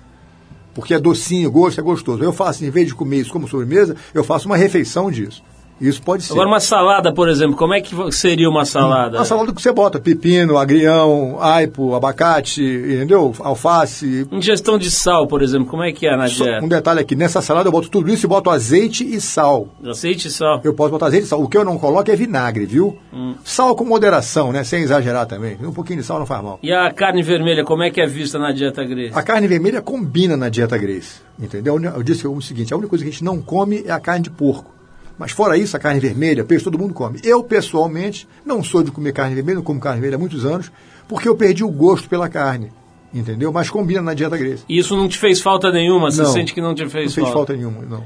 porque 0.74 0.94
é 0.94 1.00
docinho, 1.00 1.52
gosto, 1.52 1.82
é 1.82 1.84
gostoso. 1.84 2.24
Eu 2.24 2.32
faço, 2.32 2.64
em 2.64 2.70
vez 2.70 2.88
de 2.88 2.96
comer 2.96 3.18
isso 3.18 3.32
como 3.32 3.46
sobremesa, 3.46 3.94
eu 4.14 4.24
faço 4.24 4.46
uma 4.46 4.56
refeição 4.56 5.12
disso. 5.12 5.44
Isso 5.80 6.02
pode 6.02 6.24
ser. 6.24 6.34
Agora, 6.34 6.48
uma 6.48 6.60
salada, 6.60 7.14
por 7.14 7.30
exemplo, 7.30 7.56
como 7.56 7.74
é 7.74 7.82
que 7.82 7.96
seria 8.12 8.50
uma 8.50 8.66
salada? 8.66 9.18
Uma 9.18 9.26
salada 9.26 9.54
que 9.54 9.62
você 9.62 9.72
bota 9.72 10.00
pepino, 10.00 10.58
agrião, 10.58 11.38
aipo, 11.40 11.94
abacate, 11.94 12.64
entendeu? 12.64 13.34
Alface. 13.40 14.28
Ingestão 14.32 14.78
de 14.78 14.90
sal, 14.90 15.28
por 15.28 15.42
exemplo, 15.42 15.68
como 15.68 15.84
é 15.84 15.92
que 15.92 16.08
é 16.08 16.16
na 16.16 16.28
dieta? 16.28 16.64
Um 16.64 16.68
detalhe 16.68 17.00
aqui, 17.00 17.16
nessa 17.16 17.42
salada 17.42 17.68
eu 17.68 17.72
boto 17.72 17.90
tudo 17.90 18.12
isso 18.12 18.26
e 18.26 18.30
boto 18.30 18.50
azeite 18.50 19.04
e 19.04 19.22
sal. 19.22 19.70
Azeite 19.86 20.28
e 20.28 20.32
sal. 20.32 20.62
Eu 20.64 20.74
posso 20.74 20.92
botar 20.92 21.08
azeite 21.08 21.26
e 21.26 21.30
sal. 21.30 21.42
O 21.42 21.48
que 21.48 21.58
eu 21.58 21.66
não 21.66 21.78
coloco 21.78 22.10
é 22.10 22.16
vinagre, 22.16 22.66
viu? 22.66 22.98
Hum. 23.14 23.36
Sal 23.44 23.76
com 23.76 23.86
moderação, 23.86 24.52
né? 24.52 24.64
Sem 24.64 24.82
exagerar 24.82 25.26
também. 25.26 25.58
Um 25.62 25.72
pouquinho 25.72 26.00
de 26.00 26.06
sal 26.06 26.20
não 26.20 26.26
faz 26.26 26.44
mal. 26.44 26.60
E 26.64 26.72
a 26.74 26.92
carne 26.92 27.22
vermelha, 27.22 27.64
como 27.64 27.84
é 27.84 27.90
que 27.90 28.02
é 28.02 28.08
vista 28.08 28.40
na 28.40 28.52
dieta 28.52 28.84
Grace? 28.84 29.12
A 29.14 29.22
carne 29.22 29.48
vermelha 29.48 29.82
combina 29.82 30.36
na 30.36 30.50
dieta 30.50 30.78
Grace, 30.78 31.22
entendeu? 31.40 31.80
Eu 31.82 32.04
disse 32.04 32.28
o 32.28 32.42
seguinte, 32.42 32.74
a 32.74 32.78
única 32.78 32.90
coisa 32.90 33.04
que 33.04 33.10
a 33.10 33.14
gente 33.14 33.24
não 33.24 33.42
come 33.42 33.84
é 33.86 33.92
a 33.92 34.00
carne 34.00 34.24
de 34.24 34.30
porco. 34.30 34.77
Mas 35.18 35.32
fora 35.32 35.58
isso, 35.58 35.76
a 35.76 35.80
carne 35.80 36.00
vermelha, 36.00 36.44
peixe, 36.44 36.64
todo 36.64 36.78
mundo 36.78 36.94
come. 36.94 37.20
Eu, 37.24 37.44
pessoalmente, 37.44 38.28
não 38.46 38.64
sou 38.64 38.84
de 38.84 38.92
comer 38.92 39.14
carne 39.14 39.36
vermelha, 39.36 39.56
não 39.56 39.64
como 39.64 39.80
carne 39.80 40.00
vermelha 40.00 40.18
há 40.18 40.20
muitos 40.20 40.46
anos, 40.46 40.72
porque 41.08 41.28
eu 41.28 41.36
perdi 41.36 41.64
o 41.64 41.70
gosto 41.70 42.08
pela 42.08 42.30
carne. 42.30 42.72
Entendeu? 43.14 43.52
Mas 43.52 43.70
combina 43.70 44.02
na 44.02 44.14
dieta 44.14 44.38
grega. 44.38 44.60
E 44.68 44.78
isso 44.78 44.96
não 44.96 45.08
te 45.08 45.18
fez 45.18 45.42
falta 45.42 45.72
nenhuma? 45.72 46.12
Você 46.12 46.22
não, 46.22 46.30
sente 46.30 46.54
que 46.54 46.62
não 46.62 46.76
te 46.76 46.88
fez 46.88 47.16
falta? 47.16 47.20
Não 47.20 47.26
fez 47.26 47.34
falta 47.34 47.54
nenhuma, 47.54 47.82
não. 47.84 48.04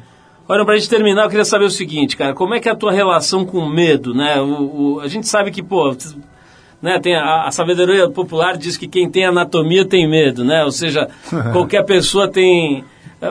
Olha, 0.48 0.64
para 0.64 0.76
a 0.76 0.78
gente 0.78 0.90
terminar, 0.90 1.24
eu 1.24 1.30
queria 1.30 1.46
saber 1.46 1.66
o 1.66 1.70
seguinte, 1.70 2.16
cara, 2.16 2.34
como 2.34 2.54
é 2.54 2.60
que 2.60 2.70
é 2.70 2.72
a 2.72 2.76
tua 2.76 2.92
relação 2.92 3.46
com 3.46 3.58
o 3.58 3.70
medo, 3.70 4.14
né? 4.14 4.40
O, 4.42 4.96
o, 4.96 5.00
a 5.00 5.08
gente 5.08 5.28
sabe 5.28 5.50
que, 5.50 5.64
pô, 5.64 5.96
né, 6.82 7.00
tem 7.00 7.16
a, 7.16 7.46
a, 7.46 7.52
sabedoria 7.52 8.10
popular 8.10 8.58
diz 8.58 8.76
que 8.76 8.88
quem 8.88 9.10
tem 9.10 9.26
anatomia 9.26 9.86
tem 9.86 10.10
medo, 10.10 10.44
né? 10.44 10.64
Ou 10.64 10.72
seja, 10.72 11.08
qualquer 11.54 11.84
pessoa 11.86 12.28
tem 12.28 12.84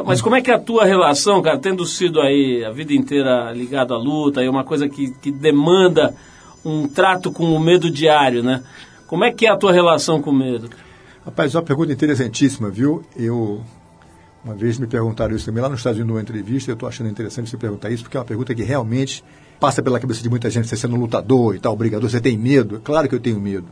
mas 0.04 0.22
como 0.22 0.36
é 0.36 0.40
que 0.40 0.50
é 0.50 0.54
a 0.54 0.58
tua 0.58 0.84
relação, 0.84 1.42
cara, 1.42 1.58
tendo 1.58 1.84
sido 1.84 2.20
aí 2.20 2.64
a 2.64 2.70
vida 2.70 2.92
inteira 2.92 3.52
ligado 3.52 3.92
à 3.92 3.98
luta, 3.98 4.42
é 4.42 4.48
uma 4.48 4.62
coisa 4.62 4.88
que, 4.88 5.10
que 5.14 5.32
demanda 5.32 6.14
um 6.64 6.86
trato 6.86 7.32
com 7.32 7.52
o 7.52 7.58
medo 7.58 7.90
diário, 7.90 8.42
né? 8.42 8.62
Como 9.06 9.24
é 9.24 9.32
que 9.32 9.46
é 9.46 9.50
a 9.50 9.56
tua 9.56 9.72
relação 9.72 10.22
com 10.22 10.30
o 10.30 10.34
medo? 10.34 10.70
Rapaz, 11.24 11.54
uma 11.54 11.62
pergunta 11.62 11.92
interessantíssima, 11.92 12.70
viu? 12.70 13.02
Eu, 13.16 13.62
uma 14.44 14.54
vez 14.54 14.78
me 14.78 14.86
perguntaram 14.86 15.34
isso 15.34 15.46
também 15.46 15.62
lá 15.62 15.68
nos 15.68 15.80
Estados 15.80 15.98
Unidos 15.98 16.14
numa 16.14 16.22
entrevista, 16.22 16.70
eu 16.70 16.74
estou 16.74 16.88
achando 16.88 17.10
interessante 17.10 17.50
você 17.50 17.56
perguntar 17.56 17.90
isso, 17.90 18.04
porque 18.04 18.16
é 18.16 18.20
uma 18.20 18.26
pergunta 18.26 18.54
que 18.54 18.62
realmente 18.62 19.24
passa 19.58 19.82
pela 19.82 19.98
cabeça 19.98 20.22
de 20.22 20.30
muita 20.30 20.48
gente, 20.48 20.68
você 20.68 20.76
sendo 20.76 20.94
lutador 20.94 21.56
e 21.56 21.58
tal, 21.58 21.76
brigador, 21.76 22.08
você 22.08 22.20
tem 22.20 22.38
medo? 22.38 22.76
É 22.76 22.78
claro 22.78 23.08
que 23.08 23.14
eu 23.14 23.20
tenho 23.20 23.40
medo. 23.40 23.66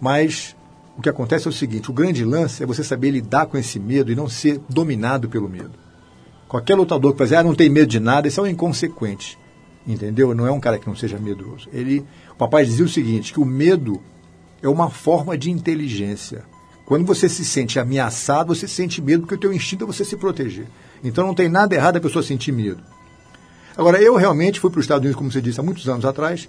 Mas 0.00 0.54
o 0.96 1.02
que 1.02 1.08
acontece 1.08 1.46
é 1.46 1.50
o 1.50 1.52
seguinte: 1.52 1.90
o 1.90 1.94
grande 1.94 2.24
lance 2.24 2.62
é 2.62 2.66
você 2.66 2.82
saber 2.82 3.10
lidar 3.10 3.46
com 3.46 3.58
esse 3.58 3.78
medo 3.78 4.10
e 4.10 4.16
não 4.16 4.28
ser 4.28 4.60
dominado 4.68 5.28
pelo 5.28 5.48
medo. 5.48 5.72
Qualquer 6.48 6.74
lutador 6.74 7.12
que 7.12 7.18
fazer, 7.18 7.36
ah, 7.36 7.42
não 7.42 7.54
tem 7.54 7.68
medo 7.68 7.88
de 7.88 8.00
nada, 8.00 8.28
esse 8.28 8.38
é 8.38 8.42
um 8.42 8.46
inconsequente. 8.46 9.38
Entendeu? 9.86 10.34
Não 10.34 10.46
é 10.46 10.50
um 10.50 10.58
cara 10.58 10.78
que 10.78 10.86
não 10.86 10.96
seja 10.96 11.18
medroso. 11.18 11.68
Ele, 11.72 12.04
o 12.32 12.36
papai 12.36 12.64
dizia 12.64 12.84
o 12.84 12.88
seguinte: 12.88 13.32
que 13.32 13.40
o 13.40 13.44
medo 13.44 14.00
é 14.62 14.68
uma 14.68 14.90
forma 14.90 15.36
de 15.36 15.50
inteligência. 15.50 16.44
Quando 16.84 17.04
você 17.04 17.28
se 17.28 17.44
sente 17.44 17.78
ameaçado, 17.78 18.54
você 18.54 18.68
sente 18.68 19.02
medo 19.02 19.22
porque 19.22 19.34
o 19.34 19.38
teu 19.38 19.52
instinto 19.52 19.84
é 19.84 19.86
você 19.86 20.04
se 20.04 20.16
proteger. 20.16 20.66
Então 21.02 21.26
não 21.26 21.34
tem 21.34 21.48
nada 21.48 21.74
errado 21.74 21.96
a 21.96 22.00
pessoa 22.00 22.22
sentir 22.22 22.52
medo. 22.52 22.80
Agora, 23.76 24.00
eu 24.00 24.14
realmente 24.14 24.58
fui 24.58 24.70
para 24.70 24.78
os 24.78 24.84
Estados 24.84 25.02
Unidos, 25.02 25.18
como 25.18 25.30
você 25.30 25.42
disse, 25.42 25.60
há 25.60 25.62
muitos 25.62 25.86
anos 25.88 26.04
atrás, 26.04 26.48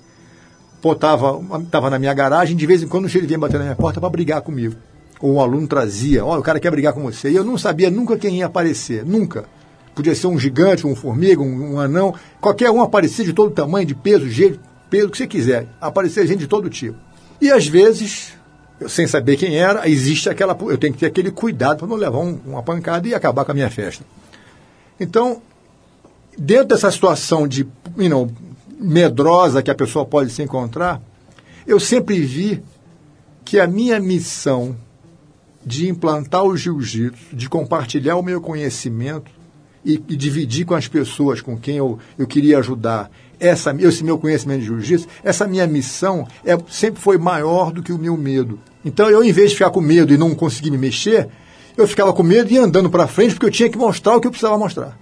botava, 0.82 1.40
estava 1.60 1.90
na 1.90 2.00
minha 2.00 2.14
garagem, 2.14 2.56
de 2.56 2.66
vez 2.66 2.84
em 2.84 2.88
quando 2.88 3.06
ele 3.08 3.28
vinha 3.28 3.40
bater 3.40 3.58
na 3.58 3.64
minha 3.64 3.76
porta 3.76 4.00
para 4.00 4.10
brigar 4.10 4.42
comigo. 4.42 4.76
Ou 5.20 5.34
um 5.34 5.42
aluno 5.42 5.68
trazia, 5.68 6.24
olha, 6.24 6.40
o 6.40 6.44
cara 6.44 6.60
quer 6.60 6.70
brigar 6.70 6.94
com 6.94 7.02
você. 7.02 7.30
E 7.30 7.36
eu 7.36 7.44
não 7.44 7.58
sabia 7.58 7.90
nunca 7.90 8.18
quem 8.18 8.38
ia 8.38 8.46
aparecer, 8.46 9.04
nunca. 9.04 9.46
Podia 9.96 10.14
ser 10.14 10.28
um 10.28 10.38
gigante, 10.38 10.86
um 10.86 10.96
formiga, 10.96 11.42
um, 11.42 11.74
um 11.74 11.80
anão, 11.80 12.14
qualquer 12.40 12.70
um 12.70 12.82
aparecer 12.82 13.26
de 13.26 13.34
todo 13.34 13.52
tamanho, 13.52 13.86
de 13.86 13.96
peso, 13.96 14.30
jeito, 14.30 14.60
peso, 14.90 15.08
o 15.08 15.10
que 15.10 15.18
você 15.18 15.26
quiser. 15.26 15.68
Aparecer 15.82 16.28
gente 16.28 16.40
de 16.40 16.48
todo 16.48 16.70
tipo. 16.70 16.96
E 17.42 17.52
às 17.52 17.66
vezes, 17.66 18.34
eu, 18.80 18.88
sem 18.88 19.08
saber 19.08 19.38
quem 19.38 19.58
era, 19.58 19.90
existe 19.90 20.30
aquela. 20.30 20.56
Eu 20.62 20.78
tenho 20.78 20.94
que 20.94 21.00
ter 21.00 21.08
aquele 21.08 21.32
cuidado 21.32 21.80
para 21.80 21.88
não 21.88 21.96
levar 21.96 22.20
um, 22.20 22.40
uma 22.46 22.62
pancada 22.62 23.08
e 23.08 23.16
acabar 23.16 23.44
com 23.44 23.52
a 23.52 23.56
minha 23.56 23.72
festa. 23.72 24.06
Então, 25.00 25.42
dentro 26.38 26.68
dessa 26.68 26.92
situação 26.92 27.48
de 27.48 27.68
you 27.98 28.10
know, 28.10 28.30
medrosa 28.80 29.62
que 29.62 29.72
a 29.72 29.76
pessoa 29.76 30.06
pode 30.06 30.32
se 30.32 30.42
encontrar, 30.42 31.02
eu 31.66 31.80
sempre 31.80 32.20
vi 32.22 32.62
que 33.44 33.60
a 33.60 33.68
minha 33.68 34.00
missão 34.00 34.76
de 35.66 35.90
implantar 35.90 36.44
o 36.44 36.56
jiu-jitsu, 36.56 37.36
de 37.36 37.50
compartilhar 37.50 38.16
o 38.16 38.24
meu 38.24 38.40
conhecimento 38.40 39.32
e, 39.84 40.02
e, 40.08 40.16
dividir 40.16 40.66
com 40.66 40.74
as 40.74 40.88
pessoas 40.88 41.42
com 41.42 41.58
quem 41.58 41.78
eu, 41.78 42.00
eu 42.18 42.26
queria 42.26 42.60
ajudar 42.60 43.12
essa, 43.40 43.76
esse 43.80 44.04
meu 44.04 44.18
conhecimento 44.18 44.62
de 44.62 44.68
jiu-jitsu, 44.68 45.08
essa 45.24 45.48
minha 45.48 45.68
missão 45.68 46.28
é, 46.46 46.58
sempre 46.70 47.02
foi 47.02 47.18
maior 47.18 47.72
do 47.72 47.84
que 47.84 47.92
o 47.92 47.98
meu 47.98 48.16
medo. 48.16 48.60
Então, 48.84 49.10
eu, 49.10 49.24
em 49.24 49.32
vez 49.32 49.52
de 49.52 49.58
ficar 49.58 49.70
com 49.70 49.82
medo 49.82 50.14
e 50.14 50.18
não 50.18 50.34
conseguir 50.34 50.72
me 50.72 50.78
mexer, 50.78 51.28
eu 51.76 51.88
ficava 51.88 52.14
com 52.14 52.24
medo 52.24 52.52
e 52.52 52.58
andando 52.58 52.90
para 52.90 53.08
frente 53.08 53.34
porque 53.34 53.46
eu 53.46 53.52
tinha 53.52 53.70
que 53.70 53.78
mostrar 53.78 54.16
o 54.16 54.22
que 54.22 54.28
eu 54.28 54.32
precisava 54.32 54.58
mostrar. 54.58 54.98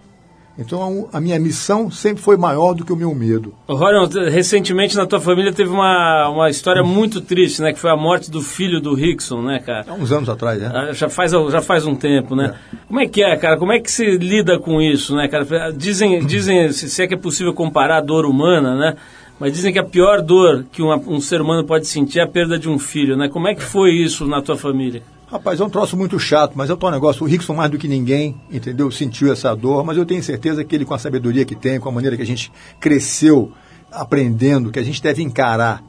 Então 0.58 1.10
a 1.12 1.20
minha 1.20 1.40
missão 1.40 1.92
sempre 1.92 2.24
foi 2.24 2.38
maior 2.38 2.74
do 2.74 2.86
que 2.86 2.94
o 2.94 2.96
meu 2.96 3.14
medo. 3.14 3.54
Rorion, 3.68 4.08
recentemente 4.30 4.96
na 4.96 5.06
tua 5.06 5.20
família 5.20 5.52
teve 5.52 5.70
uma, 5.70 6.30
uma 6.30 6.50
história 6.50 6.84
muito 6.84 7.20
triste, 7.22 7.62
né? 7.62 7.74
Que 7.74 7.80
foi 7.80 7.92
a 7.92 7.98
morte 7.98 8.32
do 8.32 8.42
filho 8.42 8.80
do 8.80 8.94
Rickson, 8.94 9.42
né, 9.42 9.60
cara? 9.60 9.86
Há 9.88 9.94
uns 9.94 10.12
anos 10.12 10.30
atrás, 10.30 10.62
né? 10.62 10.72
Ah, 10.74 10.94
já 10.94 11.10
faz, 11.10 11.32
já 11.32 11.62
faz 11.62 11.86
um 11.86 11.96
tempo, 11.96 12.36
né? 12.36 12.56
É. 12.74 12.78
Como 12.88 13.00
é 13.00 13.08
que 13.08 13.22
é, 13.24 13.36
cara? 13.36 13.58
Como 13.58 13.72
é 13.72 13.80
que 13.80 13.92
se 13.92 14.18
lida 14.18 14.58
com 14.58 14.82
isso, 14.82 15.16
né, 15.16 15.28
cara? 15.28 15.72
Dizem, 15.72 16.26
dizem 16.26 16.72
se 16.72 17.02
é 17.02 17.08
que 17.08 17.14
é 17.14 17.18
possível 17.18 17.54
comparar 17.54 17.98
a 17.98 18.02
dor 18.02 18.26
humana, 18.26 18.76
né? 18.76 18.96
Mas 19.40 19.52
dizem 19.52 19.74
que 19.74 19.80
a 19.80 19.84
pior 19.84 20.22
dor 20.22 20.66
que 20.72 20.82
uma, 20.82 20.96
um 20.96 21.20
ser 21.20 21.42
humano 21.42 21.66
pode 21.66 21.88
sentir 21.88 22.20
é 22.20 22.24
a 22.24 22.28
perda 22.28 22.58
de 22.58 22.70
um 22.70 22.80
filho, 22.80 23.18
né? 23.18 23.28
Como 23.28 23.48
é 23.48 23.54
que 23.54 23.64
foi 23.64 23.92
isso 23.92 24.26
na 24.26 24.42
tua 24.42 24.56
família? 24.56 25.04
Rapaz, 25.28 25.60
é 25.60 25.64
um 25.64 25.70
troço 25.70 25.98
muito 25.98 26.20
chato, 26.20 26.54
mas 26.56 26.70
é 26.70 26.74
um 26.74 26.92
negócio. 26.92 27.24
O 27.24 27.28
Rickson, 27.28 27.56
mais 27.56 27.72
do 27.72 27.80
que 27.80 27.88
ninguém, 27.88 28.40
entendeu? 28.52 28.92
Sentiu 28.92 29.34
essa 29.34 29.56
dor, 29.56 29.84
mas 29.84 29.98
eu 29.98 30.06
tenho 30.06 30.22
certeza 30.22 30.64
que 30.64 30.76
ele, 30.76 30.86
com 30.86 30.94
a 30.94 31.00
sabedoria 31.00 31.44
que 31.44 31.56
tem, 31.56 31.80
com 31.80 31.90
a 31.90 31.92
maneira 31.92 32.16
que 32.16 32.22
a 32.22 32.26
gente 32.26 32.52
cresceu 32.80 33.52
aprendendo, 33.92 34.72
que 34.72 34.78
a 34.78 34.84
gente 34.84 35.02
deve 35.02 35.24
encarar 35.24 35.84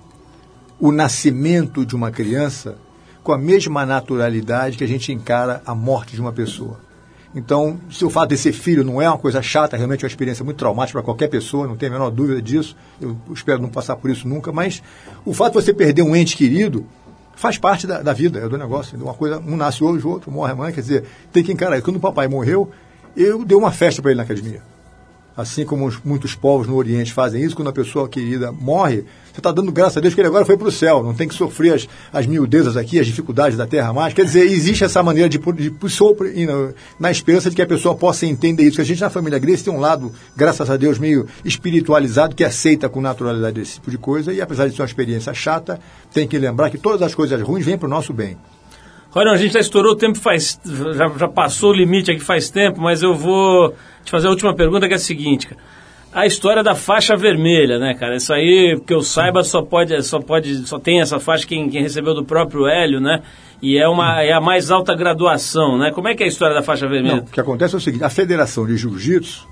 o 0.80 0.90
nascimento 0.90 1.84
de 1.84 1.94
uma 1.94 2.10
criança 2.10 2.78
com 3.22 3.30
a 3.30 3.36
mesma 3.36 3.84
naturalidade 3.84 4.78
que 4.78 4.84
a 4.84 4.88
gente 4.88 5.12
encara 5.12 5.62
a 5.66 5.74
morte 5.74 6.14
de 6.14 6.20
uma 6.20 6.32
pessoa. 6.32 6.80
Então, 7.34 7.78
se 7.90 8.06
o 8.06 8.08
fato 8.08 8.30
de 8.30 8.38
ser 8.38 8.52
filho 8.52 8.82
não 8.82 9.02
é 9.02 9.08
uma 9.08 9.18
coisa 9.18 9.42
chata, 9.42 9.76
realmente 9.76 10.02
é 10.02 10.06
uma 10.06 10.10
experiência 10.10 10.42
muito 10.42 10.56
traumática 10.56 10.98
para 10.98 11.04
qualquer 11.04 11.28
pessoa, 11.28 11.66
não 11.66 11.76
tenho 11.76 11.92
a 11.92 11.98
menor 11.98 12.10
dúvida 12.10 12.40
disso, 12.40 12.74
eu 12.98 13.18
espero 13.34 13.60
não 13.60 13.68
passar 13.68 13.96
por 13.96 14.10
isso 14.10 14.26
nunca, 14.26 14.50
mas 14.50 14.82
o 15.26 15.34
fato 15.34 15.58
de 15.58 15.64
você 15.64 15.74
perder 15.74 16.00
um 16.00 16.16
ente 16.16 16.36
querido 16.36 16.86
faz 17.36 17.58
parte 17.58 17.86
da, 17.86 18.02
da 18.02 18.12
vida, 18.12 18.40
é 18.40 18.48
do 18.48 18.58
negócio. 18.58 19.00
Uma 19.00 19.14
coisa, 19.14 19.38
um 19.38 19.56
nasce 19.56 19.84
hoje, 19.84 20.04
o 20.04 20.10
outro 20.10 20.32
morre 20.32 20.52
amanhã, 20.52 20.72
quer 20.72 20.80
dizer, 20.80 21.04
tem 21.32 21.44
que 21.44 21.52
encarar. 21.52 21.80
Quando 21.82 21.96
o 21.96 22.00
papai 22.00 22.26
morreu, 22.26 22.70
eu 23.16 23.44
dei 23.44 23.56
uma 23.56 23.70
festa 23.70 24.02
para 24.02 24.10
ele 24.10 24.18
na 24.18 24.24
academia. 24.24 24.62
Assim 25.36 25.66
como 25.66 25.92
muitos 26.02 26.34
povos 26.34 26.66
no 26.66 26.74
Oriente 26.76 27.12
fazem 27.12 27.42
isso, 27.42 27.54
quando 27.54 27.68
a 27.68 27.72
pessoa 27.72 28.08
querida 28.08 28.50
morre, 28.50 29.04
você 29.30 29.40
está 29.40 29.52
dando 29.52 29.70
graças 29.70 29.98
a 29.98 30.00
Deus 30.00 30.14
que 30.14 30.20
ele 30.20 30.28
agora 30.28 30.46
foi 30.46 30.56
para 30.56 30.66
o 30.66 30.72
céu, 30.72 31.02
não 31.02 31.12
tem 31.12 31.28
que 31.28 31.34
sofrer 31.34 31.74
as, 31.74 31.88
as 32.10 32.26
miudezas 32.26 32.74
aqui, 32.74 32.98
as 32.98 33.06
dificuldades 33.06 33.58
da 33.58 33.66
terra 33.66 33.92
mais. 33.92 34.14
Quer 34.14 34.24
dizer, 34.24 34.50
existe 34.50 34.82
essa 34.82 35.02
maneira 35.02 35.28
de, 35.28 35.36
de, 35.36 35.70
de 35.70 36.46
na, 36.46 36.72
na 36.98 37.10
esperança 37.10 37.50
de 37.50 37.56
que 37.56 37.60
a 37.60 37.66
pessoa 37.66 37.94
possa 37.94 38.24
entender 38.24 38.62
isso. 38.62 38.76
Que 38.76 38.80
a 38.80 38.84
gente 38.84 39.02
na 39.02 39.10
família 39.10 39.38
Grace 39.38 39.62
tem 39.62 39.72
um 39.72 39.78
lado, 39.78 40.10
graças 40.34 40.70
a 40.70 40.76
Deus, 40.78 40.98
meio 40.98 41.26
espiritualizado, 41.44 42.34
que 42.34 42.42
aceita 42.42 42.88
com 42.88 43.02
naturalidade 43.02 43.60
esse 43.60 43.74
tipo 43.74 43.90
de 43.90 43.98
coisa, 43.98 44.32
e 44.32 44.40
apesar 44.40 44.68
de 44.68 44.74
ser 44.74 44.80
uma 44.80 44.86
experiência 44.86 45.34
chata, 45.34 45.78
tem 46.14 46.26
que 46.26 46.38
lembrar 46.38 46.70
que 46.70 46.78
todas 46.78 47.02
as 47.02 47.14
coisas 47.14 47.38
ruins 47.42 47.66
vêm 47.66 47.76
para 47.76 47.86
o 47.86 47.90
nosso 47.90 48.14
bem. 48.14 48.38
Olha, 49.16 49.32
a 49.32 49.36
gente 49.38 49.54
já 49.54 49.60
estourou 49.60 49.94
o 49.94 49.96
tempo, 49.96 50.18
faz, 50.18 50.60
já, 50.94 51.08
já 51.08 51.26
passou 51.26 51.70
o 51.70 51.74
limite 51.74 52.10
aqui 52.10 52.20
faz 52.20 52.50
tempo, 52.50 52.82
mas 52.82 53.02
eu 53.02 53.14
vou 53.14 53.74
te 54.04 54.10
fazer 54.10 54.26
a 54.26 54.30
última 54.30 54.54
pergunta 54.54 54.86
que 54.86 54.92
é 54.92 54.96
a 54.96 55.00
seguinte, 55.00 55.46
cara. 55.46 55.58
A 56.12 56.26
história 56.26 56.62
da 56.62 56.74
faixa 56.74 57.16
vermelha, 57.16 57.78
né, 57.78 57.94
cara? 57.94 58.16
Isso 58.16 58.30
aí, 58.30 58.78
que 58.86 58.92
eu 58.92 59.00
saiba, 59.00 59.42
só 59.42 59.62
pode, 59.62 60.02
só 60.02 60.20
pode, 60.20 60.68
só 60.68 60.78
tem 60.78 61.00
essa 61.00 61.18
faixa 61.18 61.46
quem, 61.46 61.66
quem 61.70 61.80
recebeu 61.80 62.12
do 62.12 62.26
próprio 62.26 62.66
Hélio, 62.66 63.00
né? 63.00 63.22
E 63.62 63.78
é, 63.78 63.88
uma, 63.88 64.22
é 64.22 64.34
a 64.34 64.40
mais 64.40 64.70
alta 64.70 64.94
graduação, 64.94 65.78
né? 65.78 65.90
Como 65.90 66.08
é 66.08 66.14
que 66.14 66.22
é 66.22 66.26
a 66.26 66.28
história 66.28 66.54
da 66.54 66.62
faixa 66.62 66.86
vermelha? 66.86 67.16
Não, 67.16 67.22
o 67.22 67.26
que 67.26 67.40
acontece 67.40 67.74
é 67.74 67.78
o 67.78 67.80
seguinte, 67.80 68.04
a 68.04 68.10
Federação 68.10 68.66
de 68.66 68.76
Jiu-Jitsu 68.76 69.48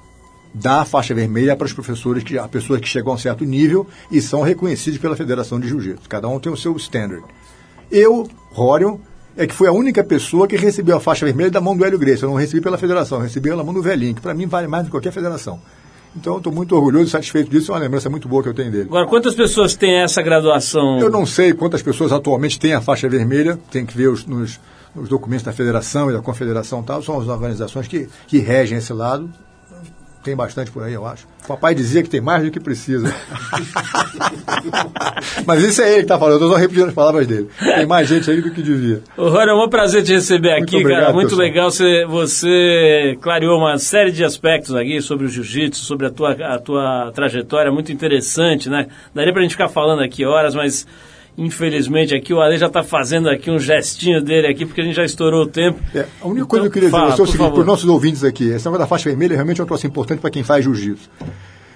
dá 0.53 0.83
a 0.83 0.85
faixa 0.85 1.15
vermelha 1.15 1.57
para 1.57 1.65
os 1.65 1.73
professores, 1.73 2.23
que, 2.23 2.37
a 2.37 2.47
pessoas 2.47 2.81
que 2.81 2.89
chegam 2.89 3.13
a 3.13 3.15
um 3.15 3.19
certo 3.19 3.47
nível 3.47 3.87
e 4.11 4.21
são 4.21 4.43
reconhecidos 4.43 4.99
pela 4.99 5.17
Federação 5.17 5.59
de 5.59 5.69
Jiu-Jitsu. 5.69 6.07
Cada 6.07 6.29
um 6.29 6.39
tem 6.39 6.53
o 6.53 6.57
seu 6.57 6.77
standard. 6.77 7.25
Eu, 7.91 8.29
Rorion, 8.53 8.99
é 9.37 9.47
que 9.47 9.55
foi 9.55 9.69
a 9.69 9.73
única 9.73 10.03
pessoa 10.05 10.47
que 10.47 10.57
recebeu 10.57 10.97
a 10.97 11.01
faixa 11.01 11.27
vermelha 11.27 11.51
da 11.51 11.61
mão 11.61 11.77
do 11.77 11.85
Hélio 11.85 11.99
Grace. 11.99 12.23
Eu 12.23 12.29
não 12.29 12.37
recebi 12.37 12.61
pela 12.61 12.79
federação, 12.79 13.21
recebi 13.21 13.49
pela 13.49 13.65
mão 13.65 13.75
do 13.75 13.83
velhinho, 13.83 14.15
que 14.15 14.21
para 14.21 14.35
mim 14.35 14.47
vale 14.47 14.69
mais 14.69 14.85
do 14.85 14.87
que 14.87 14.91
qualquer 14.93 15.13
federação. 15.13 15.61
Então, 16.17 16.39
estou 16.39 16.53
muito 16.53 16.77
orgulhoso 16.77 17.07
e 17.07 17.11
satisfeito 17.11 17.51
disso. 17.51 17.73
É 17.73 17.75
uma 17.75 17.81
lembrança 17.81 18.09
muito 18.09 18.29
boa 18.29 18.43
que 18.43 18.49
eu 18.49 18.55
tenho 18.55 18.71
dele. 18.71 18.85
Agora, 18.85 19.07
quantas 19.07 19.35
pessoas 19.35 19.75
têm 19.75 20.01
essa 20.01 20.23
graduação? 20.23 21.01
Eu 21.01 21.11
não 21.11 21.27
sei 21.27 21.53
quantas 21.53 21.83
pessoas 21.83 22.13
atualmente 22.13 22.59
têm 22.59 22.73
a 22.73 22.81
faixa 22.81 23.09
vermelha. 23.09 23.59
Tem 23.71 23.85
que 23.85 23.97
ver 23.97 24.09
os, 24.09 24.25
nos, 24.25 24.61
nos 24.95 25.09
documentos 25.09 25.45
da 25.45 25.53
federação 25.53 26.11
e 26.11 26.13
da 26.13 26.23
confederação 26.23 26.85
tal. 26.85 27.03
São 27.03 27.21
as 27.21 27.27
organizações 27.27 27.89
que, 27.89 28.09
que 28.29 28.39
regem 28.39 28.79
esse 28.79 28.93
lado. 28.93 29.29
Tem 30.25 30.35
bastante 30.35 30.71
por 30.71 30.83
aí, 30.83 30.95
eu 30.95 31.07
acho. 31.07 31.27
O 31.45 31.49
papai 31.49 31.75
dizia 31.75 32.03
que 32.03 32.09
tem 32.09 32.21
mais 32.23 32.43
do 32.43 32.51
que 32.51 32.59
precisa. 32.59 33.15
Mas 35.45 35.63
isso 35.63 35.83
é 35.83 35.89
ele 35.89 35.97
que 35.97 36.03
está 36.05 36.19
falando, 36.19 36.33
eu 36.33 36.39
estou 36.39 36.53
só 36.53 36.57
repetindo 36.57 36.89
as 36.89 36.95
palavras 36.95 37.27
dele. 37.27 37.51
Tem 37.59 37.85
mais 37.85 38.09
gente 38.09 38.31
aí 38.31 38.41
do 38.41 38.51
que 38.51 38.63
devia. 38.63 39.03
Ô, 39.19 39.29
Rony, 39.29 39.51
é 39.51 39.55
um 39.55 39.69
prazer 39.69 40.03
te 40.03 40.15
receber 40.15 40.53
Muito 40.53 40.65
aqui, 40.65 40.77
obrigado, 40.77 41.01
cara. 41.03 41.13
Muito 41.13 41.37
legal. 41.37 41.71
Você, 41.71 42.07
você 42.07 43.19
clareou 43.21 43.59
uma 43.59 43.77
série 43.77 44.13
de 44.13 44.25
aspectos 44.25 44.75
aqui 44.75 45.03
sobre 45.03 45.27
o 45.27 45.29
jiu-jitsu, 45.29 45.85
sobre 45.85 46.07
a 46.07 46.11
tua, 46.11 46.33
a 46.33 46.59
tua 46.59 47.13
trajetória, 47.15 47.71
muito 47.71 47.93
interessante, 47.93 48.71
né? 48.71 48.87
Daria 49.15 49.33
pra 49.35 49.43
gente 49.43 49.53
ficar 49.53 49.69
falando 49.69 50.03
aqui 50.03 50.25
horas, 50.25 50.55
mas 50.55 50.87
infelizmente 51.37 52.15
aqui 52.15 52.33
o 52.33 52.41
Ale 52.41 52.59
já 52.59 52.67
está 52.67 52.83
fazendo 52.83 53.29
aqui 53.29 53.51
um 53.51 53.59
gestinho 53.59 54.23
dele 54.23 54.47
aqui, 54.47 54.65
porque 54.65 54.81
a 54.81 54.85
gente 54.85 54.95
já 54.95 55.05
estourou 55.05 55.43
o 55.43 55.47
tempo. 55.47 55.79
É, 55.95 56.07
a 56.21 56.27
única 56.27 56.31
Então, 56.33 56.47
coisa 56.47 56.63
que 56.63 56.69
eu 56.69 56.73
queria 56.73 56.91
fala, 56.91 57.11
dizer 57.11 57.21
é 57.21 57.25
o 57.25 57.27
seguinte, 57.27 57.51
para 57.51 57.61
os 57.61 57.67
nossos 57.67 57.89
ouvintes 57.89 58.25
aqui, 58.25 58.45
esse 58.45 58.65
negócio 58.65 58.79
da 58.79 58.87
faixa 58.87 59.09
vermelha 59.09 59.35
realmente 59.35 59.61
é 59.61 59.65
um 59.65 59.67
troço 59.67 59.87
importante 59.87 60.21
para 60.21 60.31
quem 60.31 60.43
faz 60.43 60.65
jiu-jitsu. 60.65 61.09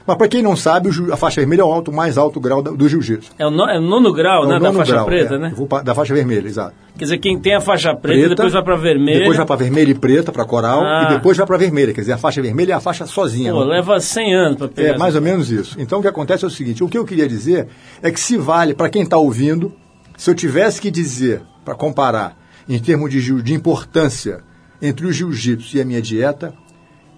Mas 0.09 0.17
para 0.17 0.27
quem 0.27 0.43
não 0.43 0.57
sabe, 0.57 0.89
a 1.13 1.17
faixa 1.19 1.39
vermelha 1.43 1.61
é 1.61 1.65
o 1.65 1.71
alto, 1.71 1.93
mais 1.93 2.17
alto 2.17 2.41
grau 2.41 2.63
da- 2.63 2.71
do 2.71 2.89
jiu-jitsu. 2.89 3.31
É 3.39 3.47
o, 3.47 3.51
no, 3.51 3.69
é 3.69 3.79
o 3.79 3.83
nono 3.83 4.11
grau, 4.11 4.45
É 4.45 4.47
o 4.47 4.49
né? 4.49 4.55
Da 4.55 4.61
nono 4.61 4.79
faixa 4.79 4.93
grau, 4.95 5.05
preta, 5.05 5.35
é. 5.35 5.39
né? 5.39 5.53
Vou 5.55 5.69
Da 5.85 5.95
faixa 5.95 6.15
vermelha, 6.15 6.47
exato. 6.49 6.75
Quer 6.97 7.05
dizer, 7.05 7.19
quem 7.19 7.39
tem 7.39 7.55
a 7.55 7.61
faixa 7.61 7.95
preta, 7.95 8.31
depois 8.31 8.53
vai 8.55 8.65
pra 8.65 8.75
vermelha. 8.77 9.19
Depois 9.19 9.37
vai 9.37 9.45
para 9.47 9.57
vermelha 9.57 9.91
e 9.91 9.95
preta, 9.95 10.33
para 10.33 10.45
coral, 10.47 10.81
Ah. 10.83 11.09
e 11.11 11.15
depois 11.15 11.37
vai 11.37 11.47
para 11.47 11.59
vermelha. 11.59 11.93
Quer 11.93 12.01
dizer, 12.01 12.15
a 12.15 12.19
faixa 12.19 12.41
vermelha 12.41 12.73
é 12.73 12.77
a 12.77 12.81
faixa 12.81 13.05
sozinha. 13.07 13.53
Pô, 13.53 13.61
não- 13.61 13.67
leva 13.69 14.01
100 14.01 14.35
anos 14.35 14.57
para 14.57 14.69
pegar. 14.69 14.95
É 14.95 14.99
mais 14.99 15.15
ou 15.15 15.21
menos 15.21 15.51
isso. 15.51 15.77
Então 15.79 15.99
o 15.99 16.03
que 16.03 16.09
acontece 16.09 16.43
é 16.43 16.49
o 16.49 16.51
seguinte: 16.51 16.83
o 16.83 16.89
que 16.89 16.97
eu 16.97 17.05
queria 17.05 17.29
dizer 17.29 17.69
é 18.03 18.11
que 18.11 18.19
se 18.19 18.39
vale 18.39 18.73
para 18.73 18.89
quem 18.89 19.03
está 19.03 19.19
ouvindo, 19.19 19.73
se 20.17 20.31
eu 20.31 20.35
tivesse 20.35 20.81
que 20.81 20.91
dizer, 20.91 21.43
para 21.67 21.75
comparar, 21.75 22.35
em 22.67 22.79
termos 22.79 23.11
de, 23.11 23.43
de 23.43 23.53
importância 23.53 24.41
entre 24.81 25.07
o 25.07 25.13
jiu-jitsu 25.13 25.77
e 25.77 25.81
a 25.83 25.85
minha 25.85 26.01
dieta, 26.01 26.55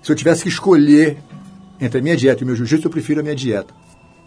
se 0.03 0.11
eu 0.11 0.17
tivesse 0.17 0.43
que 0.43 0.49
escolher 0.49 1.19
entre 1.81 1.99
a 1.99 2.03
minha 2.03 2.17
dieta 2.17 2.43
e 2.43 2.45
o 2.45 2.47
meu 2.47 2.57
jiu-jitsu, 2.57 2.87
eu 2.87 2.91
prefiro 2.91 3.21
a 3.21 3.23
minha 3.23 3.35
dieta. 3.35 3.75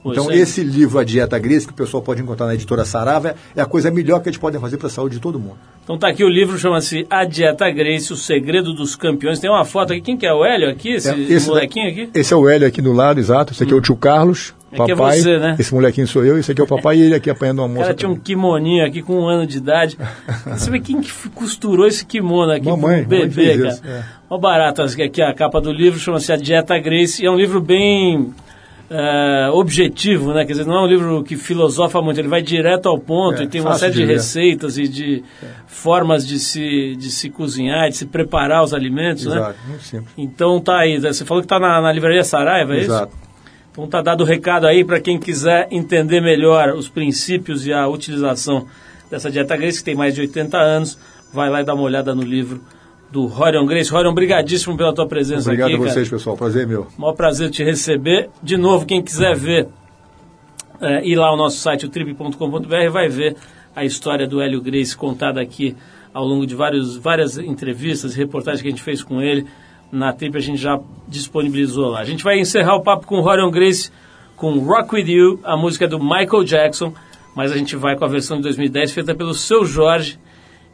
Então, 0.05 0.29
aí- 0.29 0.39
esse 0.39 0.63
livro, 0.63 0.99
A 0.99 1.03
Dieta 1.03 1.39
Grace, 1.39 1.65
que 1.65 1.71
o 1.71 1.75
pessoal 1.75 2.03
pode 2.03 2.21
encontrar 2.21 2.45
na 2.47 2.53
editora 2.55 2.83
Sarava, 2.83 3.35
é 3.55 3.61
a 3.61 3.65
coisa 3.65 3.89
melhor 3.89 4.19
que 4.21 4.29
eles 4.29 4.37
podem 4.37 4.59
fazer 4.59 4.77
para 4.77 4.87
a 4.87 4.89
saúde 4.89 5.15
de 5.15 5.21
todo 5.21 5.39
mundo. 5.39 5.55
Então 5.83 5.97
tá 5.97 6.07
aqui 6.07 6.23
o 6.23 6.29
livro, 6.29 6.57
chama-se 6.57 7.05
A 7.09 7.23
Dieta 7.25 7.69
Grace, 7.71 8.11
o 8.11 8.15
segredo 8.17 8.73
dos 8.73 8.95
campeões. 8.95 9.39
Tem 9.39 9.49
uma 9.49 9.63
foto 9.65 9.93
aqui, 9.93 10.01
quem 10.01 10.17
que 10.17 10.25
é 10.25 10.33
o 10.33 10.43
Hélio 10.45 10.69
aqui? 10.69 10.89
Esse, 10.93 11.09
É, 11.09 11.17
esse 11.17 11.47
molequinho 11.47 11.89
aqui? 11.89 12.09
Esse 12.13 12.33
é 12.33 12.37
o 12.37 12.47
Hélio 12.49 12.67
aqui 12.67 12.81
do 12.81 12.91
lado, 12.93 13.19
exato. 13.19 13.53
Esse 13.53 13.63
aqui 13.63 13.73
é 13.73 13.75
o 13.75 13.81
tio 13.81 13.95
Carlos, 13.95 14.53
Aqui 14.71 14.91
é 14.91 14.95
papai. 14.95 15.19
você, 15.19 15.37
né? 15.37 15.55
Esse 15.59 15.73
molequinho 15.73 16.07
sou 16.07 16.25
eu, 16.25 16.37
esse 16.39 16.51
aqui 16.51 16.59
é 16.61 16.63
o 16.63 16.67
papai 16.67 16.97
e 16.97 17.01
ele 17.01 17.15
aqui 17.15 17.29
apanhando 17.29 17.59
uma 17.59 17.67
O 17.67 17.69
moça. 17.69 17.81
cara 17.83 17.93
tinha 17.93 18.09
um 18.09 18.15
kimoninho 18.15 18.85
aqui 18.85 19.01
com 19.01 19.19
um 19.21 19.27
ano 19.27 19.45
de 19.45 19.57
idade. 19.57 19.97
Você 20.47 20.71
vê 20.71 20.79
quem 20.79 20.99
que 21.01 21.11
costurou 21.29 21.85
esse 21.85 22.05
kimono 22.05 22.51
aqui 22.51 22.65
Mamãe, 22.65 23.03
mamãe 23.03 23.05
bebê, 23.05 23.29
fez 23.31 23.57
cara. 23.57 23.69
isso, 23.69 23.81
é. 23.85 24.03
Ó 24.29 24.37
barato, 24.37 24.81
aqui 24.81 25.21
a 25.21 25.33
capa 25.33 25.61
do 25.61 25.71
livro 25.71 25.99
chama-se 25.99 26.31
A 26.31 26.35
Dieta 26.37 26.77
Grace 26.79 27.21
e 27.21 27.25
é 27.25 27.31
um 27.31 27.35
livro 27.35 27.61
bem 27.61 28.33
eh, 28.89 29.49
objetivo, 29.51 30.33
né? 30.33 30.45
Quer 30.45 30.53
dizer, 30.53 30.65
não 30.65 30.75
é 30.75 30.81
um 30.81 30.87
livro 30.87 31.23
que 31.23 31.35
filosofa 31.35 32.01
muito, 32.01 32.19
ele 32.19 32.27
vai 32.27 32.41
direto 32.41 32.87
ao 32.87 32.99
ponto 32.99 33.41
É, 33.41 33.45
e 33.45 33.47
tem 33.47 33.61
uma 33.61 33.75
série 33.75 33.93
de, 33.93 34.05
receitas 34.05 34.77
e 34.77 34.87
de 34.87 35.23
formas 35.67 36.27
de 36.27 36.37
se, 36.37 36.95
de 36.95 37.09
se 37.09 37.29
cozinhar, 37.29 37.89
de 37.89 37.97
se 37.97 38.05
preparar 38.05 38.63
os 38.63 38.73
alimentos, 38.73 39.25
né? 39.25 39.37
Exato, 39.37 39.59
muito 39.67 39.83
simples. 39.83 40.13
Então 40.17 40.59
tá 40.59 40.79
aí, 40.79 40.99
você 40.99 41.25
falou 41.25 41.41
que 41.41 41.47
tá 41.47 41.59
na, 41.59 41.81
na 41.81 41.91
livraria 41.91 42.23
Saraiva, 42.23 42.73
é 42.73 42.77
isso? 42.77 42.91
Exato. 42.91 43.17
Então 43.71 43.87
tá 43.87 44.01
dado 44.01 44.21
o 44.21 44.25
recado 44.25 44.67
aí 44.67 44.83
para 44.83 44.99
quem 44.99 45.17
quiser 45.17 45.67
entender 45.71 46.21
melhor 46.21 46.73
os 46.73 46.87
princípios 46.87 47.65
e 47.65 47.73
a 47.73 47.87
utilização 47.87 48.67
dessa 49.09 49.31
dieta 49.31 49.57
Grace, 49.57 49.79
que 49.79 49.85
tem 49.85 49.95
mais 49.95 50.13
de 50.13 50.21
80 50.21 50.57
anos, 50.57 50.99
vai 51.33 51.49
lá 51.49 51.61
e 51.61 51.63
dá 51.63 51.73
uma 51.73 51.83
olhada 51.83 52.13
no 52.13 52.21
livro 52.21 52.61
do 53.13 53.27
Rorion 53.27 53.63
Grace. 53.67 53.91
Rorion, 53.91 54.11
brigadíssimo 54.11 54.75
pela 54.75 54.91
tua 54.91 55.07
presença 55.07 55.47
Obrigado 55.47 55.67
aqui, 55.67 55.75
a 55.75 55.77
vocês, 55.77 56.09
cara. 56.09 56.17
pessoal. 56.17 56.35
Prazer 56.35 56.65
meu. 56.65 56.87
Maior 56.97 57.13
prazer 57.13 57.51
te 57.51 57.63
receber. 57.63 58.31
De 58.41 58.57
novo, 58.57 58.87
quem 58.87 59.03
quiser 59.03 59.35
ver, 59.35 59.67
é, 60.81 61.05
ir 61.05 61.15
lá 61.15 61.27
ao 61.27 61.37
nosso 61.37 61.57
site, 61.57 61.85
o 61.85 61.89
trip.com.br, 61.89 62.89
vai 62.91 63.07
ver 63.07 63.35
a 63.75 63.85
história 63.85 64.27
do 64.27 64.41
Hélio 64.41 64.59
Grace 64.59 64.97
contada 64.97 65.39
aqui 65.39 65.75
ao 66.11 66.25
longo 66.25 66.47
de 66.47 66.55
vários, 66.55 66.97
várias 66.97 67.37
entrevistas 67.37 68.15
e 68.15 68.17
reportagens 68.17 68.63
que 68.63 68.67
a 68.67 68.71
gente 68.71 68.81
fez 68.81 69.03
com 69.03 69.21
ele. 69.21 69.45
Na 69.91 70.11
Trip 70.11 70.35
a 70.35 70.41
gente 70.41 70.59
já 70.59 70.79
disponibilizou 71.07 71.89
lá. 71.89 71.99
A 71.99 72.05
gente 72.05 72.23
vai 72.23 72.39
encerrar 72.39 72.75
o 72.75 72.81
papo 72.81 73.05
com 73.05 73.19
o 73.19 73.21
Rorion 73.21 73.51
Grace 73.51 73.91
com 74.35 74.57
Rock 74.57 74.95
With 74.95 75.07
You, 75.07 75.39
a 75.43 75.55
música 75.55 75.87
do 75.87 75.99
Michael 75.99 76.43
Jackson, 76.43 76.91
mas 77.35 77.51
a 77.51 77.57
gente 77.57 77.75
vai 77.75 77.95
com 77.95 78.05
a 78.05 78.07
versão 78.07 78.37
de 78.37 78.43
2010 78.43 78.91
feita 78.91 79.13
pelo 79.13 79.35
Seu 79.35 79.63
Jorge 79.63 80.17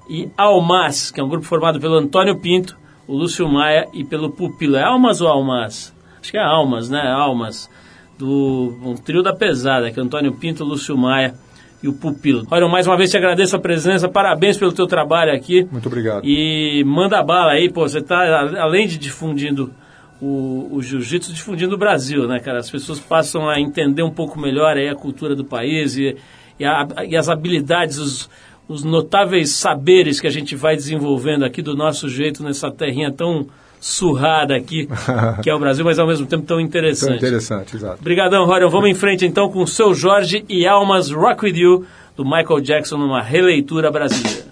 e 0.10 0.30
Almas, 0.36 1.12
que 1.12 1.20
é 1.20 1.24
um 1.24 1.30
grupo 1.30 1.46
formado 1.46 1.80
pelo 1.80 1.96
Antônio 1.96 2.40
Pinto, 2.40 2.76
o 3.08 3.16
Lúcio 3.16 3.48
Maia 3.48 3.88
e 3.94 4.04
pelo 4.04 4.30
Pupilo. 4.32 4.76
É 4.76 4.84
Almas 4.84 5.22
ou 5.22 5.28
Almas? 5.28 5.94
Acho 6.22 6.32
que 6.32 6.38
é 6.38 6.42
Almas, 6.44 6.90
né? 6.90 7.02
Almas. 7.02 7.70
Do 8.18 8.78
um 8.84 8.96
trio 8.96 9.24
da 9.24 9.34
pesada, 9.34 9.90
que 9.92 10.00
é 10.00 10.04
Antônio 10.04 10.34
Pinto, 10.34 10.64
Lúcio 10.66 10.98
Maia 10.98 11.34
e 11.82 11.88
o 11.88 11.94
Pupilo. 11.94 12.46
Olha, 12.52 12.68
mais 12.68 12.86
uma 12.86 12.98
vez 12.98 13.10
te 13.10 13.16
agradeço 13.18 13.56
a 13.56 13.60
presença, 13.60 14.10
parabéns 14.10 14.58
pelo 14.58 14.74
teu 14.74 14.86
trabalho 14.86 15.32
aqui. 15.34 15.66
Muito 15.72 15.86
obrigado. 15.88 16.26
E 16.26 16.84
manda 16.86 17.24
bala 17.24 17.54
aí, 17.54 17.72
pô, 17.72 17.88
você 17.88 18.02
tá, 18.02 18.42
além 18.62 18.86
de 18.88 18.98
difundindo 18.98 19.74
o, 20.22 20.68
o 20.74 20.82
jiu-jitsu, 20.82 21.32
difundindo 21.32 21.76
o 21.76 21.78
Brasil, 21.78 22.28
né, 22.28 22.40
cara? 22.42 22.60
As 22.60 22.70
pessoas 22.70 23.00
passam 23.00 23.48
a 23.50 23.58
entender 23.58 24.04
um 24.04 24.12
pouco 24.12 24.38
melhor 24.38 24.76
aí 24.76 24.90
a 24.90 24.96
cultura 24.96 25.34
do 25.34 25.46
país 25.46 25.96
e, 25.96 26.18
e, 26.60 26.66
a- 26.66 26.86
e 27.08 27.16
as 27.16 27.30
habilidades, 27.30 27.98
os, 27.98 28.30
os 28.70 28.84
notáveis 28.84 29.50
saberes 29.50 30.22
que 30.22 30.28
a 30.28 30.30
gente 30.30 30.56
vai 30.56 30.76
desenvolvendo 30.76 31.44
aqui 31.44 31.60
do 31.60 31.76
nosso 31.76 32.08
jeito 32.08 32.44
nessa 32.44 32.70
terrinha 32.70 33.12
tão 33.12 33.48
surrada 33.80 34.56
aqui, 34.56 34.88
que 35.42 35.50
é 35.50 35.56
o 35.56 35.60
Brasil, 35.60 35.84
mas 35.84 35.98
ao 35.98 36.06
mesmo 36.06 36.28
tempo 36.28 36.46
tão 36.46 36.60
interessante. 36.60 37.18
interessante, 37.18 37.76
exato. 37.76 37.98
Obrigadão, 38.00 38.46
Rorion. 38.46 38.70
Vamos 38.70 38.90
em 38.90 38.94
frente 38.94 39.26
então 39.26 39.50
com 39.50 39.64
o 39.64 39.68
seu 39.68 39.96
Jorge 39.96 40.46
e 40.48 40.68
Almas 40.68 41.10
Rock 41.10 41.46
With 41.46 41.58
You, 41.58 41.86
do 42.16 42.24
Michael 42.24 42.62
Jackson, 42.62 42.98
numa 42.98 43.24
releitura 43.24 43.90
brasileira. 43.92 44.46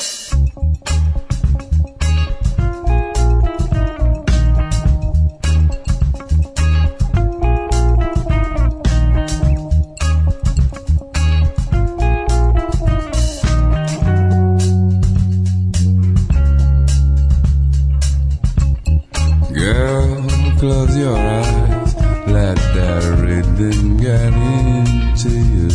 Close 20.67 20.97
your 20.97 21.17
eyes. 21.17 21.95
Let 22.27 22.57
that 22.75 23.03
rhythm 23.23 23.97
get 23.97 24.33
into 24.47 25.31
you. 25.53 25.69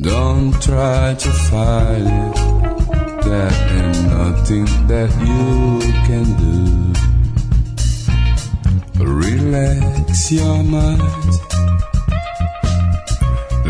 Don't 0.00 0.52
try 0.62 1.14
to 1.24 1.30
fight 1.48 2.06
it. 2.20 2.36
There 3.26 3.52
ain't 3.78 4.02
nothing 4.16 4.66
that 4.92 5.10
you 5.28 5.48
can 6.08 6.26
do. 6.44 6.54
Relax 9.04 10.32
your 10.32 10.62
mind. 10.62 11.02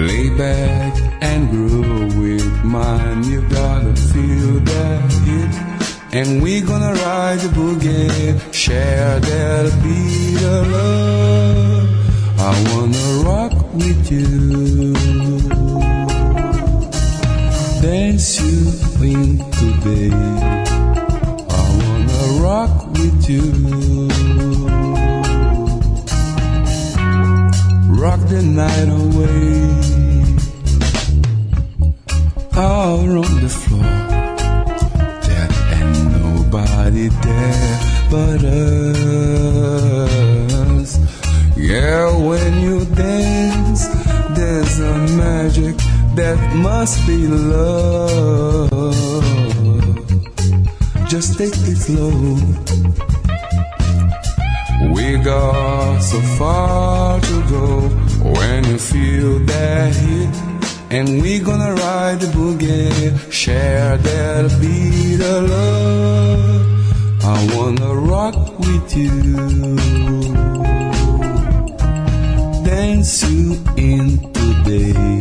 Lay 0.06 0.28
back 0.44 0.94
and 1.20 1.50
groove 1.50 2.16
with 2.16 2.64
mine. 2.64 3.24
You 3.24 3.40
gotta 3.48 3.94
feel 4.12 4.60
that 4.70 5.12
hit. 5.26 5.67
And 6.10 6.42
we're 6.42 6.64
gonna 6.64 6.94
ride 6.94 7.38
the 7.40 7.48
boogie, 7.48 8.54
share 8.54 9.20
that 9.20 9.64
beat 9.82 10.42
of 10.42 10.66
love. 10.72 11.88
I 12.40 12.52
wanna 12.70 13.06
rock 13.28 13.52
with 13.74 14.10
you. 14.10 14.94
Dance 17.82 18.40
you 18.40 18.72
in 19.04 19.38
today. 19.52 20.10
I 21.50 21.64
wanna 21.82 22.20
rock 22.42 22.86
with 22.92 23.28
you. 23.28 24.08
Rock 28.00 28.20
the 28.28 28.42
night 28.42 28.88
away. 28.88 29.57
That 46.28 46.56
must 46.56 47.06
be 47.06 47.26
love. 47.26 48.68
Just 51.08 51.38
take 51.38 51.56
it 51.72 51.78
slow. 51.86 52.12
We 54.94 55.06
got 55.30 56.00
so 56.00 56.20
far 56.38 57.18
to 57.28 57.36
go 57.54 57.66
when 58.36 58.60
you 58.70 58.78
feel 58.78 59.38
that 59.52 59.94
hit. 60.02 60.34
And 60.90 61.22
we 61.22 61.38
gonna 61.38 61.72
ride 61.84 62.20
the 62.20 62.30
boogie, 62.36 63.32
share 63.32 63.96
that 63.96 64.44
beat 64.60 65.20
of 65.34 65.40
love. 65.54 66.60
I 67.36 67.38
wanna 67.54 67.90
rock 68.12 68.38
with 68.58 68.88
you. 69.00 69.16
Dance 72.68 73.22
you 73.24 73.56
in 73.76 74.04
today. 74.36 75.17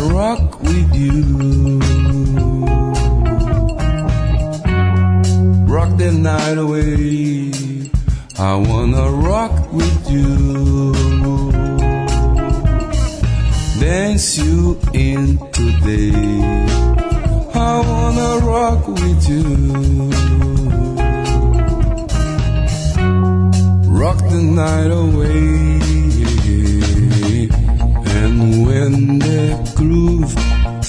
Rock 0.00 0.60
with 0.62 0.94
you. 0.94 1.80
Rock 5.66 5.96
the 5.96 6.12
night 6.12 6.56
away. 6.56 7.50
I 8.38 8.54
wanna 8.54 9.10
rock 9.10 9.72
with 9.72 10.10
you. 10.10 10.92
Dance 13.80 14.38
you 14.38 14.78
in 14.94 15.38
today. 15.52 16.12
I 17.54 17.80
wanna 17.90 18.38
rock 18.46 18.86
with 18.86 19.28
you. 19.28 20.10
Rock 24.00 24.18
the 24.30 24.42
night 24.42 24.90
away. 24.92 25.67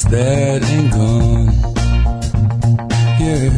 Dead 0.10 0.64
and 0.64 0.91
gone, 0.91 1.47
yeah. 3.20 3.51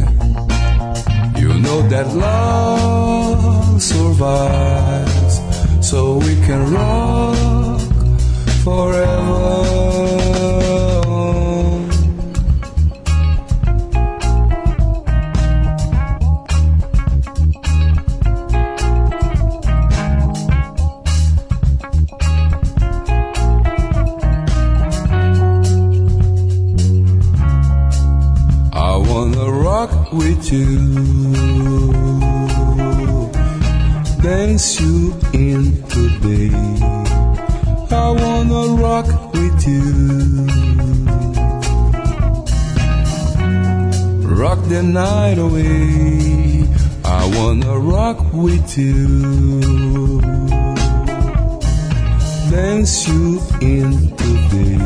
You 1.40 1.48
know 1.64 1.82
that 1.88 2.06
love 2.14 3.82
survives, 3.82 5.40
so 5.80 6.16
we 6.16 6.34
can 6.46 6.72
rock 6.72 7.80
forever. 8.64 9.21
The 44.72 44.82
night 44.82 45.38
away. 45.38 46.66
I 47.04 47.22
wanna 47.36 47.78
rock 47.78 48.32
with 48.32 48.78
you, 48.78 50.20
dance 52.50 53.06
you 53.06 53.40
in 53.60 53.90
today. 54.16 54.78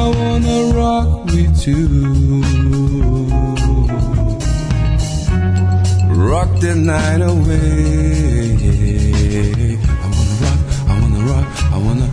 I 0.00 0.04
wanna 0.18 0.58
rock 0.82 1.24
with 1.32 1.66
you. 1.66 1.88
Rock 6.30 6.50
the 6.60 6.74
night 6.92 7.22
away. 7.32 8.68
I 10.04 10.08
wanna 10.14 10.36
rock, 10.44 10.60
I 10.90 10.94
wanna 11.00 11.22
rock, 11.32 11.46
I 11.74 11.78
wanna 11.86 12.07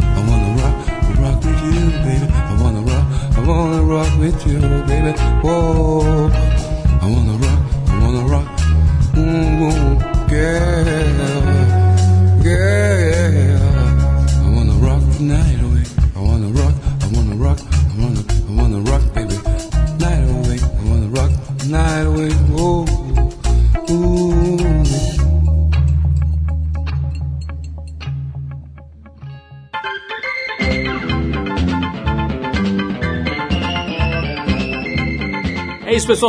with 4.20 4.48
you, 4.48 4.60
baby. 4.88 5.12
Whoa, 5.44 6.30
I 7.02 7.06
wanna 7.10 7.38
rock, 7.38 7.62
I 7.88 8.00
wanna 8.04 8.26
rock, 8.26 8.48
mm, 9.14 9.60
girl, 9.60 9.95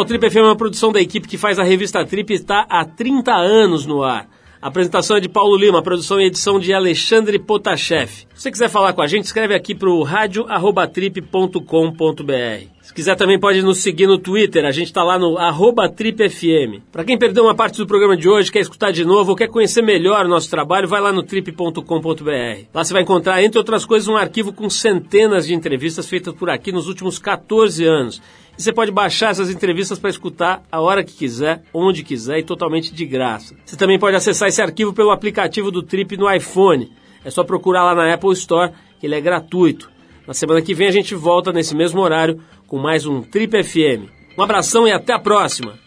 Trip 0.06 0.30
FM 0.30 0.36
é 0.36 0.42
uma 0.42 0.56
produção 0.56 0.92
da 0.92 1.00
equipe 1.00 1.26
que 1.26 1.36
faz 1.36 1.58
a 1.58 1.64
revista 1.64 2.04
Trip 2.04 2.32
e 2.32 2.36
está 2.36 2.64
há 2.70 2.84
30 2.84 3.34
anos 3.34 3.84
no 3.84 4.04
ar. 4.04 4.28
A 4.62 4.68
apresentação 4.68 5.16
é 5.16 5.20
de 5.20 5.28
Paulo 5.28 5.56
Lima, 5.56 5.82
produção 5.82 6.20
e 6.20 6.26
edição 6.26 6.58
de 6.58 6.72
Alexandre 6.72 7.38
Potashev. 7.38 8.08
Se 8.08 8.26
você 8.34 8.50
quiser 8.50 8.68
falar 8.68 8.92
com 8.92 9.02
a 9.02 9.06
gente, 9.06 9.24
escreve 9.24 9.54
aqui 9.54 9.74
para 9.74 9.90
o 9.90 10.02
radio@trip.com.br. 10.02 12.66
Se 12.82 12.94
quiser 12.94 13.16
também 13.16 13.38
pode 13.38 13.62
nos 13.62 13.78
seguir 13.78 14.06
no 14.06 14.16
Twitter, 14.16 14.64
a 14.64 14.70
gente 14.70 14.86
está 14.86 15.02
lá 15.02 15.18
no 15.18 15.36
tripfm. 15.88 16.80
Para 16.92 17.04
quem 17.04 17.18
perdeu 17.18 17.44
uma 17.44 17.54
parte 17.54 17.78
do 17.78 17.86
programa 17.86 18.16
de 18.16 18.28
hoje, 18.28 18.50
quer 18.50 18.60
escutar 18.60 18.92
de 18.92 19.04
novo 19.04 19.30
ou 19.30 19.36
quer 19.36 19.48
conhecer 19.48 19.82
melhor 19.82 20.24
o 20.24 20.28
nosso 20.28 20.48
trabalho, 20.48 20.88
vai 20.88 21.00
lá 21.00 21.12
no 21.12 21.22
trip.com.br. 21.22 21.82
Lá 22.72 22.84
você 22.84 22.92
vai 22.92 23.02
encontrar, 23.02 23.42
entre 23.42 23.58
outras 23.58 23.84
coisas, 23.84 24.08
um 24.08 24.16
arquivo 24.16 24.52
com 24.52 24.70
centenas 24.70 25.46
de 25.46 25.54
entrevistas 25.54 26.08
feitas 26.08 26.32
por 26.32 26.48
aqui 26.48 26.70
nos 26.70 26.86
últimos 26.86 27.18
14 27.18 27.84
anos. 27.84 28.22
E 28.58 28.62
você 28.62 28.72
pode 28.72 28.90
baixar 28.90 29.30
essas 29.30 29.50
entrevistas 29.50 29.98
para 29.98 30.08
escutar 30.10 30.62
a 30.72 30.80
hora 30.80 31.04
que 31.04 31.12
quiser, 31.12 31.62
onde 31.74 32.02
quiser 32.02 32.38
e 32.38 32.42
totalmente 32.42 32.94
de 32.94 33.04
graça. 33.04 33.54
Você 33.64 33.76
também 33.76 33.98
pode 33.98 34.16
acessar 34.16 34.48
esse 34.48 34.62
arquivo 34.62 34.92
pelo 34.92 35.10
aplicativo 35.10 35.70
do 35.70 35.82
Trip 35.82 36.16
no 36.16 36.32
iPhone. 36.32 36.90
É 37.24 37.30
só 37.30 37.44
procurar 37.44 37.84
lá 37.84 37.94
na 37.94 38.14
Apple 38.14 38.32
Store, 38.32 38.72
que 38.98 39.06
ele 39.06 39.14
é 39.14 39.20
gratuito. 39.20 39.90
Na 40.26 40.32
semana 40.32 40.62
que 40.62 40.74
vem 40.74 40.88
a 40.88 40.92
gente 40.92 41.14
volta 41.14 41.52
nesse 41.52 41.76
mesmo 41.76 42.00
horário 42.00 42.40
com 42.66 42.78
mais 42.78 43.04
um 43.06 43.22
Trip 43.22 43.62
FM. 43.62 44.10
Um 44.38 44.42
abração 44.42 44.86
e 44.88 44.92
até 44.92 45.12
a 45.12 45.18
próxima! 45.18 45.85